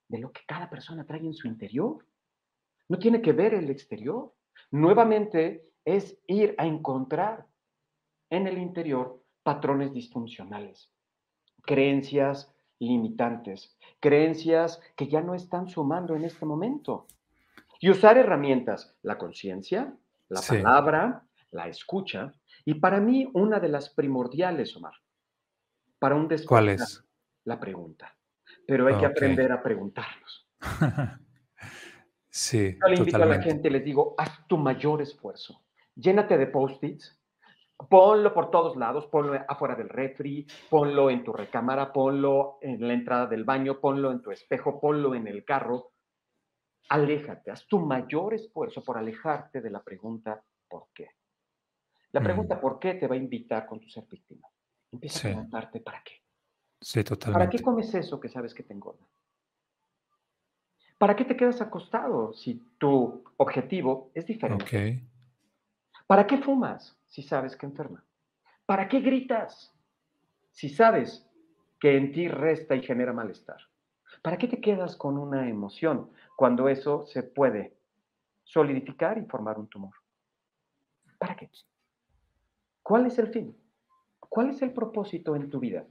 de 0.08 0.18
lo 0.20 0.32
que 0.32 0.42
cada 0.46 0.70
persona 0.70 1.06
trae 1.06 1.22
en 1.22 1.34
su 1.34 1.48
interior. 1.48 2.06
No 2.90 3.00
tiene 3.00 3.22
que 3.22 3.32
ver 3.32 3.54
el 3.54 3.70
exterior. 3.70 4.34
Nuevamente 4.70 5.72
es 5.86 6.20
ir 6.28 6.54
a 6.58 6.68
encontrar 6.68 7.48
en 8.32 8.48
el 8.48 8.58
interior 8.58 9.22
patrones 9.44 9.94
disfuncionales, 9.94 10.92
creencias 11.62 12.52
limitantes, 12.80 13.78
creencias 14.00 14.82
que 14.96 15.08
ya 15.08 15.22
no 15.22 15.36
están 15.36 15.68
sumando 15.68 16.16
en 16.16 16.26
este 16.26 16.46
momento. 16.46 17.06
Y 17.80 17.90
usar 17.92 18.18
herramientas, 18.18 18.96
la 19.04 19.18
conciencia, 19.18 19.94
la 20.30 20.42
palabra, 20.42 21.24
la 21.52 21.68
escucha, 21.68 22.34
y 22.66 22.76
para 22.76 23.00
mí 23.00 23.30
una 23.34 23.60
de 23.60 23.70
las 23.70 23.90
primordiales, 23.90 24.76
Omar, 24.76 24.94
para 26.00 26.16
un 26.16 26.28
despertar, 26.28 26.48
¿Cuál 26.48 26.70
es? 26.70 27.04
La 27.46 27.60
pregunta. 27.60 28.16
Pero 28.68 28.88
hay 28.88 28.98
que 28.98 29.06
aprender 29.06 29.52
a 29.52 29.62
preguntarnos. 29.62 30.48
sí. 32.30 32.78
Yo 32.82 32.88
le 32.88 32.96
invito 32.98 33.18
a 33.18 33.26
la 33.26 33.42
gente, 33.42 33.70
les 33.70 33.84
digo, 33.84 34.16
haz 34.18 34.48
tu 34.48 34.58
mayor 34.58 35.02
esfuerzo. 35.02 35.64
Llénate 35.96 36.38
de 36.38 36.48
post-its, 36.48 37.21
Ponlo 37.90 38.34
por 38.34 38.52
todos 38.52 38.76
lados, 38.76 39.08
ponlo 39.08 39.34
afuera 39.48 39.76
del 39.76 39.90
refri, 39.90 40.46
ponlo 40.70 41.10
en 41.10 41.24
tu 41.24 41.34
recámara, 41.34 41.92
ponlo 41.92 42.58
en 42.62 42.88
la 42.88 42.94
entrada 42.94 43.28
del 43.28 43.44
baño, 43.44 43.80
ponlo 43.80 44.12
en 44.12 44.22
tu 44.22 44.32
espejo, 44.32 44.80
ponlo 44.80 45.16
en 45.16 45.28
el 45.28 45.44
carro. 45.44 45.92
Aléjate, 46.90 47.52
haz 47.52 47.66
tu 47.68 47.80
mayor 47.80 48.34
esfuerzo 48.34 48.84
por 48.84 48.98
alejarte 48.98 49.62
de 49.62 49.70
la 49.70 49.82
pregunta 49.82 50.44
¿por 50.68 50.88
qué? 50.94 51.10
La 52.12 52.22
pregunta 52.22 52.60
¿por 52.60 52.80
qué? 52.80 52.96
te 52.96 53.08
va 53.08 53.16
a 53.16 53.18
invitar 53.18 53.66
con 53.66 53.80
tu 53.80 53.88
ser 53.90 54.06
víctima. 54.10 54.48
Empieza 54.92 55.20
a 55.20 55.32
preguntarte 55.32 55.80
¿para 55.80 56.04
qué? 56.04 56.22
Sí, 56.80 57.04
totalmente. 57.04 57.40
¿Para 57.40 57.50
qué 57.50 57.64
comes 57.64 57.94
eso 57.94 58.20
que 58.20 58.28
sabes 58.28 58.54
que 58.54 58.64
te 58.64 58.74
engorda? 58.74 59.06
¿Para 60.98 61.16
qué 61.16 61.26
te 61.26 61.36
quedas 61.36 61.62
acostado 61.62 62.34
si 62.34 62.62
tu 62.78 63.24
objetivo 63.38 64.12
es 64.14 64.26
diferente? 64.26 64.66
Okay. 64.66 65.08
¿Para 66.06 66.28
qué 66.28 66.38
fumas 66.38 67.01
si 67.12 67.22
sabes 67.22 67.58
que 67.58 67.66
enferma? 67.66 68.04
¿Para 68.66 68.88
qué 68.88 69.02
gritas 69.02 69.76
si 70.52 70.70
sabes 70.70 71.30
que 71.80 71.98
en 71.98 72.14
ti 72.14 72.30
resta 72.30 72.74
y 72.74 72.82
genera 72.82 73.12
malestar? 73.12 73.58
¿Para 74.22 74.38
qué 74.38 74.48
te 74.48 74.62
quedas 74.62 74.96
con 74.96 75.18
una 75.18 75.50
emoción 75.50 76.10
cuando 76.38 76.70
eso 76.70 77.06
se 77.06 77.24
puede 77.24 77.76
solidificar 78.44 79.18
y 79.18 79.26
formar 79.26 79.60
un 79.60 79.68
tumor? 79.68 79.94
¿Para 81.20 81.36
qué? 81.36 81.50
¿Cuál 82.82 83.08
es 83.08 83.20
el 83.20 83.28
fin? 83.28 83.58
¿Cuál 84.20 84.52
es 84.52 84.62
el 84.62 84.72
propósito 84.72 85.36
en 85.36 85.50
tu 85.50 85.60
vida? 85.60 85.86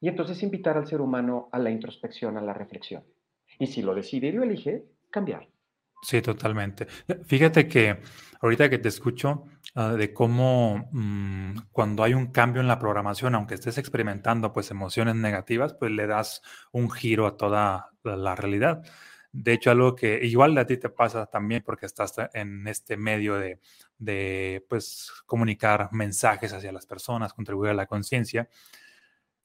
Y 0.00 0.08
entonces 0.08 0.40
invitar 0.44 0.76
al 0.76 0.86
ser 0.86 1.00
humano 1.00 1.48
a 1.50 1.58
la 1.58 1.70
introspección, 1.70 2.36
a 2.36 2.40
la 2.40 2.54
reflexión. 2.54 3.02
Y 3.58 3.66
si 3.66 3.82
lo 3.82 3.92
decide 3.92 4.28
y 4.28 4.32
lo 4.32 4.44
elige, 4.44 4.84
cambiar. 5.10 5.48
Sí, 6.02 6.22
totalmente. 6.22 6.86
Fíjate 7.24 7.66
que 7.68 8.00
ahorita 8.40 8.70
que 8.70 8.78
te 8.78 8.88
escucho 8.88 9.44
ah, 9.74 9.92
de 9.92 10.12
cómo 10.12 10.88
mm, 10.92 11.58
cuando 11.72 12.04
hay 12.04 12.14
un 12.14 12.28
cambio 12.28 12.60
en 12.60 12.68
la 12.68 12.78
programación, 12.78 13.34
aunque 13.34 13.54
estés 13.54 13.78
experimentando 13.78 14.52
pues 14.52 14.70
emociones 14.70 15.16
negativas, 15.16 15.74
pues 15.74 15.90
le 15.90 16.06
das 16.06 16.42
un 16.72 16.90
giro 16.90 17.26
a 17.26 17.36
toda 17.36 17.90
la, 18.04 18.34
realidad. 18.36 18.82
De 19.32 19.52
hecho, 19.52 19.70
algo 19.70 19.94
que 19.94 20.20
igual 20.24 20.56
a 20.58 20.66
ti 20.66 20.76
te 20.78 20.88
pasa 20.88 21.26
también 21.26 21.62
porque 21.64 21.86
estás 21.86 22.14
en 22.32 22.66
este 22.66 22.96
medio 22.96 23.34
de, 23.34 23.60
de 23.98 24.64
pues 24.68 25.12
comunicar 25.26 25.90
mensajes 25.92 26.52
hacia 26.52 26.72
las 26.72 26.86
personas, 26.86 27.34
contribuir 27.34 27.72
a 27.72 27.74
la 27.74 27.86
conciencia. 27.86 28.48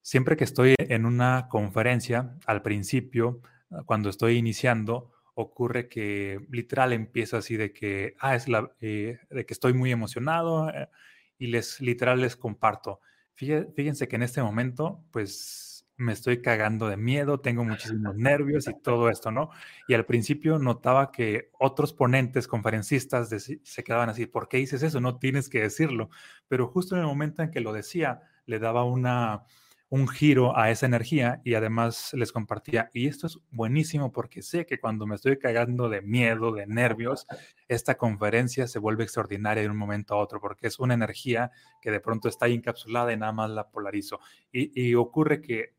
Siempre 0.01 0.37
que 0.37 0.43
estoy 0.43 0.75
en 0.77 1.05
una 1.05 1.47
conferencia, 1.49 2.35
al 2.45 2.61
principio, 2.61 3.41
cuando 3.85 4.09
estoy 4.09 4.37
iniciando, 4.37 5.12
ocurre 5.35 5.89
que 5.89 6.39
literal 6.49 6.93
empieza 6.93 7.37
así 7.37 7.57
de 7.57 7.73
que, 7.73 8.15
ah, 8.19 8.35
es 8.35 8.45
eh, 8.81 9.19
de 9.29 9.45
que 9.45 9.53
estoy 9.53 9.73
muy 9.73 9.91
emocionado 9.91 10.69
eh, 10.69 10.89
y 11.37 11.47
les 11.47 11.81
literal 11.81 12.21
les 12.21 12.35
comparto. 12.35 13.01
Fíjense 13.33 14.07
que 14.07 14.15
en 14.15 14.23
este 14.23 14.43
momento, 14.43 15.03
pues 15.11 15.73
me 15.97 16.13
estoy 16.13 16.41
cagando 16.41 16.87
de 16.87 16.97
miedo, 16.97 17.39
tengo 17.39 17.63
muchísimos 17.63 18.15
nervios 18.15 18.67
y 18.67 18.73
todo 18.81 19.09
esto, 19.09 19.31
¿no? 19.31 19.49
Y 19.87 19.93
al 19.93 20.05
principio 20.05 20.59
notaba 20.59 21.11
que 21.11 21.49
otros 21.59 21.93
ponentes, 21.93 22.47
conferencistas, 22.47 23.29
se 23.29 23.83
quedaban 23.83 24.09
así, 24.09 24.25
¿por 24.25 24.47
qué 24.47 24.57
dices 24.57 24.83
eso? 24.83 25.01
No 25.01 25.17
tienes 25.17 25.49
que 25.49 25.61
decirlo. 25.61 26.09
Pero 26.47 26.67
justo 26.67 26.95
en 26.95 27.01
el 27.01 27.07
momento 27.07 27.43
en 27.43 27.51
que 27.51 27.61
lo 27.61 27.73
decía, 27.73 28.21
le 28.45 28.59
daba 28.59 28.83
una, 28.83 29.43
un 29.89 30.07
giro 30.07 30.57
a 30.57 30.71
esa 30.71 30.87
energía 30.87 31.39
y 31.43 31.53
además 31.53 32.13
les 32.13 32.31
compartía, 32.31 32.89
y 32.93 33.07
esto 33.07 33.27
es 33.27 33.39
buenísimo 33.51 34.11
porque 34.11 34.41
sé 34.41 34.65
que 34.65 34.79
cuando 34.79 35.05
me 35.05 35.15
estoy 35.15 35.37
cagando 35.37 35.87
de 35.87 36.01
miedo, 36.01 36.51
de 36.51 36.65
nervios, 36.65 37.27
esta 37.67 37.95
conferencia 37.95 38.67
se 38.67 38.79
vuelve 38.79 39.03
extraordinaria 39.03 39.61
de 39.61 39.69
un 39.69 39.77
momento 39.77 40.15
a 40.15 40.17
otro 40.17 40.39
porque 40.39 40.65
es 40.65 40.79
una 40.79 40.95
energía 40.95 41.51
que 41.79 41.91
de 41.91 41.99
pronto 41.99 42.27
está 42.27 42.47
ahí 42.47 42.55
encapsulada 42.55 43.13
y 43.13 43.17
nada 43.17 43.33
más 43.33 43.51
la 43.51 43.69
polarizo. 43.69 44.19
Y, 44.51 44.95
ocurre 44.95 45.41
que 45.41 45.75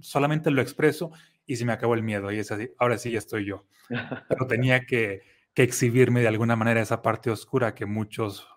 solamente 0.00 0.50
lo 0.50 0.62
expreso 0.62 1.10
y 1.44 1.56
se 1.56 1.64
me 1.66 1.72
acabó 1.72 1.94
el 1.94 2.02
miedo 2.02 2.32
y 2.32 2.38
es 2.38 2.50
así, 2.50 2.70
ahora 2.78 2.96
sí 2.96 3.10
ya 3.10 3.18
estoy 3.18 3.44
yo. 3.44 3.66
Pero 3.88 4.46
tenía 4.48 4.86
que, 4.86 5.22
exhibirme 5.54 6.22
de 6.22 6.28
alguna 6.28 6.56
manera 6.56 6.80
esa 6.80 7.02
parte 7.02 7.30
oscura 7.30 7.74
que 7.74 7.84
muchos 7.84 8.48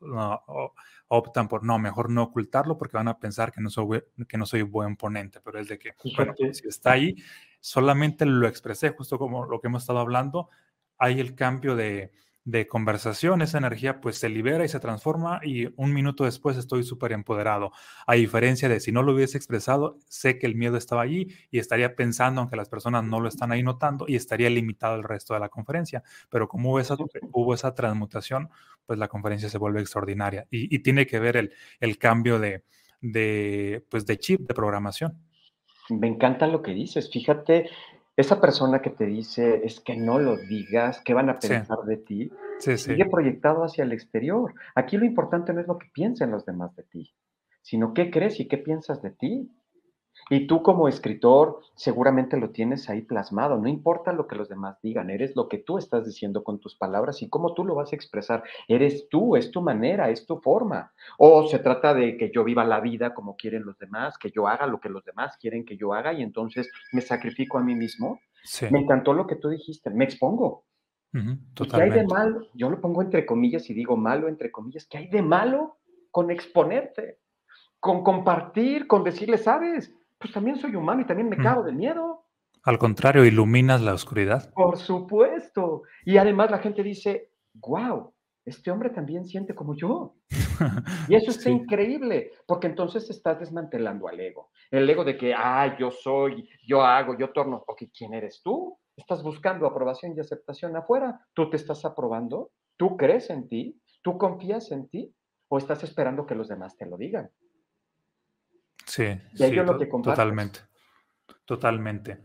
optan 1.16 1.48
por 1.48 1.64
no, 1.64 1.78
mejor 1.78 2.10
no 2.10 2.24
ocultarlo 2.24 2.76
porque 2.76 2.98
van 2.98 3.08
a 3.08 3.20
pensar 3.20 3.52
que 3.52 3.62
no 3.62 3.70
soy, 3.70 4.04
que 4.28 4.38
no 4.38 4.48
soy 4.48 4.64
buen 4.64 4.96
ponente, 4.96 5.40
pero 5.42 5.60
es 5.60 5.68
de 5.68 5.78
que, 5.78 5.94
bueno, 6.16 6.34
si 6.52 6.68
está 6.68 6.94
ahí, 6.94 7.16
solamente 7.60 8.26
lo 8.26 8.48
expresé, 8.48 8.90
justo 8.90 9.20
como 9.20 9.46
lo 9.46 9.62
que 9.62 9.68
hemos 9.68 9.84
estado 9.84 10.00
hablando, 10.00 10.50
hay 10.98 11.20
el 11.20 11.36
cambio 11.36 11.76
de, 11.76 12.12
de 12.46 12.68
conversación, 12.68 13.42
esa 13.42 13.58
energía 13.58 14.02
pues 14.02 14.18
se 14.18 14.28
libera 14.28 14.66
y 14.66 14.68
se 14.68 14.80
transforma 14.80 15.40
y 15.44 15.68
un 15.78 15.94
minuto 15.94 16.26
después 16.26 16.58
estoy 16.58 16.84
súper 16.84 17.14
empoderado. 17.14 17.72
A 18.06 18.16
diferencia 18.16 18.68
de 18.68 18.80
si 18.80 18.92
no 18.92 19.02
lo 19.02 19.14
hubiese 19.14 19.38
expresado, 19.38 19.98
sé 20.08 20.38
que 20.38 20.46
el 20.46 20.56
miedo 20.56 20.76
estaba 20.76 21.04
allí 21.04 21.28
y 21.52 21.60
estaría 21.60 21.96
pensando, 21.96 22.42
aunque 22.42 22.58
las 22.58 22.68
personas 22.68 23.06
no 23.06 23.22
lo 23.22 23.30
están 23.30 23.52
ahí 23.52 23.64
notando, 23.64 24.06
y 24.08 24.16
estaría 24.16 24.50
limitado 24.50 24.96
el 24.96 25.04
resto 25.04 25.34
de 25.34 25.40
la 25.40 25.50
conferencia. 25.50 26.04
Pero 26.30 26.48
como 26.48 26.72
hubo 26.72 26.80
esa, 26.80 26.98
hubo 27.32 27.54
esa 27.54 27.74
transmutación, 27.74 28.50
pues 28.86 29.00
la 29.00 29.08
conferencia 29.08 29.50
se 29.50 29.58
vuelve 29.58 29.80
extraordinaria 29.80 30.46
y, 30.50 30.80
tiene 30.80 31.08
que 31.08 31.20
ver 31.20 31.38
el, 31.38 31.54
el 31.80 31.98
cambio 31.98 32.40
de, 32.40 32.64
de, 33.00 33.86
pues 33.90 34.06
de 34.06 34.18
chip, 34.18 34.42
de 34.42 34.54
programación. 34.54 35.18
Me 35.90 36.08
encanta 36.08 36.48
lo 36.48 36.62
que 36.62 36.74
dices. 36.74 37.10
Fíjate, 37.10 37.70
esa 38.16 38.40
persona 38.40 38.82
que 38.82 38.92
te 38.92 39.06
dice 39.06 39.62
es 39.64 39.80
que 39.80 39.96
no 39.96 40.20
lo 40.20 40.38
digas, 40.38 41.02
¿qué 41.04 41.14
van 41.14 41.30
a 41.30 41.40
pensar 41.40 41.80
de 41.86 41.98
ti? 41.98 42.32
sigue 42.60 43.06
proyectado 43.06 43.64
hacia 43.64 43.84
el 43.84 43.92
exterior. 43.92 44.54
Aquí 44.76 44.98
lo 44.98 45.06
importante 45.06 45.54
no 45.54 45.62
es 45.62 45.68
lo 45.68 45.78
que 45.78 45.90
piensen 45.94 46.32
los 46.32 46.46
demás 46.46 46.76
de 46.76 46.84
ti, 46.84 47.14
sino 47.62 47.94
qué 47.94 48.12
crees 48.12 48.40
y 48.40 48.48
qué 48.48 48.58
piensas 48.58 49.02
de 49.02 49.12
ti. 49.12 49.52
Y 50.30 50.48
tú 50.48 50.64
como 50.64 50.88
escritor 50.88 51.60
seguramente 51.76 52.38
lo 52.38 52.52
tienes 52.52 52.90
ahí 52.90 53.02
plasmado. 53.02 53.58
No 53.58 53.68
importa 53.68 54.14
lo 54.14 54.28
que 54.28 54.36
los 54.36 54.50
demás 54.50 54.80
digan, 54.82 55.10
eres 55.10 55.36
lo 55.36 55.48
que 55.48 55.58
tú 55.58 55.78
estás 55.78 56.06
diciendo 56.06 56.44
con 56.44 56.60
tus 56.60 56.76
palabras 56.76 57.22
y 57.22 57.30
cómo 57.30 57.54
tú 57.54 57.66
lo 57.66 57.76
vas 57.76 57.92
a 57.92 57.96
expresar. 57.96 58.44
Eres 58.68 59.10
tú, 59.10 59.36
es 59.36 59.52
tu 59.52 59.62
manera, 59.62 60.10
es 60.10 60.26
tu 60.26 60.38
forma. 60.38 60.94
O 61.18 61.48
se 61.48 61.60
trata 61.60 61.94
de 61.94 62.18
que 62.18 62.32
yo 62.34 62.44
viva 62.44 62.64
la 62.64 62.80
vida 62.80 63.14
como 63.14 63.36
quieren 63.36 63.66
los 63.66 63.78
demás, 63.78 64.18
que 64.18 64.32
yo 64.32 64.48
haga 64.48 64.66
lo 64.66 64.80
que 64.80 64.90
los 64.90 65.04
demás 65.04 65.38
quieren 65.38 65.66
que 65.66 65.78
yo 65.78 65.94
haga 65.94 66.14
y 66.14 66.22
entonces 66.22 66.72
me 66.92 67.02
sacrifico 67.02 67.58
a 67.58 67.64
mí 67.64 67.76
mismo. 67.76 68.20
Me 68.72 68.80
encantó 68.80 69.14
lo 69.14 69.28
que 69.28 69.36
tú 69.36 69.50
dijiste, 69.50 69.90
me 69.90 70.06
expongo. 70.06 70.66
¿Qué 71.12 71.82
hay 71.82 71.92
de 71.92 72.08
malo? 72.08 72.48
Yo 72.54 72.70
lo 72.70 72.82
pongo 72.82 73.02
entre 73.02 73.26
comillas 73.26 73.70
y 73.70 73.74
digo 73.74 73.96
malo 73.96 74.28
entre 74.28 74.52
comillas. 74.52 74.88
¿Qué 74.88 74.98
hay 74.98 75.08
de 75.10 75.22
malo 75.22 75.78
con 76.12 76.32
exponerte? 76.32 77.20
Con 77.80 78.04
compartir, 78.04 78.88
con 78.88 79.04
decirle, 79.04 79.38
sabes, 79.38 79.94
pues 80.24 80.34
también 80.34 80.56
soy 80.56 80.74
humano 80.74 81.02
y 81.02 81.06
también 81.06 81.28
me 81.28 81.36
mm. 81.36 81.44
cago 81.44 81.64
de 81.64 81.74
miedo. 81.74 82.24
Al 82.64 82.78
contrario, 82.78 83.26
iluminas 83.26 83.82
la 83.82 83.94
oscuridad. 83.94 84.54
Por 84.54 84.78
supuesto. 84.78 85.84
Y 86.06 86.16
además 86.16 86.50
la 86.50 86.60
gente 86.60 86.82
dice, 86.82 87.32
wow, 87.56 88.14
este 88.46 88.72
hombre 88.72 88.90
también 88.90 89.26
siente 89.26 89.54
como 89.54 89.76
yo. 89.76 90.16
Y 91.10 91.16
eso 91.16 91.32
está 91.32 91.50
increíble, 91.50 92.32
porque 92.46 92.68
entonces 92.68 93.10
estás 93.10 93.40
desmantelando 93.40 94.08
al 94.08 94.18
ego. 94.18 94.52
El 94.72 94.90
ego 94.90 95.04
de 95.04 95.18
que, 95.18 95.34
ah, 95.36 95.76
yo 95.78 95.92
soy, 95.92 96.48
yo 96.66 96.82
hago, 96.84 97.18
yo 97.18 97.32
torno. 97.32 97.66
Ok, 97.68 97.84
¿quién 97.94 98.14
eres 98.14 98.42
tú? 98.42 98.78
Estás 98.96 99.24
buscando 99.24 99.68
aprobación 99.68 100.14
y 100.16 100.22
aceptación 100.22 100.78
afuera. 100.78 101.20
¿Tú 101.34 101.50
te 101.50 101.58
estás 101.58 101.84
aprobando? 101.84 102.52
¿Tú 102.78 102.96
crees 102.96 103.30
en 103.30 103.50
ti? 103.50 103.82
¿Tú 104.02 104.18
confías 104.18 104.72
en 104.72 104.88
ti? 104.88 105.14
¿O 105.50 105.58
estás 105.58 105.84
esperando 105.84 106.26
que 106.26 106.36
los 106.36 106.48
demás 106.48 106.78
te 106.78 106.86
lo 106.86 106.96
digan? 106.96 107.30
Sí, 108.94 109.06
totalmente. 110.04 110.60
Totalmente. 111.46 112.20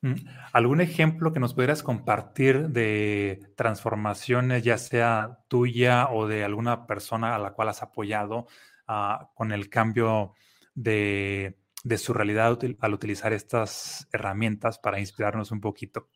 Mm, 0.00 0.14
¿Algún 0.52 0.80
ejemplo 0.80 1.32
que 1.32 1.38
nos 1.38 1.54
pudieras 1.54 1.84
compartir 1.84 2.70
de 2.70 3.52
transformaciones, 3.54 4.64
ya 4.64 4.78
sea 4.78 5.38
tuya 5.46 6.08
o 6.10 6.26
de 6.26 6.42
alguna 6.42 6.88
persona 6.88 7.36
a 7.36 7.38
la 7.38 7.52
cual 7.52 7.68
has 7.68 7.84
apoyado 7.84 8.48
ah, 8.88 9.30
con 9.36 9.52
el 9.52 9.70
cambio 9.70 10.34
de, 10.74 11.56
su 11.96 12.12
realidad 12.12 12.58
al 12.80 12.94
utilizar 12.94 13.32
estas 13.32 14.08
herramientas 14.12 14.80
para 14.80 14.98
inspirarnos 14.98 15.52
un 15.52 15.60
poquito? 15.60 16.08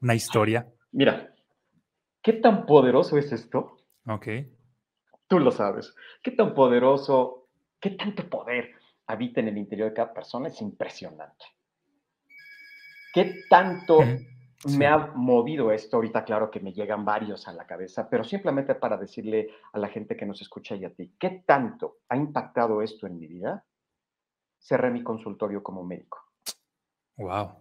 Una 0.00 0.14
historia. 0.14 0.66
Mira, 0.92 1.34
¿qué 2.22 2.32
tan 2.32 2.64
poderoso 2.64 3.18
es 3.18 3.30
esto? 3.32 3.76
Ok. 4.06 4.28
Tú 5.26 5.38
lo 5.38 5.50
sabes. 5.50 5.94
¿Qué 6.22 6.30
tan 6.30 6.54
poderoso, 6.54 7.48
qué 7.78 7.90
tanto 7.90 8.26
poder 8.30 8.81
habita 9.06 9.40
en 9.40 9.48
el 9.48 9.58
interior 9.58 9.88
de 9.88 9.94
cada 9.94 10.12
persona 10.12 10.48
es 10.48 10.60
impresionante. 10.60 11.44
¿Qué 13.12 13.42
tanto 13.48 13.98
me 14.76 14.86
ha 14.86 14.96
movido 15.14 15.70
esto? 15.70 15.96
Ahorita 15.96 16.24
claro 16.24 16.50
que 16.50 16.60
me 16.60 16.72
llegan 16.72 17.04
varios 17.04 17.46
a 17.46 17.52
la 17.52 17.66
cabeza, 17.66 18.08
pero 18.08 18.24
simplemente 18.24 18.74
para 18.74 18.96
decirle 18.96 19.50
a 19.72 19.78
la 19.78 19.88
gente 19.88 20.16
que 20.16 20.24
nos 20.24 20.40
escucha 20.40 20.74
y 20.76 20.84
a 20.84 20.94
ti, 20.94 21.14
¿qué 21.18 21.42
tanto 21.46 21.98
ha 22.08 22.16
impactado 22.16 22.80
esto 22.80 23.06
en 23.06 23.18
mi 23.18 23.26
vida? 23.26 23.64
Cerré 24.58 24.90
mi 24.90 25.02
consultorio 25.02 25.62
como 25.62 25.84
médico. 25.84 26.18
Wow. 27.16 27.56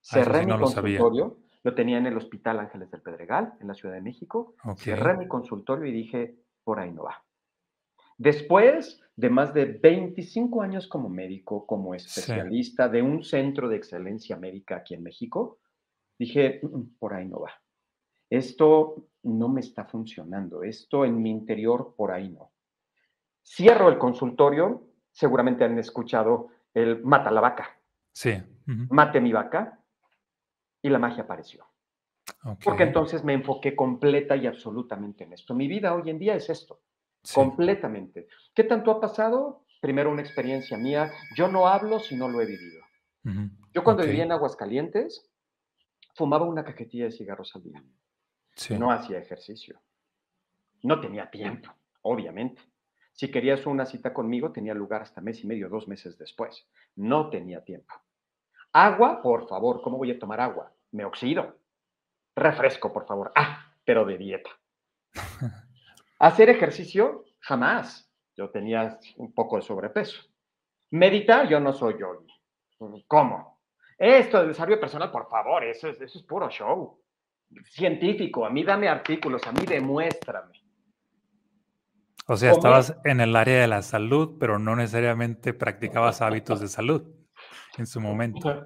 Cerré 0.00 0.44
mi 0.44 0.58
consultorio, 0.58 1.38
lo, 1.62 1.74
tenía 1.74 1.98
en 1.98 2.06
el 2.06 2.16
Hospital 2.16 2.60
Ángeles 2.60 2.90
del 2.90 3.02
Pedregal, 3.02 3.54
en 3.60 3.68
la 3.68 3.74
Ciudad 3.74 3.94
de 3.94 4.00
México. 4.00 4.54
Cerré 4.76 5.16
mi 5.16 5.26
consultorio 5.26 5.86
y 5.86 5.92
dije, 5.92 6.36
por 6.64 6.78
ahí 6.80 6.92
no 6.92 7.04
va. 7.04 7.22
Después 8.22 9.00
de 9.16 9.30
más 9.30 9.52
de 9.52 9.64
25 9.64 10.62
años 10.62 10.86
como 10.86 11.08
médico, 11.08 11.66
como 11.66 11.92
especialista 11.92 12.88
de 12.88 13.02
un 13.02 13.24
centro 13.24 13.68
de 13.68 13.74
excelencia 13.74 14.36
médica 14.36 14.76
aquí 14.76 14.94
en 14.94 15.02
México, 15.02 15.58
dije, 16.16 16.60
mm, 16.62 16.66
mm, 16.66 16.96
por 17.00 17.14
ahí 17.14 17.26
no 17.26 17.40
va. 17.40 17.50
Esto 18.30 19.08
no 19.24 19.48
me 19.48 19.60
está 19.60 19.86
funcionando, 19.86 20.62
esto 20.62 21.04
en 21.04 21.20
mi 21.20 21.30
interior 21.30 21.94
por 21.96 22.12
ahí 22.12 22.28
no. 22.28 22.52
Cierro 23.44 23.88
el 23.88 23.98
consultorio, 23.98 24.86
seguramente 25.10 25.64
han 25.64 25.76
escuchado 25.80 26.50
el 26.72 27.02
mata 27.02 27.32
la 27.32 27.40
vaca. 27.40 27.76
Sí. 28.12 28.40
Mate 28.66 29.20
mi 29.20 29.32
vaca 29.32 29.80
y 30.80 30.88
la 30.88 31.00
magia 31.00 31.24
apareció. 31.24 31.66
Porque 32.62 32.84
entonces 32.84 33.24
me 33.24 33.32
enfoqué 33.32 33.74
completa 33.74 34.36
y 34.36 34.46
absolutamente 34.46 35.24
en 35.24 35.32
esto. 35.32 35.54
Mi 35.54 35.66
vida 35.66 35.92
hoy 35.92 36.08
en 36.08 36.20
día 36.20 36.36
es 36.36 36.48
esto 36.48 36.82
completamente. 37.34 38.28
¿Qué 38.54 38.64
tanto 38.64 38.90
ha 38.90 39.00
pasado? 39.00 39.64
Primero 39.80 40.10
una 40.10 40.22
experiencia 40.22 40.76
mía. 40.76 41.12
Yo 41.36 41.48
no 41.48 41.66
hablo 41.68 42.00
si 42.00 42.16
no 42.16 42.28
lo 42.28 42.40
he 42.40 42.46
vivido. 42.46 42.82
Yo 43.72 43.84
cuando 43.84 44.04
vivía 44.04 44.24
en 44.24 44.32
Aguascalientes, 44.32 45.30
fumaba 46.14 46.44
una 46.44 46.64
cajetilla 46.64 47.04
de 47.04 47.12
cigarros 47.12 47.54
al 47.54 47.62
día. 47.62 47.82
No 48.78 48.90
hacía 48.90 49.18
ejercicio. 49.18 49.80
No 50.82 51.00
tenía 51.00 51.30
tiempo, 51.30 51.72
obviamente. 52.02 52.62
Si 53.12 53.30
querías 53.30 53.66
una 53.66 53.86
cita 53.86 54.12
conmigo, 54.12 54.52
tenía 54.52 54.74
lugar 54.74 55.02
hasta 55.02 55.20
mes 55.20 55.42
y 55.44 55.46
medio, 55.46 55.68
dos 55.68 55.86
meses 55.86 56.18
después. 56.18 56.66
No 56.96 57.30
tenía 57.30 57.62
tiempo. 57.64 57.94
Agua, 58.72 59.22
por 59.22 59.48
favor, 59.48 59.82
¿cómo 59.82 59.98
voy 59.98 60.10
a 60.10 60.18
tomar 60.18 60.40
agua? 60.40 60.72
Me 60.90 61.04
oxido. 61.04 61.58
Refresco, 62.34 62.92
por 62.92 63.06
favor. 63.06 63.30
Ah, 63.36 63.74
pero 63.84 64.04
de 64.04 64.18
dieta. 64.18 64.50
Hacer 66.22 66.50
ejercicio, 66.50 67.24
jamás. 67.40 68.08
Yo 68.36 68.48
tenía 68.48 68.96
un 69.16 69.34
poco 69.34 69.56
de 69.56 69.62
sobrepeso. 69.62 70.22
Meditar, 70.90 71.48
yo 71.48 71.58
no 71.58 71.72
soy 71.72 71.98
yogi. 71.98 72.32
¿Cómo? 73.08 73.60
Esto 73.98 74.40
de 74.40 74.46
desarrollo 74.46 74.78
personal, 74.78 75.10
por 75.10 75.28
favor, 75.28 75.64
eso 75.64 75.88
es, 75.88 76.00
eso 76.00 76.20
es 76.20 76.24
puro 76.24 76.48
show. 76.48 77.02
Científico, 77.64 78.46
a 78.46 78.50
mí 78.50 78.62
dame 78.62 78.88
artículos, 78.88 79.44
a 79.48 79.52
mí 79.52 79.66
demuéstrame. 79.66 80.62
O 82.28 82.36
sea, 82.36 82.52
estabas 82.52 82.96
en 83.02 83.20
el 83.20 83.34
área 83.34 83.60
de 83.60 83.66
la 83.66 83.82
salud, 83.82 84.36
pero 84.38 84.60
no 84.60 84.76
necesariamente 84.76 85.52
practicabas 85.52 86.22
hábitos 86.22 86.60
de 86.60 86.68
salud 86.68 87.02
en 87.76 87.86
su 87.88 88.00
momento. 88.00 88.64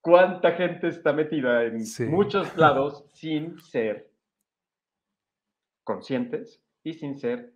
¿Cuánta 0.00 0.50
gente 0.52 0.88
está 0.88 1.12
metida 1.12 1.62
en 1.62 1.80
muchos 2.10 2.56
lados 2.56 3.04
sin 3.12 3.60
ser 3.60 4.15
conscientes 5.86 6.60
y 6.82 6.94
sin 6.94 7.16
ser 7.16 7.54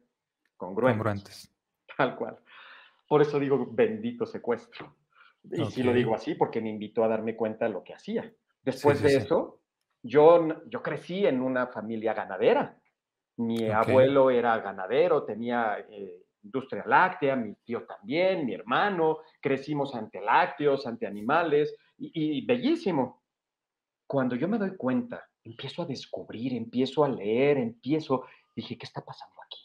congruentes. 0.57 1.53
Tal 1.97 2.17
cual. 2.17 2.39
Por 3.09 3.21
eso 3.21 3.39
digo 3.39 3.67
bendito 3.71 4.25
secuestro. 4.25 4.97
Y 5.43 5.65
sí 5.67 5.83
lo 5.83 5.93
digo 5.93 6.15
así 6.15 6.35
porque 6.35 6.61
me 6.61 6.71
invitó 6.71 7.03
a 7.03 7.09
darme 7.09 7.35
cuenta 7.35 7.65
de 7.65 7.73
lo 7.73 7.83
que 7.83 7.95
hacía. 7.95 8.33
Después 8.63 9.03
de 9.03 9.17
eso, 9.17 9.61
yo, 10.03 10.47
yo 10.69 10.83
crecí 10.83 11.27
en 11.27 11.41
una 11.41 11.67
familia 11.67 12.15
ganadera. 12.15 12.79
Mi 13.39 13.69
abuelo 13.69 14.31
era 14.31 14.59
ganadero, 14.59 15.25
tenía 15.25 15.79
eh, 15.89 16.23
industria 16.43 16.85
láctea, 16.87 17.37
mi 17.37 17.55
tío 17.65 17.85
también, 17.85 18.45
mi 18.45 18.55
hermano, 18.55 19.19
crecimos 19.41 19.95
ante 19.95 20.21
lácteos, 20.21 20.87
ante 20.87 21.07
animales, 21.07 21.75
y, 21.99 22.45
bellísimo. 22.47 23.23
Cuando 24.07 24.37
yo 24.37 24.47
me 24.47 24.59
doy 24.59 24.77
cuenta, 24.77 25.30
empiezo 25.45 25.83
a 25.83 25.87
descubrir, 25.87 26.55
empiezo 26.55 27.05
a 27.05 27.09
leer, 27.09 27.59
empiezo, 27.59 28.25
dije, 28.55 28.77
¿qué 28.77 28.87
está 28.87 29.05
pasando 29.05 29.37
aquí? 29.45 29.59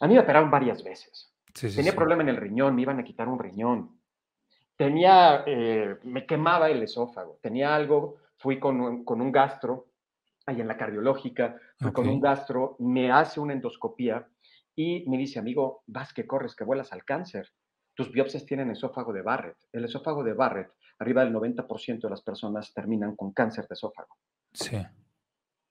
A 0.00 0.06
mí 0.06 0.14
me 0.14 0.20
operaron 0.20 0.50
varias 0.50 0.82
veces. 0.82 1.32
Tenía 1.52 1.94
problema 1.94 2.22
en 2.22 2.30
el 2.30 2.36
riñón, 2.36 2.74
me 2.74 2.82
iban 2.82 2.98
a 2.98 3.04
quitar 3.04 3.28
un 3.28 3.38
riñón. 3.38 4.00
Tenía, 4.76 5.44
eh, 5.46 5.98
me 6.02 6.26
quemaba 6.26 6.70
el 6.70 6.82
esófago. 6.82 7.38
Tenía 7.42 7.74
algo, 7.74 8.16
fui 8.36 8.58
con 8.58 8.80
un, 8.80 9.04
con 9.04 9.20
un 9.20 9.30
gastro, 9.30 9.88
ahí 10.46 10.60
en 10.60 10.68
la 10.68 10.76
cardiológica, 10.76 11.56
fui 11.78 11.92
con 11.92 12.08
un 12.08 12.20
gastro, 12.20 12.76
me 12.80 13.12
hace 13.12 13.38
una 13.38 13.52
endoscopía 13.52 14.26
y 14.74 15.08
me 15.08 15.18
dice, 15.18 15.38
amigo, 15.38 15.82
vas 15.86 16.12
que 16.12 16.26
corres, 16.26 16.56
que 16.56 16.64
vuelas 16.64 16.92
al 16.92 17.04
cáncer. 17.04 17.52
Tus 17.94 18.10
biopsias 18.10 18.46
tienen 18.46 18.70
esófago 18.70 19.12
de 19.12 19.22
Barrett. 19.22 19.58
El 19.70 19.84
esófago 19.84 20.24
de 20.24 20.32
Barrett, 20.32 20.72
arriba 20.98 21.24
del 21.24 21.34
90% 21.34 22.00
de 22.00 22.10
las 22.10 22.22
personas 22.22 22.72
terminan 22.72 23.14
con 23.14 23.32
cáncer 23.32 23.68
de 23.68 23.74
esófago. 23.74 24.16
Sí. 24.52 24.76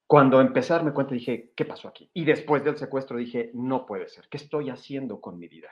Cuando 0.08 0.42
empecé 0.42 0.74
a 0.74 0.78
darme 0.78 0.94
cuenta, 0.94 1.14
dije, 1.14 1.54
¿qué 1.56 1.66
pasó 1.66 1.88
aquí? 1.88 2.10
Y 2.14 2.26
después 2.26 2.64
del 2.64 2.78
secuestro 2.78 3.18
dije, 3.18 3.52
no 3.54 3.86
puede 3.86 4.10
ser. 4.10 4.28
¿Qué 4.30 4.38
estoy 4.38 4.70
haciendo 4.70 5.22
con 5.22 5.40
mi 5.40 5.48
vida? 5.48 5.70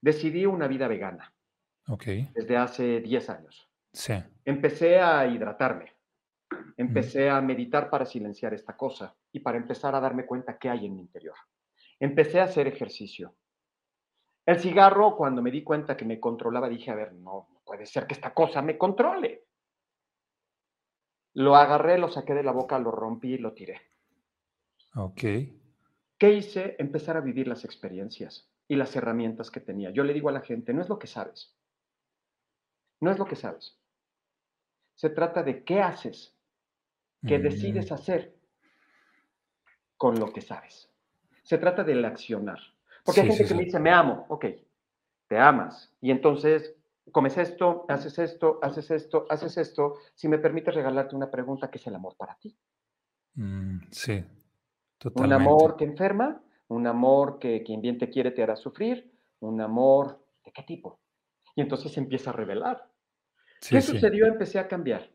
Decidí 0.00 0.44
una 0.44 0.66
vida 0.66 0.88
vegana. 0.88 1.32
Ok. 1.88 2.04
Desde 2.34 2.56
hace 2.56 3.00
10 3.00 3.30
años. 3.30 3.70
Sí. 3.92 4.14
Empecé 4.44 4.98
a 4.98 5.26
hidratarme. 5.26 5.92
Empecé 6.76 7.30
a 7.30 7.40
meditar 7.40 7.90
para 7.90 8.04
silenciar 8.04 8.54
esta 8.54 8.76
cosa 8.76 9.14
y 9.30 9.40
para 9.40 9.58
empezar 9.58 9.94
a 9.94 10.00
darme 10.00 10.26
cuenta 10.26 10.58
qué 10.58 10.68
hay 10.68 10.86
en 10.86 10.96
mi 10.96 11.02
interior. 11.02 11.36
Empecé 12.00 12.40
a 12.40 12.44
hacer 12.44 12.66
ejercicio. 12.66 13.36
El 14.46 14.58
cigarro, 14.58 15.16
cuando 15.16 15.40
me 15.40 15.50
di 15.50 15.62
cuenta 15.62 15.96
que 15.96 16.04
me 16.04 16.20
controlaba, 16.20 16.68
dije, 16.68 16.90
a 16.90 16.94
ver, 16.94 17.12
no, 17.14 17.48
no 17.52 17.62
puede 17.64 17.86
ser 17.86 18.06
que 18.06 18.14
esta 18.14 18.34
cosa 18.34 18.60
me 18.62 18.76
controle. 18.76 19.44
Lo 21.34 21.56
agarré, 21.56 21.98
lo 21.98 22.08
saqué 22.08 22.32
de 22.34 22.44
la 22.44 22.52
boca, 22.52 22.78
lo 22.78 22.90
rompí 22.90 23.34
y 23.34 23.38
lo 23.38 23.52
tiré. 23.52 23.80
Ok. 24.94 25.22
¿Qué 26.18 26.32
hice? 26.32 26.76
Empezar 26.78 27.16
a 27.16 27.20
vivir 27.20 27.48
las 27.48 27.64
experiencias 27.64 28.48
y 28.68 28.76
las 28.76 28.94
herramientas 28.94 29.50
que 29.50 29.60
tenía. 29.60 29.90
Yo 29.90 30.04
le 30.04 30.14
digo 30.14 30.28
a 30.28 30.32
la 30.32 30.40
gente, 30.40 30.72
no 30.72 30.80
es 30.80 30.88
lo 30.88 30.98
que 30.98 31.08
sabes. 31.08 31.54
No 33.00 33.10
es 33.10 33.18
lo 33.18 33.26
que 33.26 33.36
sabes. 33.36 33.76
Se 34.94 35.10
trata 35.10 35.42
de 35.42 35.64
qué 35.64 35.80
haces, 35.80 36.36
qué 37.26 37.40
decides 37.40 37.90
mm. 37.90 37.94
hacer 37.94 38.34
con 39.96 40.20
lo 40.20 40.32
que 40.32 40.40
sabes. 40.40 40.88
Se 41.42 41.58
trata 41.58 41.82
del 41.82 42.04
accionar. 42.04 42.60
Porque 43.04 43.20
hay 43.20 43.28
gente 43.28 43.44
que 43.44 43.54
me 43.54 43.64
dice, 43.64 43.80
me 43.80 43.90
amo, 43.90 44.24
ok, 44.28 44.46
te 45.26 45.38
amas. 45.38 45.92
Y 46.00 46.10
entonces 46.10 46.74
comes 47.12 47.36
esto, 47.38 47.84
haces 47.88 48.18
esto, 48.18 48.58
haces 48.62 48.90
esto, 48.90 49.26
haces 49.28 49.56
esto. 49.56 49.94
Si 50.14 50.28
me 50.28 50.38
permites 50.38 50.74
regalarte 50.74 51.16
una 51.16 51.30
pregunta, 51.30 51.70
¿qué 51.70 51.78
es 51.78 51.86
el 51.86 51.94
amor 51.94 52.16
para 52.16 52.36
ti? 52.36 52.56
Mm, 53.34 53.78
sí, 53.90 54.24
totalmente. 54.98 55.34
Un 55.36 55.42
amor 55.42 55.76
que 55.76 55.84
enferma, 55.84 56.42
un 56.68 56.86
amor 56.86 57.38
que 57.38 57.62
quien 57.62 57.80
bien 57.80 57.98
te 57.98 58.10
quiere 58.10 58.30
te 58.30 58.42
hará 58.42 58.56
sufrir, 58.56 59.12
un 59.40 59.60
amor 59.60 60.24
de 60.44 60.52
qué 60.52 60.62
tipo. 60.62 61.00
Y 61.54 61.60
entonces 61.60 61.96
empieza 61.98 62.30
a 62.30 62.34
revelar. 62.34 62.90
¿Qué 63.60 63.80
sucedió? 63.80 64.26
Empecé 64.26 64.58
a 64.58 64.68
cambiar. 64.68 65.10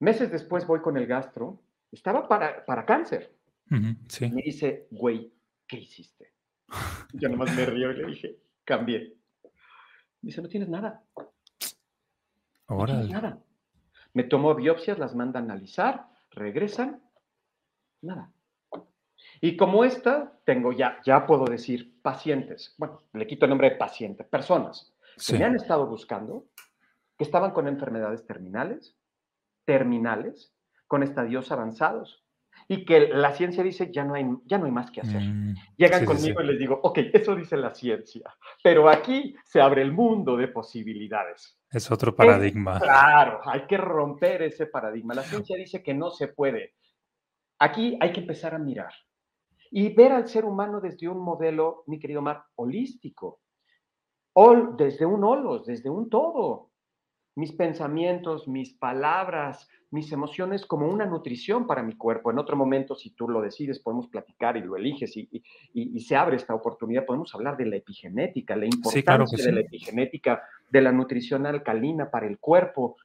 Meses 0.00 0.30
después 0.30 0.66
voy 0.66 0.80
con 0.80 0.96
el 0.96 1.06
gastro, 1.06 1.60
estaba 1.90 2.28
para, 2.28 2.64
para 2.64 2.84
cáncer. 2.84 3.34
Me 3.66 4.42
dice, 4.42 4.86
güey, 4.90 5.32
¿qué 5.66 5.78
hiciste? 5.78 6.32
Yo 7.12 7.28
nomás 7.28 7.54
me 7.54 7.66
río 7.66 7.90
y 7.90 7.96
le 7.96 8.06
dije, 8.06 8.38
cambié. 8.64 9.17
Me 10.22 10.28
dice, 10.28 10.42
no 10.42 10.48
tienes 10.48 10.68
nada. 10.68 11.02
No 12.68 12.84
tienes 12.84 13.10
nada. 13.10 13.38
Me 14.12 14.24
tomó 14.24 14.54
biopsias, 14.54 14.98
las 14.98 15.14
manda 15.14 15.40
a 15.40 15.42
analizar, 15.42 16.08
regresan, 16.30 17.02
nada. 18.02 18.32
Y 19.40 19.56
como 19.56 19.84
esta, 19.84 20.38
tengo 20.44 20.72
ya, 20.72 21.00
ya 21.04 21.26
puedo 21.26 21.44
decir 21.44 22.00
pacientes, 22.02 22.74
bueno, 22.78 23.02
le 23.12 23.26
quito 23.26 23.44
el 23.44 23.50
nombre 23.50 23.70
de 23.70 23.76
paciente, 23.76 24.24
personas 24.24 24.92
que 25.24 25.38
me 25.38 25.44
han 25.44 25.56
estado 25.56 25.86
buscando, 25.86 26.46
que 27.16 27.24
estaban 27.24 27.52
con 27.52 27.68
enfermedades 27.68 28.26
terminales, 28.26 28.96
terminales, 29.64 30.52
con 30.86 31.02
estadios 31.02 31.52
avanzados, 31.52 32.24
y 32.66 32.84
que 32.84 33.08
la 33.08 33.32
ciencia 33.32 33.62
dice 33.62 33.90
ya 33.92 34.04
no 34.04 34.14
hay, 34.14 34.26
ya 34.44 34.58
no 34.58 34.66
hay 34.66 34.72
más 34.72 34.90
que 34.90 35.00
hacer. 35.00 35.22
Mm, 35.22 35.54
Llegan 35.76 36.04
conmigo 36.04 36.40
y 36.42 36.46
les 36.46 36.58
digo, 36.58 36.80
ok, 36.82 36.98
eso 37.12 37.36
dice 37.36 37.56
la 37.56 37.74
ciencia, 37.74 38.34
pero 38.62 38.88
aquí 38.88 39.36
se 39.44 39.60
abre 39.60 39.82
el 39.82 39.92
mundo 39.92 40.36
de 40.36 40.48
posibilidades. 40.48 41.58
Es 41.70 41.90
otro 41.90 42.14
paradigma. 42.14 42.80
claro, 42.80 43.40
hay 43.44 43.66
que 43.66 43.76
romper 43.76 44.42
ese 44.42 44.66
paradigma. 44.66 45.14
La 45.14 45.22
ciencia 45.22 45.56
dice 45.56 45.82
que 45.82 45.94
no 45.94 46.10
se 46.10 46.28
puede. 46.28 46.74
Aquí 47.58 47.96
hay 48.00 48.12
que 48.12 48.20
empezar 48.20 48.54
a 48.54 48.58
mirar 48.58 48.92
y 49.70 49.92
ver 49.94 50.12
al 50.12 50.28
ser 50.28 50.44
humano 50.44 50.80
desde 50.80 51.08
un 51.08 51.20
modelo, 51.20 51.84
mi 51.86 51.98
querido 51.98 52.22
Mar, 52.22 52.44
holístico, 52.56 53.40
desde 54.76 55.04
un 55.04 55.24
holos, 55.24 55.66
desde 55.66 55.90
un 55.90 56.08
todo. 56.08 56.67
Mis 57.38 57.52
pensamientos, 57.52 58.48
mis 58.48 58.74
palabras, 58.74 59.68
mis 59.92 60.10
emociones 60.10 60.66
como 60.66 60.88
una 60.88 61.06
nutrición 61.06 61.68
para 61.68 61.84
mi 61.84 61.94
cuerpo. 61.94 62.32
En 62.32 62.38
otro 62.40 62.56
momento, 62.56 62.96
si 62.96 63.10
tú 63.10 63.28
lo 63.28 63.40
decides, 63.40 63.78
podemos 63.78 64.08
platicar 64.08 64.56
y 64.56 64.60
lo 64.60 64.76
eliges 64.76 65.16
y, 65.16 66.00
se 66.00 66.16
abre 66.16 66.34
esta 66.34 66.52
oportunidad, 66.52 67.06
podemos 67.06 67.32
hablar 67.36 67.56
de 67.56 67.66
la 67.66 67.76
epigenética, 67.76 68.56
la 68.56 68.66
importancia 68.66 69.44
de 69.44 69.52
la 69.52 69.60
epigenética, 69.60 70.42
de 70.68 70.82
la 70.82 70.90
nutrición 70.90 71.46
alcalina 71.46 72.10
para 72.10 72.26
el 72.26 72.40
cuerpo, 72.40 72.96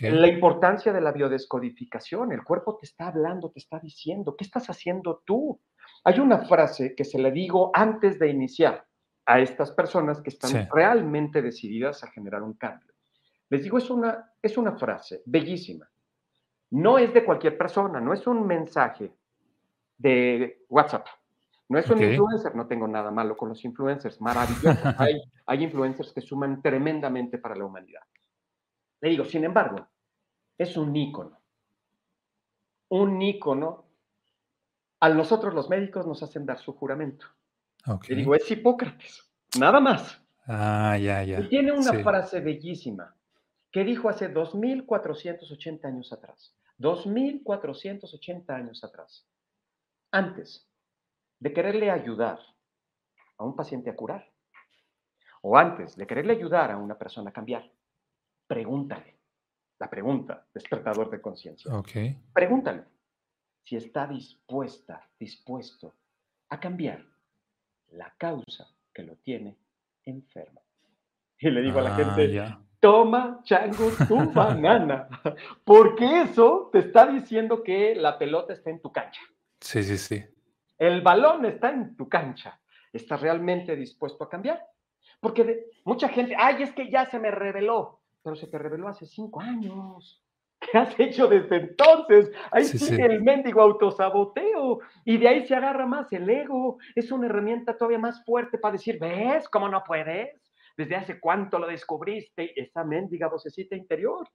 la 0.00 0.28
importancia 0.28 0.92
de 0.92 1.00
la 1.00 1.10
biodescodificación. 1.10 2.30
El 2.30 2.44
cuerpo 2.44 2.76
te 2.76 2.86
está 2.86 3.08
hablando, 3.08 3.50
te 3.50 3.58
está 3.58 3.80
diciendo, 3.80 4.36
¿qué 4.36 4.44
estás 4.44 4.70
haciendo 4.70 5.22
tú? 5.26 5.58
Hay 6.04 6.20
una 6.20 6.38
frase 6.46 6.94
que 6.94 7.04
se 7.04 7.18
le 7.18 7.32
digo 7.32 7.72
antes 7.74 8.20
de 8.20 8.28
iniciar 8.30 8.86
a 9.26 9.40
estas 9.40 9.72
personas 9.72 10.20
que 10.22 10.30
están 10.30 10.68
realmente 10.72 11.42
decididas 11.42 12.04
a 12.04 12.06
generar 12.12 12.44
un 12.44 12.54
cambio. 12.54 12.94
Les 13.50 13.62
digo, 13.62 13.78
es 13.78 13.90
una, 13.90 14.32
es 14.40 14.56
una 14.56 14.72
frase 14.72 15.22
bellísima 15.26 15.90
no 16.70 16.98
es 16.98 17.12
de 17.12 17.24
cualquier 17.24 17.58
persona, 17.58 18.00
no 18.00 18.12
es 18.12 18.26
un 18.26 18.46
mensaje 18.46 19.12
de 19.98 20.64
WhatsApp. 20.68 21.06
No 21.68 21.78
es 21.78 21.88
un 21.88 22.02
influencer, 22.02 22.56
no 22.56 22.66
tengo 22.66 22.88
nada 22.88 23.12
malo 23.12 23.36
con 23.36 23.50
los 23.50 23.64
influencers, 23.64 24.20
maravilloso. 24.20 24.80
hay, 24.98 25.22
hay 25.46 25.62
influencers 25.62 26.12
que 26.12 26.20
suman 26.20 26.60
tremendamente 26.60 27.38
para 27.38 27.54
la 27.54 27.64
humanidad. 27.64 28.02
Le 29.00 29.10
digo, 29.10 29.24
sin 29.24 29.44
embargo, 29.44 29.86
es 30.58 30.76
un 30.76 30.94
ícono. 30.96 31.38
Un 32.88 33.22
ícono. 33.22 33.84
A 34.98 35.08
nosotros 35.10 35.54
los 35.54 35.70
médicos 35.70 36.06
nos 36.06 36.22
hacen 36.24 36.44
dar 36.44 36.58
su 36.58 36.74
juramento. 36.74 37.26
Le 38.08 38.16
digo, 38.16 38.34
es 38.34 38.50
Hipócrates, 38.50 39.30
nada 39.58 39.80
más. 39.80 40.20
Ah, 40.46 40.98
ya, 40.98 41.22
ya. 41.22 41.40
Y 41.40 41.48
tiene 41.48 41.72
una 41.72 41.92
frase 42.02 42.40
bellísima 42.40 43.14
que 43.70 43.84
dijo 43.84 44.08
hace 44.08 44.28
2480 44.28 45.88
años 45.88 46.12
atrás. 46.12 46.54
2.480 46.78 48.50
años 48.54 48.82
atrás, 48.82 49.28
antes 50.10 50.66
de 51.38 51.52
quererle 51.52 51.90
ayudar 51.90 52.38
a 53.36 53.44
un 53.44 53.54
paciente 53.54 53.90
a 53.90 53.96
curar, 53.96 54.32
o 55.42 55.56
antes 55.56 55.96
de 55.96 56.06
quererle 56.06 56.32
ayudar 56.32 56.70
a 56.70 56.78
una 56.78 56.96
persona 56.98 57.30
a 57.30 57.32
cambiar, 57.32 57.70
pregúntale. 58.46 59.18
La 59.78 59.88
pregunta, 59.88 60.46
despertador 60.52 61.10
de 61.10 61.20
conciencia. 61.20 61.74
Okay. 61.74 62.18
Pregúntale 62.32 62.84
si 63.64 63.76
está 63.76 64.06
dispuesta, 64.06 65.08
dispuesto 65.18 65.94
a 66.48 66.58
cambiar 66.60 67.04
la 67.92 68.14
causa 68.18 68.68
que 68.92 69.02
lo 69.02 69.16
tiene 69.16 69.56
enfermo. 70.04 70.62
Y 71.38 71.50
le 71.50 71.62
digo 71.62 71.78
a 71.78 71.82
la 71.82 71.94
ah, 71.94 71.96
gente, 71.96 72.60
toma, 72.80 73.40
chango, 73.44 73.90
tu 74.08 74.16
banana. 74.32 75.08
Porque 75.64 76.22
eso 76.22 76.70
te 76.72 76.80
está 76.80 77.06
diciendo 77.06 77.62
que 77.62 77.94
la 77.94 78.18
pelota 78.18 78.52
está 78.52 78.70
en 78.70 78.80
tu 78.80 78.90
cancha. 78.90 79.20
Sí, 79.60 79.82
sí, 79.82 79.98
sí. 79.98 80.24
El 80.78 81.02
balón 81.02 81.44
está 81.44 81.70
en 81.70 81.96
tu 81.96 82.08
cancha. 82.08 82.58
¿Estás 82.92 83.20
realmente 83.20 83.76
dispuesto 83.76 84.24
a 84.24 84.28
cambiar? 84.28 84.66
Porque 85.20 85.66
mucha 85.84 86.08
gente, 86.08 86.34
ay, 86.36 86.62
es 86.62 86.72
que 86.72 86.90
ya 86.90 87.04
se 87.04 87.18
me 87.18 87.30
reveló, 87.30 88.00
pero 88.22 88.34
se 88.34 88.46
te 88.46 88.58
reveló 88.58 88.88
hace 88.88 89.06
cinco 89.06 89.40
años. 89.40 90.24
¿Qué 90.58 90.76
has 90.76 90.98
hecho 90.98 91.26
desde 91.26 91.56
entonces? 91.56 92.30
Ahí 92.50 92.64
sigue 92.64 93.04
el 93.04 93.22
mendigo 93.22 93.62
autosaboteo 93.62 94.80
y 95.04 95.16
de 95.18 95.28
ahí 95.28 95.46
se 95.46 95.54
agarra 95.54 95.86
más 95.86 96.12
el 96.12 96.28
ego. 96.28 96.78
Es 96.94 97.12
una 97.12 97.26
herramienta 97.26 97.76
todavía 97.76 97.98
más 97.98 98.24
fuerte 98.24 98.58
para 98.58 98.72
decir, 98.72 98.98
¿ves 98.98 99.48
cómo 99.48 99.68
no 99.68 99.82
puedes? 99.84 100.49
¿Desde 100.76 100.96
hace 100.96 101.20
cuánto 101.20 101.58
lo 101.58 101.66
descubriste? 101.66 102.52
Esa 102.60 102.84
mendiga 102.84 103.28
vocecita 103.28 103.76
interior. 103.76 104.28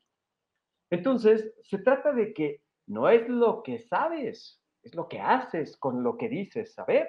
Entonces, 0.90 1.54
se 1.64 1.80
trata 1.80 2.14
de 2.14 2.34
que 2.34 2.62
no 2.88 3.10
es 3.10 3.28
lo 3.28 3.64
que 3.64 3.80
sabes, 3.80 4.62
es 4.84 4.96
lo 4.96 5.08
que 5.08 5.20
haces 5.20 5.78
con 5.78 6.04
lo 6.04 6.18
que 6.18 6.30
dices 6.30 6.74
saber. 6.74 7.08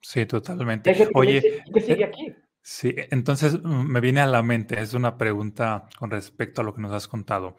Sí, 0.00 0.24
totalmente. 0.26 1.08
Oye, 1.14 1.62
¿qué 1.72 1.80
sigue 1.80 2.02
eh, 2.02 2.06
aquí? 2.06 2.34
Sí, 2.62 2.94
entonces 3.10 3.62
mm, 3.62 3.90
me 3.90 4.00
viene 4.00 4.20
a 4.20 4.26
la 4.26 4.42
mente, 4.42 4.80
es 4.80 4.94
una 4.94 5.18
pregunta 5.18 5.88
con 5.98 6.10
respecto 6.10 6.60
a 6.60 6.64
lo 6.64 6.74
que 6.74 6.82
nos 6.82 6.92
has 6.92 7.08
contado. 7.08 7.56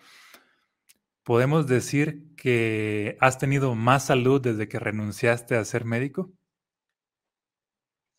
¿Podemos 1.23 1.67
decir 1.67 2.35
que 2.35 3.17
has 3.19 3.37
tenido 3.37 3.75
más 3.75 4.05
salud 4.05 4.41
desde 4.41 4.67
que 4.67 4.79
renunciaste 4.79 5.55
a 5.55 5.65
ser 5.65 5.85
médico? 5.85 6.31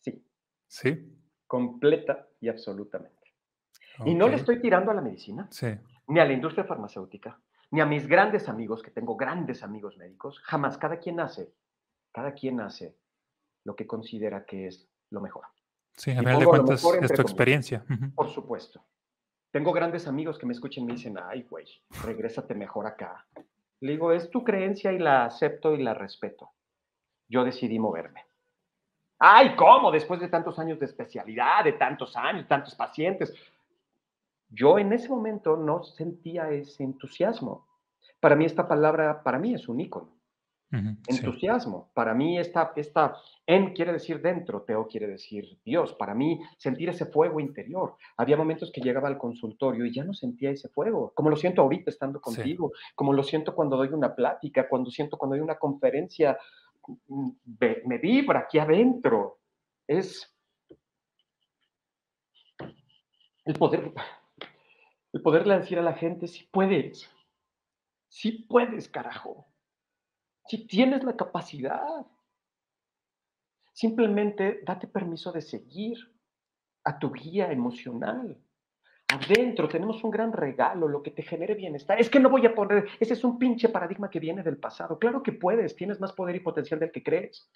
Sí. 0.01 0.23
¿Sí? 0.67 1.19
Completa 1.47 2.29
y 2.43 2.49
absolutamente. 2.49 3.33
Y 4.05 4.15
no 4.15 4.27
le 4.27 4.35
estoy 4.35 4.59
tirando 4.59 4.91
a 4.91 4.93
la 4.93 5.01
medicina, 5.01 5.49
ni 6.07 6.19
a 6.19 6.25
la 6.25 6.33
industria 6.33 6.65
farmacéutica, 6.65 7.39
ni 7.71 7.79
a 7.79 7.85
mis 7.85 8.05
grandes 8.05 8.49
amigos, 8.49 8.83
que 8.83 8.91
tengo 8.91 9.15
grandes 9.15 9.63
amigos 9.63 9.97
médicos. 9.97 10.39
Jamás, 10.39 10.77
cada 10.77 10.97
quien 10.97 11.21
hace, 11.21 11.53
cada 12.11 12.33
quien 12.33 12.59
hace 12.59 12.97
lo 13.63 13.77
que 13.77 13.87
considera 13.87 14.45
que 14.45 14.67
es 14.67 14.89
lo 15.09 15.21
mejor. 15.21 15.45
Sí, 15.95 16.11
a 16.11 16.19
final 16.19 16.39
de 16.39 16.45
cuentas 16.45 16.83
es 17.01 17.13
tu 17.13 17.21
experiencia. 17.21 17.85
Por 18.13 18.29
supuesto. 18.29 18.83
Tengo 19.51 19.71
grandes 19.71 20.05
amigos 20.07 20.37
que 20.37 20.45
me 20.45 20.53
escuchen 20.53 20.83
y 20.83 20.87
me 20.87 20.93
dicen, 20.93 21.17
ay, 21.17 21.43
güey, 21.43 21.67
regrésate 22.03 22.55
mejor 22.55 22.87
acá. 22.87 23.25
Le 23.79 23.91
digo, 23.93 24.11
es 24.11 24.29
tu 24.29 24.43
creencia 24.43 24.91
y 24.91 24.99
la 24.99 25.25
acepto 25.25 25.75
y 25.75 25.83
la 25.83 25.93
respeto. 25.93 26.51
Yo 27.29 27.45
decidí 27.45 27.79
moverme. 27.79 28.25
Ay, 29.25 29.55
¿cómo? 29.55 29.89
Después 29.89 30.19
de 30.19 30.27
tantos 30.27 30.59
años 30.59 30.77
de 30.79 30.85
especialidad, 30.85 31.63
de 31.63 31.71
tantos 31.71 32.13
años, 32.17 32.45
tantos 32.45 32.75
pacientes. 32.75 33.33
Yo 34.49 34.77
en 34.77 34.91
ese 34.91 35.07
momento 35.07 35.55
no 35.55 35.81
sentía 35.81 36.49
ese 36.49 36.83
entusiasmo. 36.83 37.65
Para 38.19 38.35
mí 38.35 38.43
esta 38.43 38.67
palabra, 38.67 39.23
para 39.23 39.39
mí 39.39 39.53
es 39.53 39.69
un 39.69 39.79
ícono 39.79 40.13
entusiasmo. 41.07 41.91
Para 41.93 42.13
mí 42.13 42.37
esta, 42.37 42.73
esta 42.75 43.15
en 43.45 43.73
quiere 43.73 43.93
decir 43.93 44.21
dentro, 44.21 44.63
teo 44.63 44.87
quiere 44.87 45.07
decir 45.07 45.59
Dios. 45.63 45.93
Para 45.93 46.15
mí 46.15 46.39
sentir 46.57 46.89
ese 46.89 47.05
fuego 47.05 47.39
interior. 47.39 47.95
Había 48.17 48.37
momentos 48.37 48.71
que 48.71 48.81
llegaba 48.81 49.07
al 49.07 49.17
consultorio 49.17 49.85
y 49.85 49.93
ya 49.93 50.03
no 50.03 50.13
sentía 50.13 50.49
ese 50.49 50.69
fuego, 50.69 51.11
como 51.15 51.29
lo 51.29 51.35
siento 51.35 51.61
ahorita 51.61 51.91
estando 51.91 52.19
contigo, 52.19 52.71
como 52.95 53.13
lo 53.13 53.23
siento 53.23 53.53
cuando 53.53 53.77
doy 53.77 53.89
una 53.89 54.15
plática, 54.15 54.67
cuando 54.67 54.89
siento 54.89 55.17
cuando 55.17 55.35
doy 55.35 55.43
una 55.43 55.55
conferencia, 55.55 56.37
me, 57.07 57.97
vibra 57.97 58.41
aquí 58.41 58.59
adentro. 58.59 59.39
Es 59.87 60.33
el 63.45 63.53
poder, 63.55 63.93
el 65.11 65.21
poderle 65.21 65.57
decir 65.57 65.79
a 65.79 65.83
la 65.83 65.93
gente, 65.93 66.27
si 66.27 66.45
puedes, 66.45 67.09
si 68.07 68.31
puedes, 68.31 68.87
carajo 68.87 69.47
si 70.47 70.67
tienes 70.67 71.03
la 71.03 71.15
capacidad. 71.15 72.05
Simplemente 73.73 74.61
date 74.63 74.87
permiso 74.87 75.31
de 75.31 75.41
seguir 75.41 75.97
a 76.83 76.99
tu 76.99 77.11
guía 77.11 77.51
emocional. 77.51 78.37
Adentro 79.13 79.67
tenemos 79.67 80.03
un 80.03 80.09
gran 80.09 80.33
regalo, 80.33 80.87
lo 80.87 81.03
que 81.03 81.11
te 81.11 81.21
genere 81.21 81.53
bienestar. 81.53 81.99
Es 81.99 82.09
que 82.09 82.19
no 82.19 82.31
voy 82.31 82.47
a 82.47 82.55
poner, 82.55 82.87
ese 82.99 83.13
es 83.13 83.23
un 83.23 83.37
pinche 83.37 83.69
paradigma 83.69 84.09
que 84.09 84.19
viene 84.19 84.41
del 84.41 84.57
pasado. 84.57 84.97
Claro 84.97 85.21
que 85.21 85.33
puedes, 85.33 85.75
tienes 85.75 85.99
más 85.99 86.13
poder 86.13 86.35
y 86.35 86.39
potencial 86.39 86.79
del 86.79 86.91
que 86.91 87.03
crees. 87.03 87.51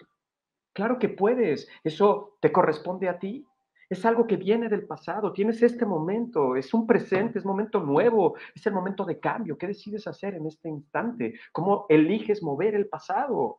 Claro 0.74 1.00
que 1.00 1.10
puedes, 1.10 1.68
eso 1.84 2.38
te 2.42 2.52
corresponde 2.52 3.10
a 3.10 3.18
ti. 3.18 3.44
Es 3.90 4.06
algo 4.06 4.28
que 4.28 4.38
viene 4.38 4.70
del 4.70 4.86
pasado, 4.86 5.34
tienes 5.34 5.64
este 5.64 5.84
momento, 5.84 6.56
es 6.56 6.74
un 6.76 6.86
presente, 6.86 7.40
es 7.40 7.46
momento 7.46 7.80
nuevo, 7.80 8.36
es 8.54 8.68
el 8.68 8.74
momento 8.74 9.04
de 9.04 9.20
cambio. 9.20 9.58
¿Qué 9.58 9.66
decides 9.66 10.06
hacer 10.06 10.36
en 10.36 10.46
este 10.46 10.70
instante? 10.70 11.40
¿Cómo 11.52 11.88
eliges 11.90 12.44
mover 12.44 12.76
el 12.76 12.88
pasado 12.88 13.58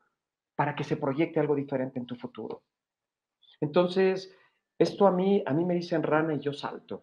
para 0.54 0.76
que 0.76 0.84
se 0.84 0.98
proyecte 0.98 1.40
algo 1.40 1.56
diferente 1.56 1.98
en 1.98 2.06
tu 2.06 2.14
futuro? 2.14 2.62
Entonces, 3.60 4.32
esto 4.78 5.08
a 5.08 5.10
mí, 5.10 5.42
a 5.44 5.52
mí 5.52 5.64
me 5.64 5.74
dicen 5.74 6.04
rana 6.04 6.34
y 6.34 6.38
yo 6.38 6.52
salto. 6.52 7.02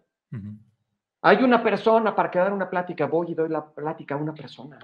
Hay 1.26 1.42
una 1.42 1.60
persona 1.60 2.14
para 2.14 2.30
que 2.30 2.38
dar 2.38 2.52
una 2.52 2.70
plática, 2.70 3.06
voy 3.06 3.32
y 3.32 3.34
doy 3.34 3.48
la 3.48 3.68
plática 3.68 4.14
a 4.14 4.18
una 4.18 4.32
persona. 4.32 4.78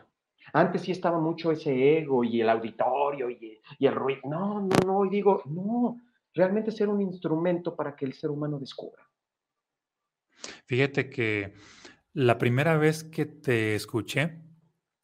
Antes 0.53 0.83
sí 0.83 0.91
estaba 0.91 1.21
mucho 1.21 1.53
ese 1.53 1.99
ego 1.99 2.25
y 2.25 2.41
el 2.41 2.49
auditorio 2.51 3.31
y, 3.31 3.61
y 3.79 3.87
el 3.87 3.95
ruido. 3.95 4.23
No, 4.25 4.61
no, 4.61 4.77
no, 4.85 5.05
y 5.05 5.09
digo, 5.09 5.45
no, 5.47 6.01
realmente 6.35 6.73
ser 6.73 6.89
un 6.89 7.01
instrumento 7.01 7.77
para 7.77 7.95
que 7.95 8.07
el 8.07 8.15
ser 8.15 8.31
humano 8.31 8.59
descubra. 8.59 9.09
Fíjate 10.67 11.11
que 11.11 11.55
la 12.13 12.39
primera 12.39 12.77
vez 12.77 13.05
que 13.05 13.25
te 13.25 13.77
escuché, 13.77 14.41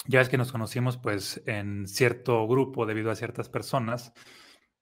ya 0.09 0.21
es 0.21 0.29
que 0.29 0.39
nos 0.39 0.51
conocimos 0.51 0.97
pues 0.99 1.41
en 1.47 1.87
cierto 1.87 2.49
grupo 2.49 2.85
debido 2.85 3.13
a 3.13 3.15
ciertas 3.15 3.49
personas 3.49 4.13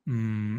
mm, 0.07 0.57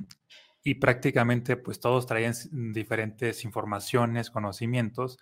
y 0.61 0.75
prácticamente 0.75 1.57
pues 1.57 1.79
todos 1.79 2.05
traían 2.05 2.35
diferentes 2.71 3.43
informaciones, 3.43 4.29
conocimientos 4.29 5.17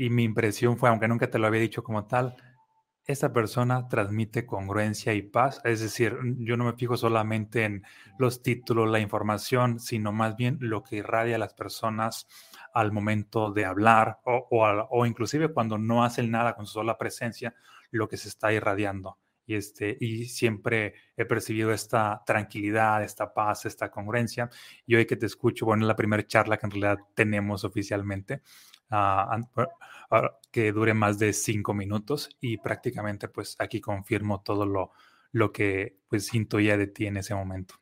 y 0.00 0.08
mi 0.08 0.24
impresión 0.24 0.78
fue, 0.78 0.88
aunque 0.88 1.08
nunca 1.08 1.30
te 1.30 1.38
lo 1.38 1.46
había 1.46 1.60
dicho 1.60 1.84
como 1.84 2.06
tal, 2.06 2.34
esta 3.04 3.34
persona 3.34 3.86
transmite 3.86 4.46
congruencia 4.46 5.12
y 5.12 5.20
paz. 5.20 5.60
Es 5.62 5.80
decir, 5.80 6.16
yo 6.38 6.56
no 6.56 6.64
me 6.64 6.72
fijo 6.72 6.96
solamente 6.96 7.64
en 7.64 7.82
los 8.18 8.42
títulos, 8.42 8.88
la 8.88 8.98
información, 8.98 9.78
sino 9.78 10.10
más 10.10 10.36
bien 10.36 10.56
lo 10.58 10.82
que 10.82 10.96
irradia 10.96 11.36
a 11.36 11.38
las 11.38 11.52
personas 11.52 12.26
al 12.72 12.92
momento 12.92 13.52
de 13.52 13.66
hablar 13.66 14.20
o, 14.24 14.48
o, 14.90 15.04
inclusive 15.04 15.52
cuando 15.52 15.76
no 15.76 16.02
hacen 16.02 16.30
nada 16.30 16.54
con 16.54 16.64
su 16.64 16.72
sola 16.72 16.96
presencia, 16.96 17.54
lo 17.90 18.08
que 18.08 18.16
se 18.16 18.30
está 18.30 18.54
irradiando. 18.54 19.18
Y, 19.44 19.54
este, 19.54 19.98
y 20.00 20.24
siempre 20.24 20.94
he 21.14 21.26
percibido 21.26 21.72
esta 21.72 22.22
tranquilidad, 22.24 23.02
esta 23.02 23.34
paz, 23.34 23.66
esta 23.66 23.90
congruencia. 23.90 24.48
Y 24.86 24.94
hoy 24.94 25.04
que 25.04 25.16
te 25.16 25.26
escucho, 25.26 25.66
bueno, 25.66 25.82
es 25.84 25.88
la 25.88 25.96
primera 25.96 26.26
charla 26.26 26.56
que 26.56 26.64
en 26.64 26.70
realidad 26.70 26.98
tenemos 27.14 27.64
oficialmente, 27.64 28.40
uh, 28.90 30.26
que 30.50 30.72
dure 30.72 30.94
más 30.94 31.18
de 31.18 31.32
cinco 31.32 31.74
minutos 31.74 32.30
y 32.40 32.58
prácticamente 32.58 33.28
pues 33.28 33.56
aquí 33.58 33.80
confirmo 33.80 34.42
todo 34.42 34.66
lo, 34.66 34.92
lo 35.32 35.52
que 35.52 35.98
pues 36.08 36.34
intuía 36.34 36.76
de 36.76 36.86
ti 36.86 37.06
en 37.06 37.16
ese 37.16 37.34
momento. 37.34 37.76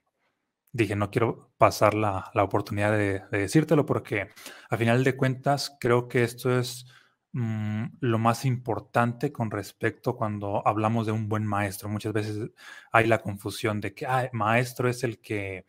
Dije, 0.73 0.97
no 0.97 1.11
quiero 1.11 1.53
pasar 1.57 1.95
la, 1.95 2.31
la 2.35 2.45
oportunidad 2.45 2.93
de, 2.93 3.23
decírtelo 3.31 3.87
porque 3.87 4.29
a 4.69 4.77
final 4.77 5.03
de 5.03 5.17
cuentas 5.17 5.77
creo 5.81 6.09
que 6.09 6.25
esto 6.25 6.59
es 6.59 6.87
mm, 7.33 7.85
lo 8.01 8.19
más 8.19 8.45
importante 8.45 9.33
con 9.33 9.51
respecto 9.51 10.17
cuando 10.17 10.67
hablamos 10.67 11.07
de 11.07 11.13
un 11.13 11.29
buen 11.29 11.47
maestro. 11.47 11.89
Muchas 11.89 12.13
veces 12.13 12.51
hay 12.93 13.07
la 13.07 13.23
confusión 13.23 13.81
de 13.81 13.95
que 13.95 14.07
maestro 14.33 14.89
es 14.89 15.05
el 15.05 15.21
que 15.21 15.67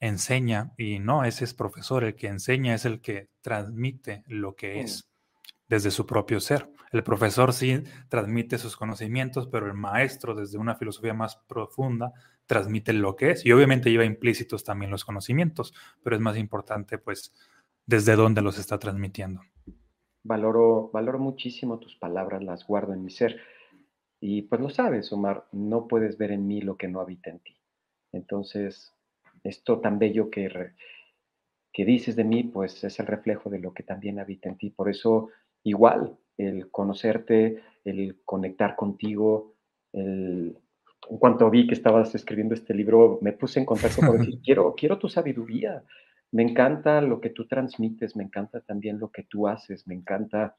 enseña 0.00 0.72
y 0.76 0.98
no, 0.98 1.24
ese 1.24 1.44
es 1.44 1.54
profesor, 1.54 2.04
el 2.04 2.14
que 2.14 2.28
enseña 2.28 2.74
es 2.74 2.84
el 2.84 3.00
que 3.00 3.28
transmite 3.40 4.22
lo 4.26 4.54
que 4.54 4.80
es 4.80 5.10
desde 5.68 5.90
su 5.90 6.06
propio 6.06 6.40
ser. 6.40 6.70
El 6.92 7.02
profesor 7.02 7.52
sí 7.52 7.82
transmite 8.08 8.58
sus 8.58 8.76
conocimientos, 8.76 9.48
pero 9.48 9.66
el 9.66 9.74
maestro 9.74 10.34
desde 10.34 10.58
una 10.58 10.76
filosofía 10.76 11.14
más 11.14 11.36
profunda 11.36 12.12
transmite 12.46 12.92
lo 12.94 13.14
que 13.14 13.32
es 13.32 13.44
y 13.44 13.52
obviamente 13.52 13.90
lleva 13.90 14.04
implícitos 14.04 14.64
también 14.64 14.90
los 14.90 15.04
conocimientos, 15.04 15.74
pero 16.02 16.16
es 16.16 16.22
más 16.22 16.38
importante 16.38 16.96
pues 16.98 17.34
desde 17.86 18.16
dónde 18.16 18.40
los 18.40 18.58
está 18.58 18.78
transmitiendo. 18.78 19.42
Valoro, 20.24 20.90
valoro 20.92 21.18
muchísimo 21.18 21.78
tus 21.78 21.96
palabras, 21.96 22.42
las 22.42 22.66
guardo 22.66 22.92
en 22.92 23.04
mi 23.04 23.10
ser. 23.10 23.40
Y 24.20 24.42
pues 24.42 24.60
lo 24.60 24.68
sabes, 24.68 25.12
Omar, 25.12 25.46
no 25.52 25.86
puedes 25.86 26.18
ver 26.18 26.32
en 26.32 26.46
mí 26.46 26.60
lo 26.60 26.76
que 26.76 26.88
no 26.88 27.00
habita 27.00 27.30
en 27.30 27.38
ti. 27.40 27.56
Entonces, 28.12 28.92
esto 29.44 29.80
tan 29.80 29.98
bello 29.98 30.30
que, 30.30 30.72
que 31.72 31.84
dices 31.84 32.16
de 32.16 32.24
mí, 32.24 32.44
pues 32.44 32.82
es 32.84 32.98
el 33.00 33.06
reflejo 33.06 33.50
de 33.50 33.58
lo 33.58 33.72
que 33.72 33.82
también 33.82 34.18
habita 34.18 34.48
en 34.48 34.58
ti. 34.58 34.70
Por 34.70 34.88
eso 34.88 35.30
igual, 35.62 36.16
el 36.36 36.70
conocerte, 36.70 37.62
el 37.84 38.20
conectar 38.24 38.76
contigo, 38.76 39.54
en 39.92 41.18
cuanto 41.18 41.50
vi 41.50 41.66
que 41.66 41.74
estabas 41.74 42.14
escribiendo 42.14 42.54
este 42.54 42.74
libro, 42.74 43.18
me 43.22 43.32
puse 43.32 43.60
en 43.60 43.66
contacto 43.66 44.00
con 44.06 44.18
decir, 44.18 44.40
quiero, 44.44 44.74
quiero 44.74 44.98
tu 44.98 45.08
sabiduría, 45.08 45.82
me 46.32 46.42
encanta 46.42 47.00
lo 47.00 47.20
que 47.20 47.30
tú 47.30 47.46
transmites, 47.46 48.14
me 48.16 48.24
encanta 48.24 48.60
también 48.60 48.98
lo 48.98 49.10
que 49.10 49.22
tú 49.24 49.48
haces, 49.48 49.86
me 49.86 49.94
encanta 49.94 50.56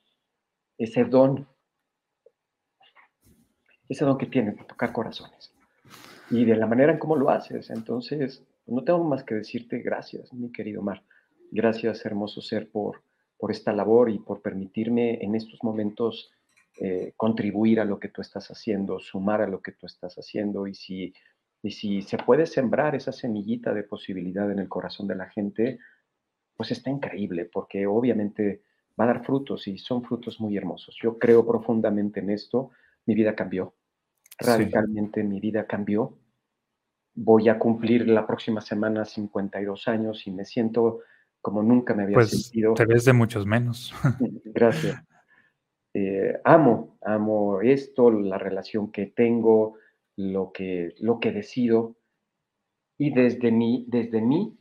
ese 0.78 1.04
don, 1.04 1.48
ese 3.88 4.06
don 4.06 4.18
que 4.18 4.26
tienes 4.26 4.58
de 4.58 4.64
tocar 4.64 4.92
corazones 4.92 5.54
y 6.32 6.46
de 6.46 6.56
la 6.56 6.68
manera 6.68 6.94
en 6.94 7.00
cómo 7.00 7.16
lo 7.16 7.30
haces. 7.30 7.70
Entonces, 7.70 8.44
no 8.70 8.84
tengo 8.84 9.04
más 9.04 9.24
que 9.24 9.36
decirte 9.36 9.80
gracias, 9.80 10.34
mi 10.34 10.52
querido 10.52 10.82
Mar. 10.82 11.04
Gracias, 11.52 12.06
hermoso 12.06 12.42
ser, 12.42 12.70
por, 12.70 13.02
por 13.38 13.52
esta 13.52 13.74
labor 13.74 14.10
y 14.10 14.20
por 14.20 14.42
permitirme 14.42 15.24
en 15.24 15.36
estos 15.36 15.64
momentos 15.64 16.32
eh, 16.82 17.14
contribuir 17.18 17.80
a 17.80 17.86
lo 17.86 18.00
que 18.00 18.10
tú 18.10 18.22
estás 18.22 18.50
haciendo, 18.52 19.00
sumar 19.00 19.42
a 19.42 19.48
lo 19.48 19.62
que 19.62 19.72
tú 19.74 19.86
estás 19.86 20.16
haciendo 20.16 20.68
y 20.68 20.76
si, 20.76 21.14
y 21.62 21.72
si 21.72 22.02
se 22.02 22.18
puede 22.18 22.46
sembrar 22.46 22.96
esa 22.96 23.12
semillita 23.12 23.74
de 23.74 23.84
posibilidad 23.84 24.50
en 24.52 24.60
el 24.60 24.70
corazón 24.70 25.08
de 25.08 25.16
la 25.16 25.30
gente, 25.30 25.80
pues 26.56 26.72
está 26.72 26.90
increíble 26.90 27.46
porque 27.46 27.88
obviamente 27.88 28.62
va 29.00 29.06
a 29.06 29.08
dar 29.08 29.26
frutos 29.26 29.68
y 29.68 29.78
son 29.78 30.04
frutos 30.04 30.40
muy 30.40 30.56
hermosos. 30.58 30.98
Yo 31.02 31.18
creo 31.18 31.46
profundamente 31.46 32.20
en 32.20 32.30
esto, 32.30 32.72
mi 33.06 33.16
vida 33.16 33.36
cambió, 33.36 33.74
radicalmente 34.38 35.24
mi 35.24 35.40
vida 35.40 35.66
cambió 35.66 36.18
voy 37.22 37.50
a 37.50 37.60
cumplir 37.60 38.08
la 38.08 38.26
próxima 38.26 38.62
semana 38.62 39.04
52 39.04 39.88
años 39.88 40.26
y 40.26 40.32
me 40.32 40.46
siento 40.46 41.02
como 41.42 41.62
nunca 41.62 41.94
me 41.94 42.04
había 42.04 42.16
pues, 42.16 42.30
sentido. 42.30 42.74
Te 42.74 42.86
ves 42.86 43.06
de 43.06 43.14
muchos 43.14 43.46
menos. 43.46 43.94
Gracias. 44.46 45.04
Eh, 45.94 46.40
amo, 46.44 46.98
amo 47.02 47.62
esto, 47.62 48.12
la 48.12 48.38
relación 48.38 48.92
que 48.92 49.08
tengo, 49.08 49.76
lo 50.16 50.52
que, 50.52 50.96
lo 51.00 51.20
que 51.20 51.32
decido. 51.32 51.98
Y 52.98 53.14
desde 53.14 53.52
mí, 53.52 53.86
desde 53.88 54.22
mí, 54.22 54.58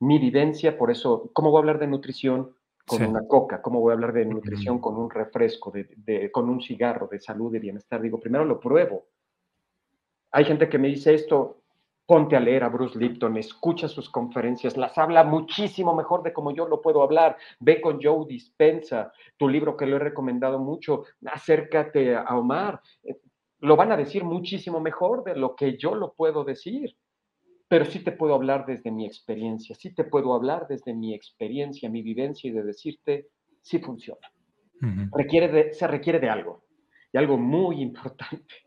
mi 0.00 0.18
vivencia, 0.18 0.78
por 0.78 0.90
eso, 0.90 1.30
¿cómo 1.32 1.50
voy 1.50 1.58
a 1.58 1.60
hablar 1.60 1.78
de 1.78 1.86
nutrición 1.86 2.54
con 2.86 3.02
una 3.02 3.26
coca? 3.26 3.60
¿Cómo 3.60 3.80
voy 3.80 3.90
a 3.90 3.94
hablar 3.94 4.12
de 4.12 4.26
nutrición 4.26 4.78
con 4.78 4.96
un 4.96 5.10
refresco, 5.10 5.72
de, 5.72 6.30
con 6.30 6.48
un 6.48 6.60
cigarro, 6.60 7.08
de 7.10 7.18
salud, 7.18 7.50
de 7.50 7.58
bienestar? 7.58 8.00
Digo, 8.00 8.20
primero 8.20 8.44
lo 8.44 8.60
pruebo. 8.60 9.06
Hay 10.30 10.44
gente 10.44 10.68
que 10.68 10.78
me 10.78 10.88
dice 10.88 11.14
esto, 11.14 11.62
ponte 12.06 12.36
a 12.36 12.40
leer 12.40 12.62
a 12.62 12.68
Bruce 12.68 12.98
Lipton, 12.98 13.36
escucha 13.36 13.88
sus 13.88 14.08
conferencias, 14.08 14.76
las 14.76 14.96
habla 14.96 15.24
muchísimo 15.24 15.94
mejor 15.94 16.22
de 16.22 16.32
como 16.32 16.52
yo 16.52 16.68
lo 16.68 16.80
puedo 16.80 17.02
hablar. 17.02 17.36
Ve 17.58 17.80
con 17.80 18.00
Joe 18.00 18.24
Dispensa, 18.28 19.12
tu 19.36 19.48
libro 19.48 19.76
que 19.76 19.86
lo 19.86 19.96
he 19.96 19.98
recomendado 19.98 20.58
mucho, 20.60 21.04
acércate 21.26 22.14
a 22.14 22.36
Omar. 22.36 22.80
Lo 23.58 23.74
van 23.74 23.90
a 23.90 23.96
decir 23.96 24.22
muchísimo 24.22 24.80
mejor 24.80 25.24
de 25.24 25.34
lo 25.34 25.56
que 25.56 25.76
yo 25.76 25.94
lo 25.94 26.12
puedo 26.12 26.44
decir. 26.44 26.96
Pero 27.68 27.84
sí 27.84 28.04
te 28.04 28.12
puedo 28.12 28.34
hablar 28.34 28.64
desde 28.64 28.92
mi 28.92 29.04
experiencia, 29.04 29.74
sí 29.74 29.92
te 29.92 30.04
puedo 30.04 30.34
hablar 30.34 30.68
desde 30.68 30.94
mi 30.94 31.12
experiencia, 31.12 31.90
mi 31.90 32.00
vivencia 32.00 32.48
y 32.48 32.52
de 32.52 32.62
decirte, 32.62 33.26
sí 33.60 33.80
funciona. 33.80 34.30
requiere 35.10 35.48
de, 35.48 35.72
se 35.72 35.88
requiere 35.88 36.20
de 36.20 36.30
algo, 36.30 36.62
y 37.12 37.18
algo 37.18 37.36
muy 37.36 37.82
importante 37.82 38.65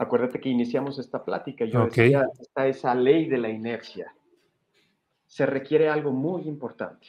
Acuérdate 0.00 0.40
que 0.40 0.48
iniciamos 0.48 0.98
esta 0.98 1.22
plática. 1.22 1.66
Yo 1.66 1.84
decía, 1.84 2.26
está 2.40 2.66
esa 2.66 2.94
ley 2.94 3.28
de 3.28 3.36
la 3.36 3.50
inercia. 3.50 4.14
Se 5.26 5.44
requiere 5.44 5.90
algo 5.90 6.10
muy 6.10 6.48
importante. 6.48 7.08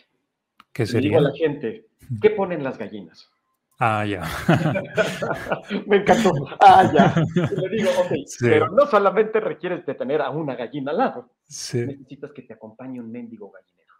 ¿Qué 0.73 0.85
sería? 0.85 1.11
digo 1.11 1.19
a 1.19 1.31
la 1.31 1.33
gente, 1.33 1.87
¿qué 2.21 2.31
ponen 2.31 2.65
las 2.65 2.77
gallinas? 2.77 3.31
Ah, 3.79 4.05
ya. 4.05 4.23
Me 5.87 5.97
encantó. 5.99 6.33
Ah, 6.59 6.91
ya. 6.93 7.15
le 7.33 7.69
digo, 7.69 7.91
ok, 7.97 8.11
pero 8.41 8.67
no 8.67 8.85
solamente 8.85 9.39
requieres 9.39 9.85
de 9.85 9.95
tener 9.95 10.21
a 10.21 10.29
una 10.29 10.55
gallina 10.55 10.91
al 10.91 10.97
lado. 10.97 11.29
Sí. 11.47 11.85
Necesitas 11.85 12.33
que 12.33 12.41
te 12.41 12.55
acompañe 12.55 12.99
un 12.99 13.09
mendigo 13.09 13.49
gallinero. 13.51 13.93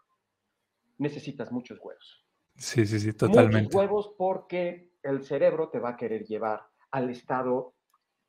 Necesitas 0.98 1.50
muchos 1.50 1.78
huevos. 1.82 2.26
Sí, 2.56 2.84
sí, 2.84 3.00
sí, 3.00 3.14
totalmente. 3.14 3.62
Muchos 3.62 3.74
huevos 3.74 4.14
porque 4.18 4.92
el 5.02 5.24
cerebro 5.24 5.70
te 5.70 5.78
va 5.78 5.90
a 5.90 5.96
querer 5.96 6.26
llevar 6.26 6.66
al 6.90 7.08
estado 7.08 7.72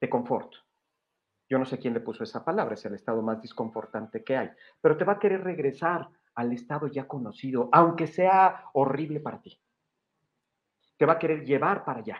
de 0.03 0.09
confort. 0.09 0.53
Yo 1.49 1.57
no 1.57 1.65
sé 1.65 1.79
quién 1.79 1.93
le 1.93 2.01
puso 2.01 2.25
esa 2.25 2.43
palabra, 2.43 2.73
es 2.73 2.83
el 2.85 2.93
estado 2.93 3.21
más 3.21 3.41
disconfortante 3.41 4.21
que 4.21 4.35
hay, 4.35 4.49
pero 4.81 4.97
te 4.97 5.05
va 5.05 5.13
a 5.13 5.19
querer 5.19 5.41
regresar 5.41 6.09
al 6.35 6.51
estado 6.51 6.87
ya 6.87 7.07
conocido, 7.07 7.69
aunque 7.71 8.07
sea 8.07 8.65
horrible 8.73 9.21
para 9.21 9.41
ti. 9.41 9.57
Te 10.97 11.05
va 11.05 11.13
a 11.13 11.19
querer 11.19 11.45
llevar 11.45 11.85
para 11.85 11.99
allá. 11.99 12.17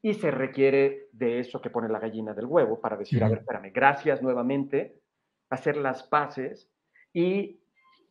Y 0.00 0.14
se 0.14 0.30
requiere 0.30 1.08
de 1.12 1.40
eso 1.40 1.60
que 1.60 1.68
pone 1.68 1.90
la 1.90 1.98
gallina 1.98 2.32
del 2.32 2.46
huevo 2.46 2.80
para 2.80 2.96
decir, 2.96 3.22
a 3.22 3.28
ver, 3.28 3.38
espérame, 3.38 3.70
gracias 3.70 4.22
nuevamente, 4.22 5.02
hacer 5.50 5.76
las 5.76 6.04
paces 6.04 6.70
y 7.12 7.60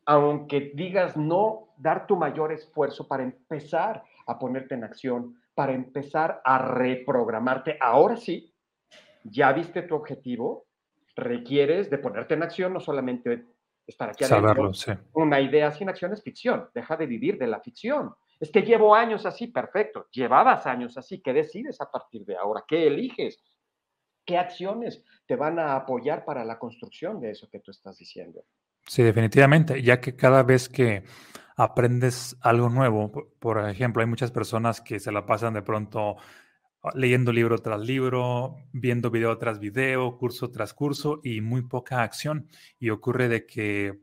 aunque 0.06 0.72
digas 0.76 1.18
no, 1.18 1.74
dar 1.78 2.06
tu 2.06 2.16
mayor 2.16 2.52
esfuerzo 2.52 3.08
para 3.08 3.24
empezar 3.24 4.04
a 4.28 4.38
ponerte 4.38 4.76
en 4.76 4.84
acción, 4.84 5.36
para 5.56 5.74
empezar 5.74 6.41
a 6.43 6.58
reprogramarte. 6.60 7.78
Ahora 7.80 8.18
sí, 8.18 8.53
ya 9.24 9.51
viste 9.53 9.82
tu 9.84 9.95
objetivo, 9.95 10.68
requieres 11.16 11.89
de 11.89 11.97
ponerte 11.97 12.34
en 12.34 12.43
acción, 12.43 12.74
no 12.74 12.80
solamente 12.80 13.45
estar 13.88 14.10
aquí 14.10 14.26
Saberlo, 14.26 14.74
sí. 14.74 14.91
Una 15.14 15.39
idea 15.39 15.72
sin 15.72 15.89
acción 15.89 16.12
es 16.14 16.22
ficción, 16.22 16.70
deja 16.74 16.97
de 16.97 17.08
vivir 17.08 17.38
de 17.38 17.47
la 17.47 17.62
ficción. 17.62 18.14
Es 18.39 18.51
que 18.51 18.64
llevo 18.64 18.93
años 18.93 19.26
así, 19.26 19.47
perfecto. 19.47 20.08
Llevabas 20.12 20.68
años 20.68 20.97
así, 20.97 21.22
¿qué 21.22 21.32
decides 21.32 21.80
a 21.80 21.89
partir 21.89 22.26
de 22.26 22.36
ahora? 22.36 22.64
¿Qué 22.68 22.88
eliges? 22.88 23.41
¿Qué 24.26 24.38
acciones 24.38 25.03
te 25.26 25.36
van 25.36 25.58
a 25.60 25.76
apoyar 25.76 26.26
para 26.26 26.43
la 26.43 26.60
construcción 26.60 27.22
de 27.22 27.32
eso 27.32 27.47
que 27.49 27.60
tú 27.60 27.72
estás 27.72 27.97
diciendo? 27.97 28.43
Sí, 28.88 29.03
definitivamente, 29.03 29.82
ya 29.82 30.01
que 30.01 30.16
cada 30.16 30.43
vez 30.43 30.68
que 30.68 31.03
aprendes 31.56 32.38
algo 32.41 32.70
nuevo. 32.70 33.12
Por, 33.39 33.70
ejemplo, 33.70 34.01
hay 34.01 34.08
muchas 34.08 34.32
personas 34.32 34.82
que 34.82 34.99
se 34.99 35.12
la 35.12 35.26
pasan 35.26 35.53
de 35.53 35.62
pronto 35.62 36.18
ah, 36.84 36.91
leyendo 36.95 37.32
libro 37.32 37.60
tras 37.60 37.82
libro, 37.82 38.56
viendo 38.74 39.10
video 39.10 39.38
tras 39.38 39.60
video, 39.60 40.18
curso 40.18 40.51
tras 40.51 40.74
curso 40.74 41.22
y 41.24 41.41
muy 41.41 41.64
poca 41.64 42.03
acción. 42.03 42.49
Y 42.80 42.89
ocurre 42.89 43.30
de 43.30 43.45
que 43.45 43.99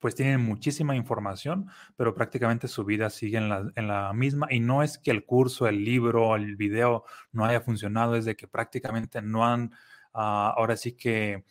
pues 0.00 0.14
tienen 0.14 0.40
muchísima 0.40 0.94
información, 0.94 1.66
pero 1.96 2.14
prácticamente 2.14 2.68
su 2.68 2.84
vida 2.84 3.10
sigue 3.10 3.38
en 3.38 3.48
la, 3.48 3.72
en 3.74 3.88
la, 3.88 4.12
misma. 4.12 4.46
Y 4.50 4.60
no 4.60 4.84
es 4.84 4.96
que 4.96 5.10
el 5.10 5.24
curso, 5.24 5.66
el 5.66 5.84
libro, 5.84 6.36
el 6.36 6.54
video 6.56 7.04
no 7.32 7.44
haya 7.44 7.60
funcionado, 7.60 8.14
es 8.14 8.24
de 8.24 8.36
que 8.36 8.46
prácticamente 8.46 9.20
no 9.22 9.44
han, 9.44 9.72
ah, 10.14 10.54
ahora 10.56 10.76
sí 10.76 10.92
que 10.92 11.44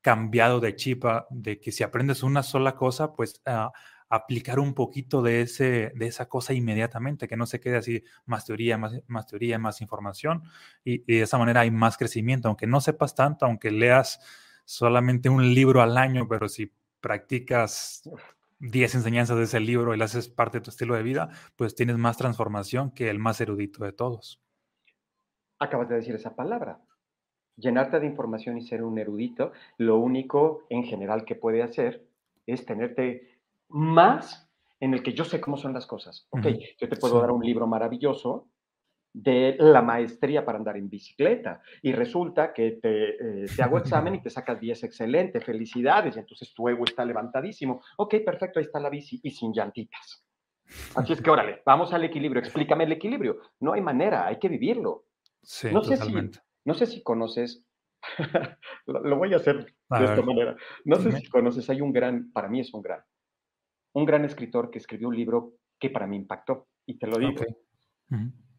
cambiado 0.00 0.60
de 0.60 0.76
chipa, 0.76 1.26
de 1.30 1.60
que 1.60 1.72
si 1.72 1.82
aprendes 1.82 2.22
una 2.22 2.42
sola 2.42 2.74
cosa, 2.74 3.14
pues 3.14 3.40
uh, 3.46 3.70
aplicar 4.14 4.60
un 4.60 4.74
poquito 4.74 5.22
de, 5.22 5.40
ese, 5.40 5.92
de 5.94 6.06
esa 6.06 6.28
cosa 6.28 6.54
inmediatamente, 6.54 7.26
que 7.26 7.36
no 7.36 7.46
se 7.46 7.60
quede 7.60 7.76
así 7.76 8.04
más 8.26 8.44
teoría, 8.44 8.78
más, 8.78 8.94
más 9.08 9.26
teoría, 9.26 9.58
más 9.58 9.80
información, 9.80 10.44
y, 10.84 10.98
de 11.00 11.22
esa 11.22 11.38
manera 11.38 11.60
hay 11.60 11.70
más 11.70 11.96
crecimiento, 11.96 12.48
aunque 12.48 12.66
no 12.66 12.80
sepas 12.80 13.14
tanto, 13.14 13.44
aunque 13.44 13.70
leas 13.70 14.20
solamente 14.64 15.28
un 15.28 15.54
libro 15.54 15.82
al 15.82 15.98
año, 15.98 16.28
pero 16.28 16.48
si 16.48 16.72
practicas 17.00 18.08
10 18.60 18.94
enseñanzas 18.94 19.36
de 19.36 19.44
ese 19.44 19.60
libro 19.60 19.94
y 19.94 19.98
le 19.98 20.04
haces 20.04 20.28
parte 20.28 20.58
de 20.58 20.62
tu 20.62 20.70
estilo 20.70 20.94
de 20.94 21.02
vida, 21.02 21.30
pues 21.56 21.74
tienes 21.74 21.98
más 21.98 22.16
transformación 22.16 22.92
que 22.92 23.10
el 23.10 23.18
más 23.18 23.40
erudito 23.40 23.84
de 23.84 23.92
todos. 23.92 24.40
Acabas 25.58 25.88
de 25.88 25.96
decir 25.96 26.14
esa 26.14 26.34
palabra. 26.34 26.80
Llenarte 27.56 28.00
de 28.00 28.06
información 28.06 28.58
y 28.58 28.62
ser 28.62 28.82
un 28.82 28.98
erudito, 28.98 29.52
lo 29.76 29.98
único 29.98 30.66
en 30.70 30.84
general 30.84 31.24
que 31.24 31.34
puede 31.34 31.62
hacer 31.62 32.06
es 32.46 32.64
tenerte 32.64 33.33
más 33.74 34.48
en 34.78 34.94
el 34.94 35.02
que 35.02 35.14
yo 35.14 35.24
sé 35.24 35.40
cómo 35.40 35.56
son 35.56 35.72
las 35.72 35.86
cosas. 35.86 36.28
Ok, 36.30 36.46
yo 36.78 36.88
te 36.88 36.96
puedo 36.96 37.20
dar 37.20 37.32
un 37.32 37.44
libro 37.44 37.66
maravilloso 37.66 38.48
de 39.12 39.56
la 39.58 39.82
maestría 39.82 40.44
para 40.44 40.58
andar 40.58 40.76
en 40.76 40.88
bicicleta 40.88 41.60
y 41.82 41.92
resulta 41.92 42.52
que 42.52 42.72
te, 42.82 43.10
eh, 43.10 43.46
te 43.54 43.62
hago 43.62 43.78
examen 43.78 44.14
y 44.14 44.22
te 44.22 44.30
sacas 44.30 44.60
10 44.60 44.84
excelente, 44.84 45.40
felicidades, 45.40 46.16
y 46.16 46.20
entonces 46.20 46.54
tu 46.54 46.68
ego 46.68 46.84
está 46.84 47.04
levantadísimo. 47.04 47.82
Ok, 47.96 48.16
perfecto, 48.24 48.60
ahí 48.60 48.66
está 48.66 48.78
la 48.78 48.90
bici 48.90 49.20
y 49.22 49.30
sin 49.30 49.52
llantitas. 49.52 50.24
Así 50.94 51.12
es 51.12 51.20
que 51.20 51.30
órale, 51.30 51.62
vamos 51.66 51.92
al 51.92 52.04
equilibrio, 52.04 52.40
explícame 52.40 52.84
el 52.84 52.92
equilibrio. 52.92 53.38
No 53.60 53.72
hay 53.72 53.80
manera, 53.80 54.26
hay 54.26 54.38
que 54.38 54.48
vivirlo. 54.48 55.06
Sí, 55.42 55.68
no 55.72 55.82
totalmente. 55.82 56.38
Sé 56.38 56.40
si, 56.40 56.48
no 56.64 56.74
sé 56.74 56.86
si 56.86 57.02
conoces, 57.02 57.66
lo, 58.86 59.16
voy 59.16 59.34
a 59.34 59.36
hacer 59.36 59.64
de 59.64 60.04
esta 60.04 60.22
manera, 60.22 60.56
no 60.84 60.96
sé 60.96 61.12
si 61.12 61.28
conoces, 61.28 61.68
hay 61.70 61.80
un 61.80 61.92
gran, 61.92 62.30
para 62.32 62.48
mí 62.48 62.60
es 62.60 62.72
un 62.72 62.82
gran, 62.82 63.00
un 63.94 64.04
gran 64.04 64.24
escritor 64.24 64.70
que 64.70 64.78
escribió 64.78 65.08
un 65.08 65.16
libro 65.16 65.54
que 65.78 65.90
para 65.90 66.06
mí 66.06 66.16
impactó, 66.16 66.68
y 66.86 66.98
te 66.98 67.06
lo 67.06 67.18
digo. 67.18 67.42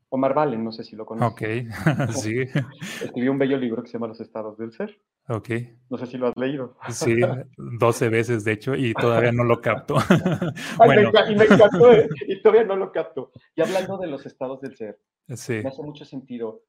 Omar 0.09 0.33
Valen, 0.33 0.63
no 0.63 0.71
sé 0.71 0.83
si 0.83 0.95
lo 0.95 1.05
conoces. 1.05 1.31
Ok, 1.31 1.41
sí. 2.13 2.39
Escribió 3.03 3.31
un 3.31 3.39
bello 3.39 3.57
libro 3.57 3.83
que 3.83 3.89
se 3.89 3.93
llama 3.93 4.07
Los 4.07 4.21
estados 4.21 4.57
del 4.57 4.71
ser. 4.71 4.97
Ok. 5.27 5.49
No 5.89 5.97
sé 5.97 6.05
si 6.05 6.17
lo 6.17 6.27
has 6.27 6.37
leído. 6.37 6.77
Sí, 6.89 7.19
12 7.57 8.09
veces 8.09 8.43
de 8.43 8.53
hecho, 8.53 8.75
y 8.75 8.93
todavía 8.93 9.31
no 9.31 9.43
lo 9.43 9.59
capto. 9.59 9.95
bueno. 10.77 11.11
y 11.29 11.35
me 11.35 11.45
encantó, 11.45 11.91
y 12.27 12.41
todavía 12.41 12.63
no 12.63 12.75
lo 12.75 12.91
capto. 12.91 13.31
Y 13.55 13.61
hablando 13.61 13.97
de 13.97 14.07
los 14.07 14.25
estados 14.25 14.61
del 14.61 14.75
ser, 14.77 15.01
sí. 15.33 15.53
me 15.63 15.69
hace 15.69 15.81
mucho 15.81 16.05
sentido. 16.05 16.63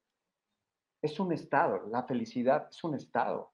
Es 1.01 1.19
un 1.19 1.31
estado, 1.31 1.87
la 1.89 2.03
felicidad 2.03 2.67
es 2.69 2.83
un 2.83 2.95
estado. 2.95 3.53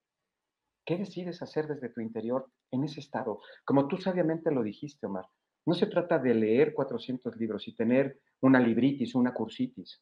¿Qué 0.86 0.98
decides 0.98 1.42
hacer 1.42 1.68
desde 1.68 1.90
tu 1.90 2.02
interior 2.02 2.50
en 2.76 2.84
ese 2.84 3.00
estado? 3.00 3.42
Como 3.66 3.88
tú 3.88 3.98
sabiamente 3.98 4.52
lo 4.52 4.64
dijiste, 4.64 5.06
Omar, 5.06 5.26
no 5.66 5.74
se 5.74 5.88
trata 5.88 6.20
de 6.20 6.34
leer 6.34 6.74
400 6.74 7.38
libros 7.38 7.68
y 7.68 7.76
tener 7.76 8.20
una 8.42 8.60
libritis, 8.60 9.16
una 9.16 9.34
cursitis. 9.34 10.02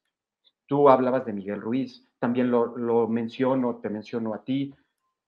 Tú 0.66 0.90
hablabas 0.90 1.26
de 1.26 1.34
Miguel 1.34 1.62
Ruiz, 1.62 2.08
también 2.20 2.50
lo, 2.50 3.08
menciono, 3.08 3.80
te 3.80 3.90
menciono 3.90 4.34
a 4.34 4.44
ti, 4.44 4.74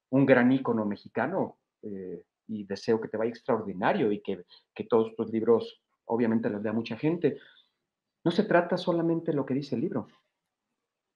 un 0.10 0.26
gran 0.26 0.52
ícono 0.52 0.86
mexicano, 0.86 1.58
eh, 1.82 2.24
y 2.48 2.66
deseo 2.66 3.00
que 3.00 3.08
te 3.08 3.18
vaya 3.18 3.30
extraordinario 3.30 4.12
y 4.12 4.22
que, 4.22 4.46
que 4.74 4.84
todos 4.86 5.16
tus 5.16 5.32
libros, 5.32 5.82
obviamente, 6.06 6.50
los 6.50 6.62
lea 6.62 6.74
mucha 6.74 6.98
gente. 6.98 7.38
No 8.24 8.32
se 8.32 8.44
trata 8.44 8.78
solamente 8.78 9.32
de 9.32 9.38
lo 9.38 9.46
que 9.46 9.54
dice 9.54 9.76
el 9.76 9.82
libro. 9.82 10.08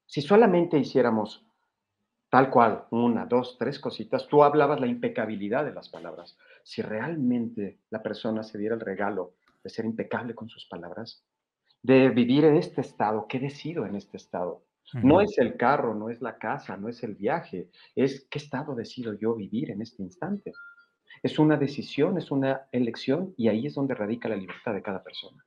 Si 0.06 0.22
solamente 0.22 0.78
hiciéramos 0.78 1.47
tal 2.30 2.50
cual, 2.50 2.86
una, 2.92 3.26
dos, 3.26 3.58
tres 3.58 3.80
cositas. 3.80 4.28
Tú 4.28 4.44
hablabas 4.44 4.80
la 4.80 4.88
impecabilidad 4.88 5.66
de 5.66 5.74
las 5.74 5.90
palabras. 5.90 6.38
Si 6.64 6.82
realmente 6.82 7.80
la 7.90 8.02
persona 8.04 8.44
se 8.44 8.58
diera 8.58 8.76
el 8.76 8.82
regalo 8.82 9.34
de 9.64 9.70
ser 9.70 9.86
impecable 9.86 10.36
con 10.36 10.50
sus 10.50 10.66
palabras, 10.68 11.24
de 11.82 12.10
vivir 12.10 12.46
en 12.46 12.58
este 12.58 12.82
estado, 12.82 13.28
¿qué 13.28 13.40
decido 13.40 13.86
en 13.86 13.96
este 13.96 14.18
estado? 14.18 14.64
No 14.94 15.20
es 15.20 15.38
el 15.38 15.58
carro, 15.58 15.94
no 15.96 16.10
es 16.10 16.22
la 16.22 16.38
casa, 16.38 16.78
no 16.78 16.88
es 16.88 17.04
el 17.04 17.16
viaje, 17.16 17.70
es 17.94 18.26
qué 18.30 18.40
estado 18.40 18.74
decido 18.74 19.14
yo 19.14 19.36
vivir 19.36 19.72
en 19.72 19.82
este 19.82 20.02
instante. 20.02 20.54
Es 21.22 21.40
una 21.40 21.58
decisión, 21.58 22.18
es 22.18 22.32
una 22.32 22.68
elección 22.72 23.34
y 23.38 23.50
ahí 23.50 23.68
es 23.68 23.76
donde 23.76 23.96
radica 23.96 24.30
la 24.30 24.38
libertad 24.38 24.74
de 24.74 24.82
cada 24.82 25.04
persona. 25.04 25.44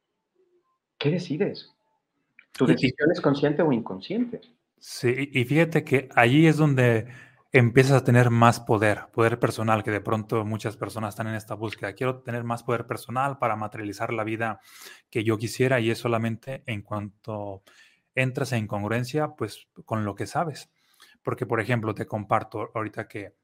¿Qué 0.99 1.11
decides? 1.11 1.74
¿Tu 2.53 2.66
decisión 2.66 3.11
es 3.11 3.20
consciente 3.20 3.62
o 3.62 3.72
inconsciente? 3.72 4.43
Sí, 4.81 5.28
y 5.33 5.45
fíjate 5.45 5.85
que 5.85 6.09
ahí 6.16 6.47
es 6.47 6.57
donde 6.57 7.07
empiezas 7.53 8.01
a 8.01 8.05
tener 8.05 8.31
más 8.31 8.61
poder, 8.61 9.09
poder 9.12 9.39
personal, 9.39 9.83
que 9.85 9.91
de 9.91 10.01
pronto 10.01 10.43
muchas 10.47 10.76
personas 10.78 11.11
están 11.11 11.26
en 11.26 11.35
esta 11.35 11.55
búsqueda. 11.55 11.93
Quiero 11.93 12.22
tener 12.22 12.45
más 12.45 12.62
poder 12.62 12.87
personal 12.87 13.37
para 13.39 13.57
materializar 13.57 14.11
la 14.12 14.24
vida 14.24 14.61
que 15.11 15.22
yo 15.22 15.37
quisiera 15.37 15.81
y 15.81 15.91
es 15.91 15.99
solamente 15.99 16.62
en 16.66 16.81
cuanto 16.83 17.62
entras 18.14 18.53
en 18.53 18.66
congruencia, 18.66 19.28
pues 19.37 19.68
con 19.85 20.05
lo 20.07 20.14
que 20.14 20.26
sabes. 20.26 20.70
Porque, 21.22 21.45
por 21.45 21.61
ejemplo, 21.61 21.95
te 21.95 22.07
comparto 22.07 22.70
ahorita 22.74 23.07
que 23.07 23.35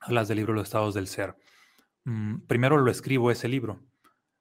hablas 0.00 0.28
del 0.28 0.38
libro 0.38 0.54
Los 0.54 0.64
estados 0.64 0.94
del 0.94 1.08
ser. 1.08 1.36
Mm, 2.04 2.46
primero 2.48 2.78
lo 2.78 2.90
escribo 2.90 3.30
ese 3.30 3.48
libro, 3.48 3.80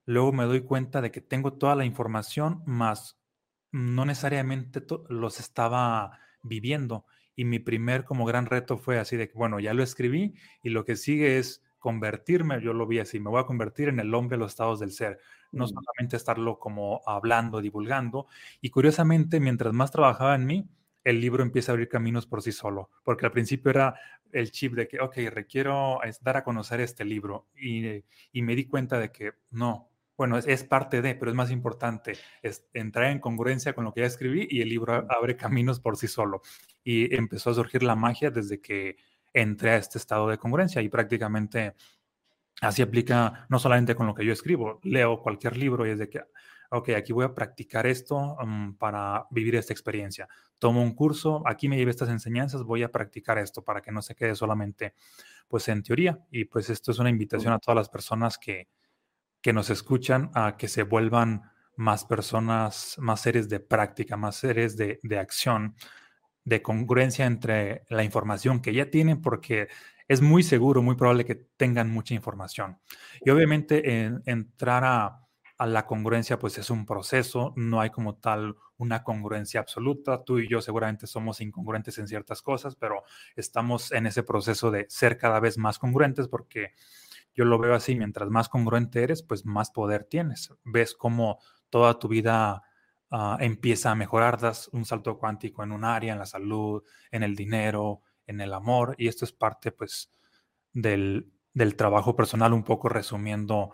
luego 0.05 0.33
me 0.33 0.45
doy 0.45 0.61
cuenta 0.61 1.01
de 1.01 1.11
que 1.11 1.21
tengo 1.21 1.53
toda 1.53 1.75
la 1.75 1.85
información, 1.85 2.63
más 2.65 3.20
no 3.71 4.05
necesariamente 4.05 4.83
los 5.09 5.39
estaba 5.39 6.19
viviendo. 6.43 7.05
Y 7.35 7.45
mi 7.45 7.59
primer 7.59 8.03
como 8.03 8.25
gran 8.25 8.45
reto 8.45 8.77
fue 8.77 8.99
así 8.99 9.15
de 9.17 9.29
que, 9.29 9.37
bueno, 9.37 9.59
ya 9.59 9.73
lo 9.73 9.83
escribí 9.83 10.35
y 10.63 10.69
lo 10.69 10.85
que 10.85 10.95
sigue 10.95 11.37
es 11.37 11.63
convertirme, 11.79 12.61
yo 12.61 12.73
lo 12.73 12.85
vi 12.85 12.99
así, 12.99 13.19
me 13.19 13.29
voy 13.29 13.41
a 13.41 13.45
convertir 13.45 13.89
en 13.89 13.99
el 13.99 14.13
hombre 14.13 14.37
de 14.37 14.41
los 14.41 14.51
estados 14.51 14.79
del 14.79 14.91
ser, 14.91 15.19
no 15.51 15.65
mm. 15.65 15.69
solamente 15.69 16.15
estarlo 16.15 16.59
como 16.59 17.01
hablando, 17.07 17.59
divulgando. 17.59 18.27
Y 18.61 18.69
curiosamente, 18.69 19.39
mientras 19.39 19.73
más 19.73 19.91
trabajaba 19.91 20.35
en 20.35 20.45
mí, 20.45 20.69
el 21.03 21.19
libro 21.19 21.41
empieza 21.41 21.71
a 21.71 21.73
abrir 21.73 21.89
caminos 21.89 22.27
por 22.27 22.43
sí 22.43 22.51
solo, 22.51 22.91
porque 23.03 23.25
al 23.25 23.31
principio 23.31 23.71
era 23.71 23.95
el 24.31 24.51
chip 24.51 24.73
de 24.73 24.87
que, 24.87 24.99
ok, 24.99 25.17
requiero 25.31 25.99
dar 26.21 26.37
a 26.37 26.43
conocer 26.43 26.79
este 26.81 27.03
libro 27.03 27.47
y, 27.55 28.03
y 28.31 28.41
me 28.43 28.55
di 28.55 28.65
cuenta 28.65 28.99
de 28.99 29.11
que 29.11 29.33
no, 29.49 29.90
bueno, 30.21 30.37
es, 30.37 30.63
parte 30.63 31.01
de, 31.01 31.15
pero 31.15 31.31
es 31.31 31.35
más 31.35 31.49
importante 31.49 32.15
es 32.43 32.69
entrar 32.75 33.05
en 33.05 33.17
congruencia 33.17 33.73
con 33.73 33.85
lo 33.85 33.91
que 33.91 34.01
ya 34.01 34.05
escribí 34.05 34.47
y 34.51 34.61
el 34.61 34.69
libro 34.69 35.07
abre 35.09 35.35
caminos 35.35 35.79
por 35.79 35.97
sí 35.97 36.07
solo. 36.07 36.43
Y 36.83 37.15
empezó 37.15 37.49
a 37.49 37.55
surgir 37.55 37.81
la 37.81 37.95
magia 37.95 38.29
desde 38.29 38.61
que 38.61 38.97
entré 39.33 39.71
a 39.71 39.77
este 39.77 39.97
estado 39.97 40.29
de 40.29 40.37
congruencia 40.37 40.79
y 40.83 40.89
prácticamente 40.89 41.73
así 42.61 42.83
aplica 42.83 43.47
no 43.49 43.57
solamente 43.57 43.95
con 43.95 44.05
lo 44.05 44.13
que 44.13 44.23
yo 44.23 44.31
escribo, 44.31 44.79
leo 44.83 45.23
cualquier 45.23 45.57
libro 45.57 45.87
y 45.87 45.89
es 45.89 45.97
de 45.97 46.07
que, 46.07 46.21
ok, 46.69 46.89
aquí 46.89 47.13
voy 47.13 47.25
a 47.25 47.33
practicar 47.33 47.87
esto 47.87 48.37
mm, 48.45 48.73
para 48.73 49.25
vivir 49.31 49.55
esta 49.55 49.73
experiencia. 49.73 50.27
Tomo 50.59 50.83
un 50.83 50.93
curso, 50.93 51.41
aquí 51.47 51.67
me 51.67 51.77
llevé 51.77 51.89
estas 51.89 52.09
enseñanzas, 52.09 52.61
voy 52.61 52.83
a 52.83 52.91
practicar 52.91 53.39
esto 53.39 53.63
para 53.63 53.81
que 53.81 53.91
no 53.91 54.03
se 54.03 54.13
quede 54.13 54.35
solamente 54.35 54.93
pues 55.47 55.67
en 55.67 55.81
teoría. 55.81 56.19
Y 56.29 56.45
pues 56.45 56.69
esto 56.69 56.91
es 56.91 56.99
una 56.99 57.09
invitación 57.09 57.53
a 57.53 57.57
todas 57.57 57.75
las 57.75 57.89
personas 57.89 58.37
que, 58.37 58.67
que 59.41 59.53
nos 59.53 59.69
escuchan 59.69 60.31
a 60.33 60.57
que 60.57 60.67
se 60.67 60.83
vuelvan 60.83 61.51
más 61.75 62.05
personas, 62.05 62.95
más 62.99 63.21
seres 63.21 63.49
de 63.49 63.59
práctica, 63.59 64.17
más 64.17 64.35
seres 64.35 64.77
de, 64.77 64.99
acción, 65.19 65.75
de 66.43 66.61
congruencia 66.61 67.25
entre 67.25 67.83
la 67.89 68.03
información 68.03 68.61
que 68.61 68.73
ya 68.73 68.89
tienen, 68.89 69.21
porque 69.21 69.67
es 70.07 70.21
muy 70.21 70.43
seguro, 70.43 70.81
muy 70.81 70.95
probable 70.95 71.25
que 71.25 71.35
tengan 71.35 71.89
mucha 71.89 72.13
información. 72.13 72.79
Y 73.21 73.29
obviamente 73.29 74.11
entrar 74.25 74.83
a, 74.83 75.27
a, 75.57 75.65
la 75.65 75.85
congruencia, 75.85 76.37
pues 76.37 76.57
es 76.57 76.69
un 76.69 76.85
proceso, 76.85 77.53
no 77.55 77.81
hay 77.81 77.89
como 77.89 78.15
tal 78.15 78.55
una 78.77 79.03
congruencia 79.03 79.59
absoluta. 79.59 80.23
Tú 80.23 80.39
y 80.39 80.49
yo 80.49 80.61
seguramente 80.61 81.07
somos 81.07 81.39
incongruentes 81.39 81.97
en 81.97 82.07
ciertas 82.07 82.41
cosas, 82.41 82.75
pero 82.75 83.03
estamos 83.35 83.91
en 83.91 84.07
ese 84.07 84.23
proceso 84.23 84.69
de 84.69 84.85
ser 84.89 85.17
cada 85.17 85.39
vez 85.39 85.57
más 85.57 85.79
congruentes 85.79 86.27
porque 86.27 86.73
yo 87.33 87.45
lo 87.45 87.59
veo 87.59 87.73
así, 87.73 87.95
mientras 87.95 88.29
más 88.29 88.49
congruente 88.49 89.03
eres, 89.03 89.23
pues 89.23 89.45
más 89.45 89.71
poder 89.71 90.03
tienes. 90.05 90.53
Ves 90.63 90.93
cómo 90.95 91.39
toda 91.69 91.99
tu 91.99 92.07
vida 92.07 92.63
ah, 93.09 93.37
empieza 93.39 93.91
a 93.91 93.95
mejorar, 93.95 94.39
das 94.39 94.67
un 94.69 94.85
salto 94.85 95.17
cuántico 95.17 95.63
en 95.63 95.71
un 95.71 95.85
área, 95.85 96.13
en 96.13 96.19
la 96.19 96.25
salud, 96.25 96.83
en 97.11 97.23
el 97.23 97.35
dinero, 97.35 98.01
en 98.27 98.41
el 98.41 98.53
amor, 98.53 98.95
y 98.97 99.07
esto 99.07 99.25
es 99.25 99.31
parte 99.31 99.71
pues 99.71 100.11
del, 100.73 101.31
del 101.53 101.75
trabajo 101.75 102.15
personal, 102.15 102.53
un 102.53 102.63
poco 102.63 102.89
resumiendo 102.89 103.71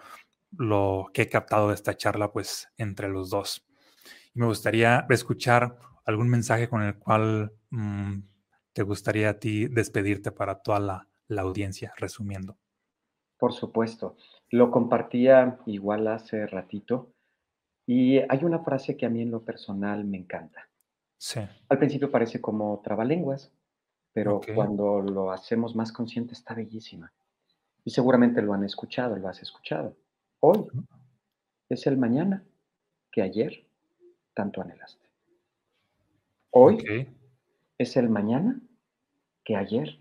lo 0.51 1.09
que 1.13 1.23
he 1.23 1.29
captado 1.29 1.69
de 1.69 1.75
esta 1.75 1.95
charla 1.97 2.31
pues 2.31 2.69
entre 2.77 3.09
los 3.09 3.29
dos. 3.29 3.65
Y 4.33 4.39
me 4.39 4.45
gustaría 4.45 5.05
escuchar 5.09 5.77
algún 6.05 6.29
mensaje 6.29 6.69
con 6.69 6.83
el 6.83 6.97
cual 6.97 7.53
mm, 7.69 8.19
te 8.73 8.83
gustaría 8.83 9.29
a 9.31 9.39
ti 9.39 9.67
despedirte 9.67 10.31
para 10.31 10.61
toda 10.61 10.79
la, 10.79 11.07
la 11.27 11.41
audiencia, 11.41 11.93
resumiendo. 11.97 12.57
Por 13.37 13.53
supuesto. 13.53 14.15
Lo 14.49 14.71
compartía 14.71 15.59
igual 15.65 16.07
hace 16.07 16.47
ratito 16.47 17.13
y 17.85 18.17
hay 18.17 18.43
una 18.43 18.59
frase 18.59 18.97
que 18.97 19.05
a 19.05 19.09
mí 19.09 19.21
en 19.21 19.31
lo 19.31 19.43
personal 19.43 20.03
me 20.05 20.17
encanta. 20.17 20.67
Sí. 21.17 21.39
Al 21.69 21.77
principio 21.77 22.11
parece 22.11 22.41
como 22.41 22.81
trabalenguas, 22.83 23.51
pero 24.13 24.41
cuando 24.55 25.01
lo 25.01 25.31
hacemos 25.31 25.75
más 25.75 25.91
consciente 25.91 26.33
está 26.33 26.53
bellísima. 26.53 27.13
Y 27.85 27.91
seguramente 27.91 28.41
lo 28.41 28.53
han 28.53 28.63
escuchado, 28.63 29.15
lo 29.15 29.29
has 29.29 29.41
escuchado. 29.41 29.95
Hoy 30.39 30.67
es 31.69 31.87
el 31.87 31.97
mañana 31.97 32.43
que 33.11 33.21
ayer 33.21 33.65
tanto 34.33 34.61
anhelaste. 34.61 35.07
Hoy 36.51 37.07
es 37.77 37.97
el 37.97 38.09
mañana 38.09 38.59
que 39.43 39.55
ayer 39.55 39.99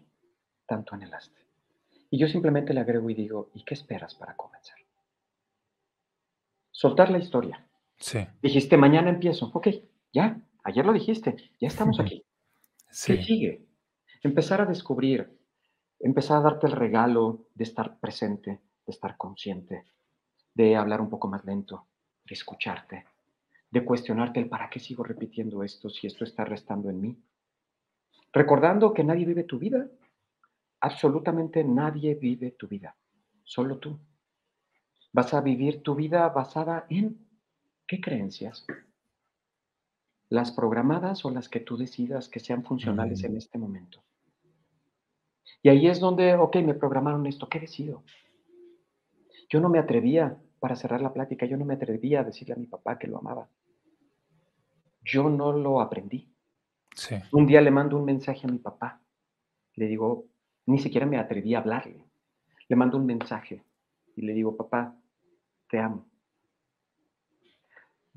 tanto 0.66 0.94
anhelaste. 0.94 1.45
Y 2.10 2.18
yo 2.18 2.28
simplemente 2.28 2.72
le 2.72 2.80
agrego 2.80 3.10
y 3.10 3.14
digo, 3.14 3.50
¿y 3.54 3.64
qué 3.64 3.74
esperas 3.74 4.14
para 4.14 4.36
comenzar? 4.36 4.76
Soltar 6.70 7.10
la 7.10 7.18
historia. 7.18 7.66
Sí. 7.98 8.18
Dijiste, 8.42 8.76
mañana 8.76 9.08
empiezo. 9.08 9.50
Ok, 9.54 9.68
ya, 10.12 10.40
ayer 10.62 10.84
lo 10.84 10.92
dijiste, 10.92 11.36
ya 11.60 11.68
estamos 11.68 12.00
aquí. 12.00 12.22
Sí. 12.88 13.16
¿Qué 13.16 13.22
sigue? 13.24 13.66
Empezar 14.22 14.62
a 14.62 14.64
descubrir, 14.64 15.38
empezar 16.00 16.38
a 16.38 16.40
darte 16.40 16.66
el 16.66 16.72
regalo 16.72 17.46
de 17.54 17.64
estar 17.64 17.98
presente, 17.98 18.50
de 18.50 18.90
estar 18.90 19.18
consciente, 19.18 19.84
de 20.54 20.76
hablar 20.76 21.02
un 21.02 21.10
poco 21.10 21.28
más 21.28 21.44
lento, 21.44 21.88
de 22.24 22.34
escucharte, 22.34 23.04
de 23.70 23.84
cuestionarte 23.84 24.40
el 24.40 24.48
para 24.48 24.70
qué 24.70 24.80
sigo 24.80 25.04
repitiendo 25.04 25.62
esto 25.62 25.90
si 25.90 26.06
esto 26.06 26.24
está 26.24 26.46
restando 26.46 26.88
en 26.88 27.00
mí. 27.00 27.16
Recordando 28.32 28.94
que 28.94 29.04
nadie 29.04 29.26
vive 29.26 29.44
tu 29.44 29.58
vida, 29.58 29.88
Absolutamente 30.80 31.64
nadie 31.64 32.14
vive 32.14 32.52
tu 32.52 32.68
vida, 32.68 32.96
solo 33.44 33.78
tú. 33.78 33.98
Vas 35.12 35.32
a 35.32 35.40
vivir 35.40 35.82
tu 35.82 35.94
vida 35.94 36.28
basada 36.28 36.86
en 36.90 37.26
qué 37.86 38.00
creencias. 38.00 38.66
Las 40.28 40.52
programadas 40.52 41.24
o 41.24 41.30
las 41.30 41.48
que 41.48 41.60
tú 41.60 41.76
decidas 41.76 42.28
que 42.28 42.40
sean 42.40 42.64
funcionales 42.64 43.24
en 43.24 43.36
este 43.36 43.58
momento. 43.58 44.04
Y 45.62 45.68
ahí 45.68 45.86
es 45.86 46.00
donde, 46.00 46.34
ok, 46.34 46.56
me 46.56 46.74
programaron 46.74 47.26
esto, 47.26 47.48
¿qué 47.48 47.60
decido? 47.60 48.04
Yo 49.48 49.60
no 49.60 49.68
me 49.68 49.78
atrevía, 49.78 50.38
para 50.58 50.76
cerrar 50.76 51.00
la 51.00 51.12
plática, 51.12 51.46
yo 51.46 51.56
no 51.56 51.64
me 51.64 51.74
atrevía 51.74 52.20
a 52.20 52.24
decirle 52.24 52.54
a 52.54 52.58
mi 52.58 52.66
papá 52.66 52.98
que 52.98 53.06
lo 53.06 53.18
amaba. 53.18 53.48
Yo 55.02 55.30
no 55.30 55.52
lo 55.52 55.80
aprendí. 55.80 56.32
Un 57.32 57.46
día 57.46 57.60
le 57.60 57.70
mando 57.70 57.96
un 57.96 58.04
mensaje 58.04 58.46
a 58.46 58.50
mi 58.50 58.58
papá. 58.58 59.00
Le 59.74 59.86
digo, 59.86 60.26
ni 60.66 60.78
siquiera 60.78 61.06
me 61.06 61.18
atreví 61.18 61.54
a 61.54 61.58
hablarle. 61.58 62.04
Le 62.68 62.76
mando 62.76 62.98
un 62.98 63.06
mensaje 63.06 63.64
y 64.16 64.22
le 64.22 64.32
digo, 64.32 64.56
papá, 64.56 64.94
te 65.68 65.78
amo. 65.78 66.06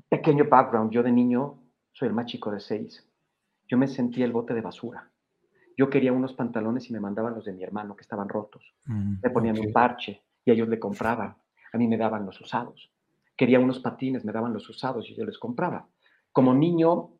Pequeño 0.08 0.44
background, 0.48 0.90
yo 0.90 1.02
de 1.02 1.12
niño 1.12 1.62
soy 1.92 2.08
el 2.08 2.14
más 2.14 2.26
chico 2.26 2.50
de 2.50 2.60
seis. 2.60 3.06
Yo 3.68 3.78
me 3.78 3.86
sentía 3.86 4.24
el 4.24 4.32
bote 4.32 4.54
de 4.54 4.60
basura. 4.60 5.08
Yo 5.76 5.88
quería 5.88 6.12
unos 6.12 6.34
pantalones 6.34 6.90
y 6.90 6.92
me 6.92 7.00
mandaban 7.00 7.34
los 7.34 7.44
de 7.44 7.52
mi 7.52 7.62
hermano 7.62 7.94
que 7.94 8.02
estaban 8.02 8.28
rotos. 8.28 8.74
Mm, 8.86 9.14
me 9.22 9.30
ponían 9.30 9.58
un 9.58 9.72
parche 9.72 10.22
y 10.44 10.50
ellos 10.50 10.68
le 10.68 10.80
compraban. 10.80 11.36
A 11.72 11.78
mí 11.78 11.86
me 11.86 11.96
daban 11.96 12.26
los 12.26 12.40
usados. 12.40 12.92
Quería 13.36 13.60
unos 13.60 13.78
patines, 13.78 14.24
me 14.24 14.32
daban 14.32 14.52
los 14.52 14.68
usados 14.68 15.08
y 15.08 15.14
yo 15.14 15.24
les 15.24 15.38
compraba. 15.38 15.88
Como 16.32 16.52
niño, 16.52 17.12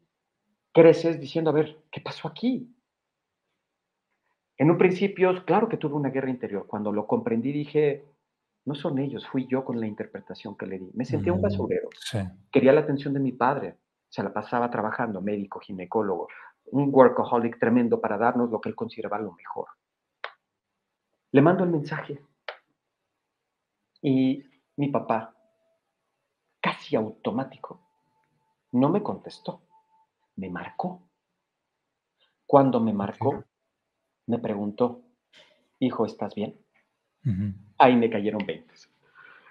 creces 0.73 1.21
diciendo, 1.21 1.51
a 1.51 1.55
ver, 1.55 1.85
¿qué 1.91 2.01
pasó 2.01 2.29
aquí? 2.29 2.75
En 4.61 4.71
un 4.71 4.77
principio, 4.77 5.43
claro 5.47 5.71
que 5.71 5.79
tuve 5.79 5.95
una 5.95 6.11
guerra 6.11 6.29
interior. 6.29 6.67
Cuando 6.67 6.93
lo 6.93 7.07
comprendí 7.07 7.51
dije, 7.51 8.05
no 8.67 8.75
son 8.75 8.99
ellos, 8.99 9.27
fui 9.27 9.47
yo 9.47 9.65
con 9.65 9.81
la 9.81 9.87
interpretación 9.87 10.55
que 10.55 10.67
le 10.67 10.79
di. 10.79 10.91
Me 10.93 11.07
sentía 11.07 11.33
un 11.33 11.41
basurero. 11.41 11.89
Quería 12.53 12.75
la 12.75 12.83
atención 12.83 13.15
de 13.15 13.21
mi 13.21 13.33
padre. 13.33 13.79
Se 14.11 14.23
la 14.23 14.35
pasaba 14.35 14.71
trabajando, 14.71 15.23
médico, 15.23 15.61
ginecólogo, 15.61 16.29
un 16.73 16.91
workaholic 16.93 17.59
tremendo 17.59 18.03
para 18.03 18.19
darnos 18.19 18.51
lo 18.51 18.61
que 18.61 18.69
él 18.69 18.75
consideraba 18.75 19.19
lo 19.19 19.33
mejor. 19.33 19.69
Le 21.33 21.41
mando 21.41 21.65
el 21.65 21.71
mensaje 21.71 22.23
y 24.03 24.45
mi 24.77 24.89
papá, 24.89 25.35
casi 26.61 26.97
automático, 26.97 27.81
no 28.73 28.91
me 28.91 29.03
contestó, 29.03 29.63
me 30.37 30.51
marcó 30.51 31.09
Cuando 32.45 32.79
me 32.81 32.93
marcó, 32.93 33.45
me 34.31 34.39
preguntó, 34.39 35.03
hijo, 35.81 36.07
¿estás 36.07 36.35
bien? 36.35 36.57
Ahí 37.79 37.97
me 37.97 38.09
cayeron 38.09 38.45
20. 38.47 38.73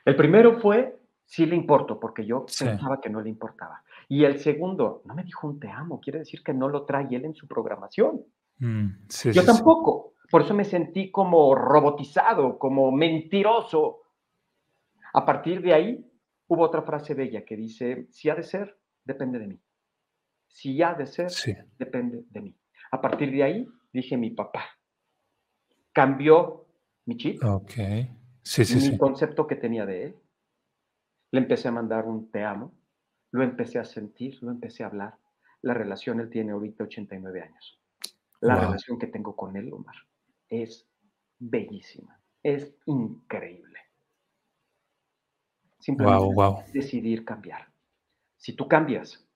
El 0.05 0.15
primero 0.15 0.59
fue, 0.59 0.97
sí 1.25 1.45
le 1.45 1.55
importo, 1.55 1.99
porque 1.99 2.25
yo 2.25 2.45
pensaba 2.45 2.99
que 2.99 3.09
no 3.09 3.21
le 3.21 3.29
importaba. 3.29 3.83
Y 4.07 4.23
el 4.23 4.39
segundo, 4.39 5.03
no 5.05 5.13
me 5.13 5.23
dijo 5.23 5.47
un 5.47 5.59
te 5.59 5.69
amo, 5.69 5.99
quiere 5.99 6.19
decir 6.19 6.41
que 6.41 6.53
no 6.53 6.67
lo 6.67 6.85
trae 6.85 7.07
él 7.11 7.25
en 7.25 7.35
su 7.35 7.47
programación. 7.47 8.23
Mm, 8.57 8.87
yo 9.33 9.45
tampoco. 9.45 10.13
Por 10.31 10.41
eso 10.41 10.53
me 10.53 10.63
sentí 10.63 11.11
como 11.11 11.53
robotizado, 11.55 12.57
como 12.57 12.91
mentiroso. 12.91 14.01
A 15.13 15.25
partir 15.25 15.61
de 15.61 15.73
ahí, 15.73 16.11
hubo 16.47 16.63
otra 16.63 16.81
frase 16.83 17.13
bella 17.13 17.43
que 17.45 17.55
dice, 17.55 18.07
si 18.11 18.29
ha 18.29 18.35
de 18.35 18.43
ser, 18.43 18.77
depende 19.03 19.39
de 19.39 19.47
mí. 19.47 19.59
Si 20.47 20.81
ha 20.81 20.93
de 20.93 21.05
ser, 21.05 21.31
depende 21.77 22.23
de 22.29 22.41
mí. 22.41 22.55
A 22.91 23.01
partir 23.01 23.31
de 23.31 23.43
ahí, 23.43 23.67
dije 23.91 24.17
mi 24.17 24.31
papá. 24.31 24.65
Cambió 25.91 26.67
mi 27.05 27.17
chip. 27.17 27.43
Ok. 27.43 27.73
Sí, 28.41 28.65
sí, 28.65 28.91
mi 28.91 28.97
concepto 28.97 29.45
que 29.47 29.55
tenía 29.55 29.85
de 29.85 30.05
él. 30.05 30.15
Le 31.31 31.39
empecé 31.39 31.67
a 31.67 31.71
mandar 31.71 32.05
un 32.05 32.31
te 32.31 32.43
amo. 32.43 32.73
Lo 33.31 33.43
empecé 33.43 33.79
a 33.79 33.85
sentir, 33.85 34.41
lo 34.41 34.51
empecé 34.51 34.83
a 34.83 34.87
hablar. 34.87 35.17
La 35.61 35.73
relación, 35.73 36.19
él 36.19 36.29
tiene 36.29 36.51
ahorita 36.51 36.85
89 36.85 37.41
años. 37.41 37.79
La 38.41 38.55
relación 38.55 38.97
que 38.97 39.07
tengo 39.07 39.35
con 39.35 39.55
él, 39.57 39.71
Omar, 39.73 39.95
es 40.47 40.87
bellísima. 41.37 42.19
Es 42.41 42.73
increíble. 42.85 43.79
Simplemente 45.79 46.71
decidir 46.73 47.25
cambiar. 47.25 47.67
Si 48.37 48.53
tú 48.53 48.67
cambias, 48.67 49.27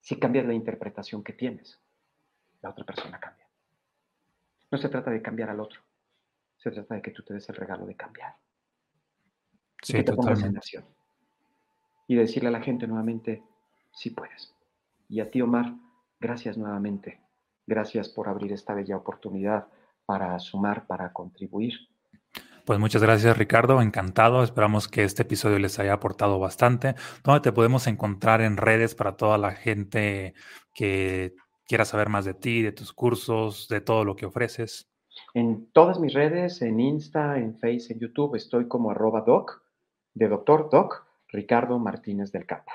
si 0.00 0.18
cambias 0.18 0.46
la 0.46 0.54
interpretación 0.54 1.22
que 1.22 1.32
tienes, 1.32 1.80
la 2.60 2.70
otra 2.70 2.84
persona 2.84 3.20
cambia. 3.20 3.45
No 4.70 4.78
se 4.78 4.88
trata 4.88 5.10
de 5.10 5.22
cambiar 5.22 5.50
al 5.50 5.60
otro, 5.60 5.80
se 6.56 6.70
trata 6.70 6.94
de 6.94 7.02
que 7.02 7.10
tú 7.10 7.22
te 7.22 7.34
des 7.34 7.48
el 7.48 7.56
regalo 7.56 7.86
de 7.86 7.94
cambiar. 7.94 8.34
Sí, 9.82 9.92
y 9.92 9.96
que 9.96 10.04
te 10.04 10.12
totalmente. 10.12 10.48
en 10.48 10.56
acción. 10.56 10.84
Y 12.08 12.16
decirle 12.16 12.48
a 12.48 12.52
la 12.52 12.60
gente 12.60 12.86
nuevamente, 12.86 13.42
sí 13.92 14.10
puedes. 14.10 14.54
Y 15.08 15.20
a 15.20 15.30
ti, 15.30 15.40
Omar, 15.42 15.74
gracias 16.20 16.56
nuevamente. 16.56 17.20
Gracias 17.66 18.08
por 18.08 18.28
abrir 18.28 18.52
esta 18.52 18.74
bella 18.74 18.96
oportunidad 18.96 19.68
para 20.04 20.38
sumar, 20.38 20.86
para 20.86 21.12
contribuir 21.12 21.74
pues 22.66 22.80
muchas 22.80 23.00
gracias 23.00 23.38
Ricardo, 23.38 23.80
encantado. 23.80 24.42
Esperamos 24.42 24.88
que 24.88 25.04
este 25.04 25.22
episodio 25.22 25.60
les 25.60 25.78
haya 25.78 25.92
aportado 25.92 26.40
bastante. 26.40 26.96
¿Dónde 27.22 27.40
te 27.40 27.52
podemos 27.52 27.86
encontrar 27.86 28.40
en 28.40 28.56
redes 28.56 28.96
para 28.96 29.16
toda 29.16 29.38
la 29.38 29.52
gente 29.52 30.34
que 30.74 31.36
quiera 31.66 31.84
saber 31.84 32.08
más 32.08 32.24
de 32.24 32.34
ti, 32.34 32.62
de 32.62 32.72
tus 32.72 32.92
cursos, 32.92 33.68
de 33.68 33.80
todo 33.80 34.04
lo 34.04 34.16
que 34.16 34.26
ofreces? 34.26 34.88
En 35.34 35.66
todas 35.72 35.98
mis 35.98 36.12
redes, 36.12 36.62
en 36.62 36.80
Insta, 36.80 37.38
en 37.38 37.56
Facebook, 37.56 37.92
en 37.92 37.98
YouTube, 38.00 38.34
estoy 38.36 38.68
como 38.68 38.90
arroba 38.90 39.22
doc, 39.22 39.62
de 40.14 40.28
doctor 40.28 40.68
doc, 40.70 41.04
Ricardo 41.28 41.78
Martínez 41.78 42.32
del 42.32 42.46
Campo. 42.46 42.72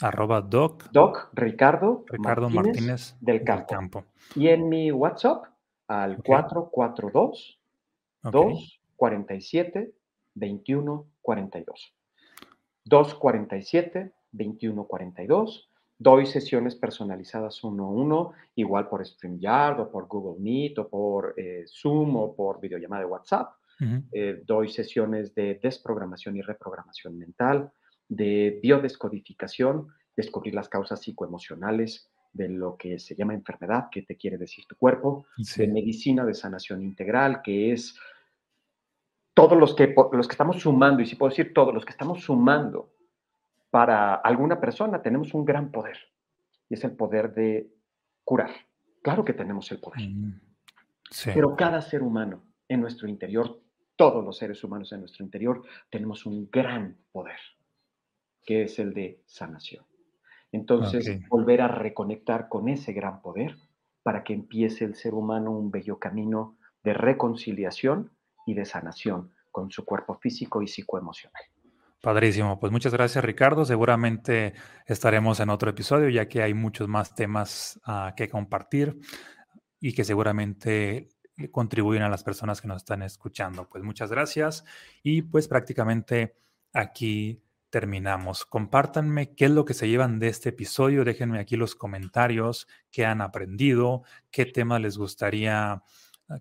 Arroba 0.00 0.40
doc. 0.40 0.90
Doc 0.90 1.28
Ricardo, 1.34 2.04
Ricardo 2.08 2.48
Martínez, 2.48 3.14
del, 3.20 3.44
campo. 3.44 4.04
Y 4.34 4.48
en 4.48 4.68
mi 4.68 4.90
WhatsApp 4.90 5.44
al 5.86 6.22
442 6.22 7.60
2 8.22 8.80
47 8.96 9.92
21 10.34 11.06
42. 11.20 11.94
247 12.84 14.12
21 14.32 14.84
42. 14.84 15.70
Doy 16.02 16.26
sesiones 16.26 16.74
personalizadas 16.74 17.62
uno 17.62 17.84
a 17.84 17.90
uno, 17.90 18.32
igual 18.56 18.88
por 18.88 19.06
StreamYard 19.06 19.78
o 19.78 19.88
por 19.88 20.08
Google 20.08 20.42
Meet 20.42 20.78
o 20.80 20.88
por 20.88 21.34
eh, 21.36 21.64
Zoom 21.68 22.16
o 22.16 22.34
por 22.34 22.60
videollamada 22.60 23.04
de 23.04 23.08
WhatsApp. 23.08 23.54
Eh, 24.12 24.42
doy 24.44 24.68
sesiones 24.68 25.34
de 25.34 25.60
desprogramación 25.62 26.36
y 26.36 26.42
reprogramación 26.42 27.18
mental, 27.18 27.72
de 28.08 28.58
biodescodificación, 28.62 29.88
descubrir 30.16 30.54
las 30.54 30.68
causas 30.68 31.00
psicoemocionales 31.00 32.10
de 32.32 32.48
lo 32.48 32.76
que 32.76 32.98
se 32.98 33.14
llama 33.14 33.34
enfermedad, 33.34 33.88
que 33.90 34.02
te 34.02 34.16
quiere 34.16 34.38
decir 34.38 34.64
tu 34.66 34.76
cuerpo, 34.76 35.26
de 35.56 35.68
medicina 35.68 36.24
de 36.24 36.34
sanación 36.34 36.82
integral, 36.82 37.42
que 37.42 37.72
es 37.72 37.96
todos 39.34 39.56
los 39.56 39.74
que, 39.74 39.94
los 40.12 40.26
que 40.26 40.32
estamos 40.32 40.60
sumando, 40.60 41.00
y 41.00 41.06
si 41.06 41.14
puedo 41.14 41.30
decir 41.30 41.52
todos 41.54 41.72
los 41.72 41.84
que 41.84 41.92
estamos 41.92 42.22
sumando 42.22 42.92
para 43.72 44.16
alguna 44.16 44.60
persona, 44.60 45.00
tenemos 45.00 45.32
un 45.32 45.46
gran 45.46 45.70
poder. 45.70 45.96
Y 46.68 46.74
es 46.74 46.84
el 46.84 46.92
poder 46.92 47.32
de 47.32 47.72
curar. 48.22 48.50
Claro 49.02 49.24
que 49.24 49.32
tenemos 49.32 49.72
el 49.72 49.80
poder. 49.80 50.10
Pero 51.24 51.56
cada 51.56 51.80
ser 51.80 52.02
humano 52.02 52.42
en 52.68 52.82
nuestro 52.82 53.08
interior, 53.08 53.62
todos 53.96 54.22
los 54.22 54.36
seres 54.36 54.62
humanos 54.62 54.92
en 54.92 55.00
nuestro 55.00 55.24
interior, 55.24 55.62
tenemos 55.88 56.26
un 56.26 56.50
gran 56.50 56.98
poder, 57.12 57.38
que 58.44 58.64
es 58.64 58.78
el 58.78 58.92
de 58.92 59.22
sanación. 59.24 59.86
Entonces, 60.52 61.26
volver 61.30 61.62
a 61.62 61.68
reconectar 61.68 62.50
con 62.50 62.68
ese 62.68 62.92
gran 62.92 63.22
poder 63.22 63.56
para 64.02 64.22
que 64.22 64.34
empiece 64.34 64.84
el 64.84 64.96
ser 64.96 65.14
humano 65.14 65.50
un 65.50 65.70
bello 65.70 65.98
camino 65.98 66.58
de 66.84 66.92
reconciliación 66.92 68.10
y 68.44 68.52
de 68.52 68.66
sanación 68.66 69.32
con 69.50 69.70
su 69.70 69.86
cuerpo 69.86 70.16
físico 70.16 70.60
y 70.60 70.68
psicoemocional. 70.68 71.42
Padrísimo, 72.02 72.58
pues 72.58 72.72
muchas 72.72 72.92
gracias 72.92 73.24
Ricardo. 73.24 73.64
Seguramente 73.64 74.54
estaremos 74.86 75.38
en 75.38 75.50
otro 75.50 75.70
episodio 75.70 76.08
ya 76.08 76.26
que 76.26 76.42
hay 76.42 76.52
muchos 76.52 76.88
más 76.88 77.14
temas 77.14 77.80
ah, 77.84 78.12
que 78.16 78.28
compartir 78.28 78.98
y 79.78 79.92
que 79.92 80.02
seguramente 80.02 81.10
contribuyen 81.52 82.02
a 82.02 82.08
las 82.08 82.24
personas 82.24 82.60
que 82.60 82.66
nos 82.66 82.78
están 82.78 83.02
escuchando. 83.04 83.68
Pues 83.68 83.84
muchas 83.84 84.10
gracias 84.10 84.64
y 85.04 85.22
pues 85.22 85.46
prácticamente 85.46 86.34
aquí 86.72 87.40
terminamos. 87.70 88.46
Compártanme 88.46 89.36
qué 89.36 89.44
es 89.44 89.52
lo 89.52 89.64
que 89.64 89.74
se 89.74 89.88
llevan 89.88 90.18
de 90.18 90.26
este 90.26 90.48
episodio. 90.48 91.04
Déjenme 91.04 91.38
aquí 91.38 91.56
los 91.56 91.76
comentarios, 91.76 92.66
qué 92.90 93.06
han 93.06 93.20
aprendido, 93.20 94.02
qué 94.32 94.44
tema 94.44 94.80
les 94.80 94.98
gustaría 94.98 95.84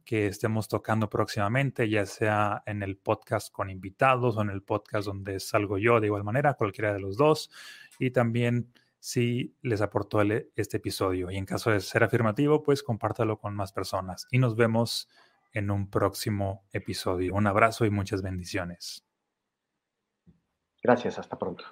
que 0.06 0.28
estemos 0.28 0.68
tocando 0.68 1.10
próximamente, 1.10 1.90
ya 1.90 2.06
sea 2.06 2.64
en 2.66 2.84
el 2.84 2.98
podcast 2.98 3.52
con 3.52 3.70
invitados 3.70 4.38
o 4.38 4.42
en 4.42 4.50
el 4.50 4.64
podcast 4.64 5.08
donde 5.08 5.40
salgo 5.40 5.78
yo 5.78 6.00
de 6.00 6.08
igual 6.08 6.24
manera, 6.24 6.54
cualquiera 6.54 6.94
de 6.94 7.00
los 7.00 7.18
dos. 7.18 7.50
Y 8.00 8.12
también 8.12 8.72
si 9.00 9.56
les 9.62 9.82
aportó 9.82 10.22
este 10.22 10.78
episodio. 10.78 11.32
Y 11.32 11.38
en 11.38 11.46
caso 11.46 11.72
de 11.72 11.80
ser 11.80 12.04
afirmativo, 12.04 12.62
pues 12.64 12.84
compártalo 12.84 13.40
con 13.40 13.56
más 13.56 13.74
personas. 13.74 14.28
Y 14.32 14.38
nos 14.38 14.56
vemos 14.56 15.10
en 15.54 15.72
un 15.72 15.90
próximo 15.90 16.64
episodio. 16.72 17.34
Un 17.34 17.48
abrazo 17.48 17.86
y 17.86 17.90
muchas 17.90 18.22
bendiciones. 18.22 19.04
Gracias, 20.84 21.20
hasta 21.20 21.38
pronto. 21.38 21.66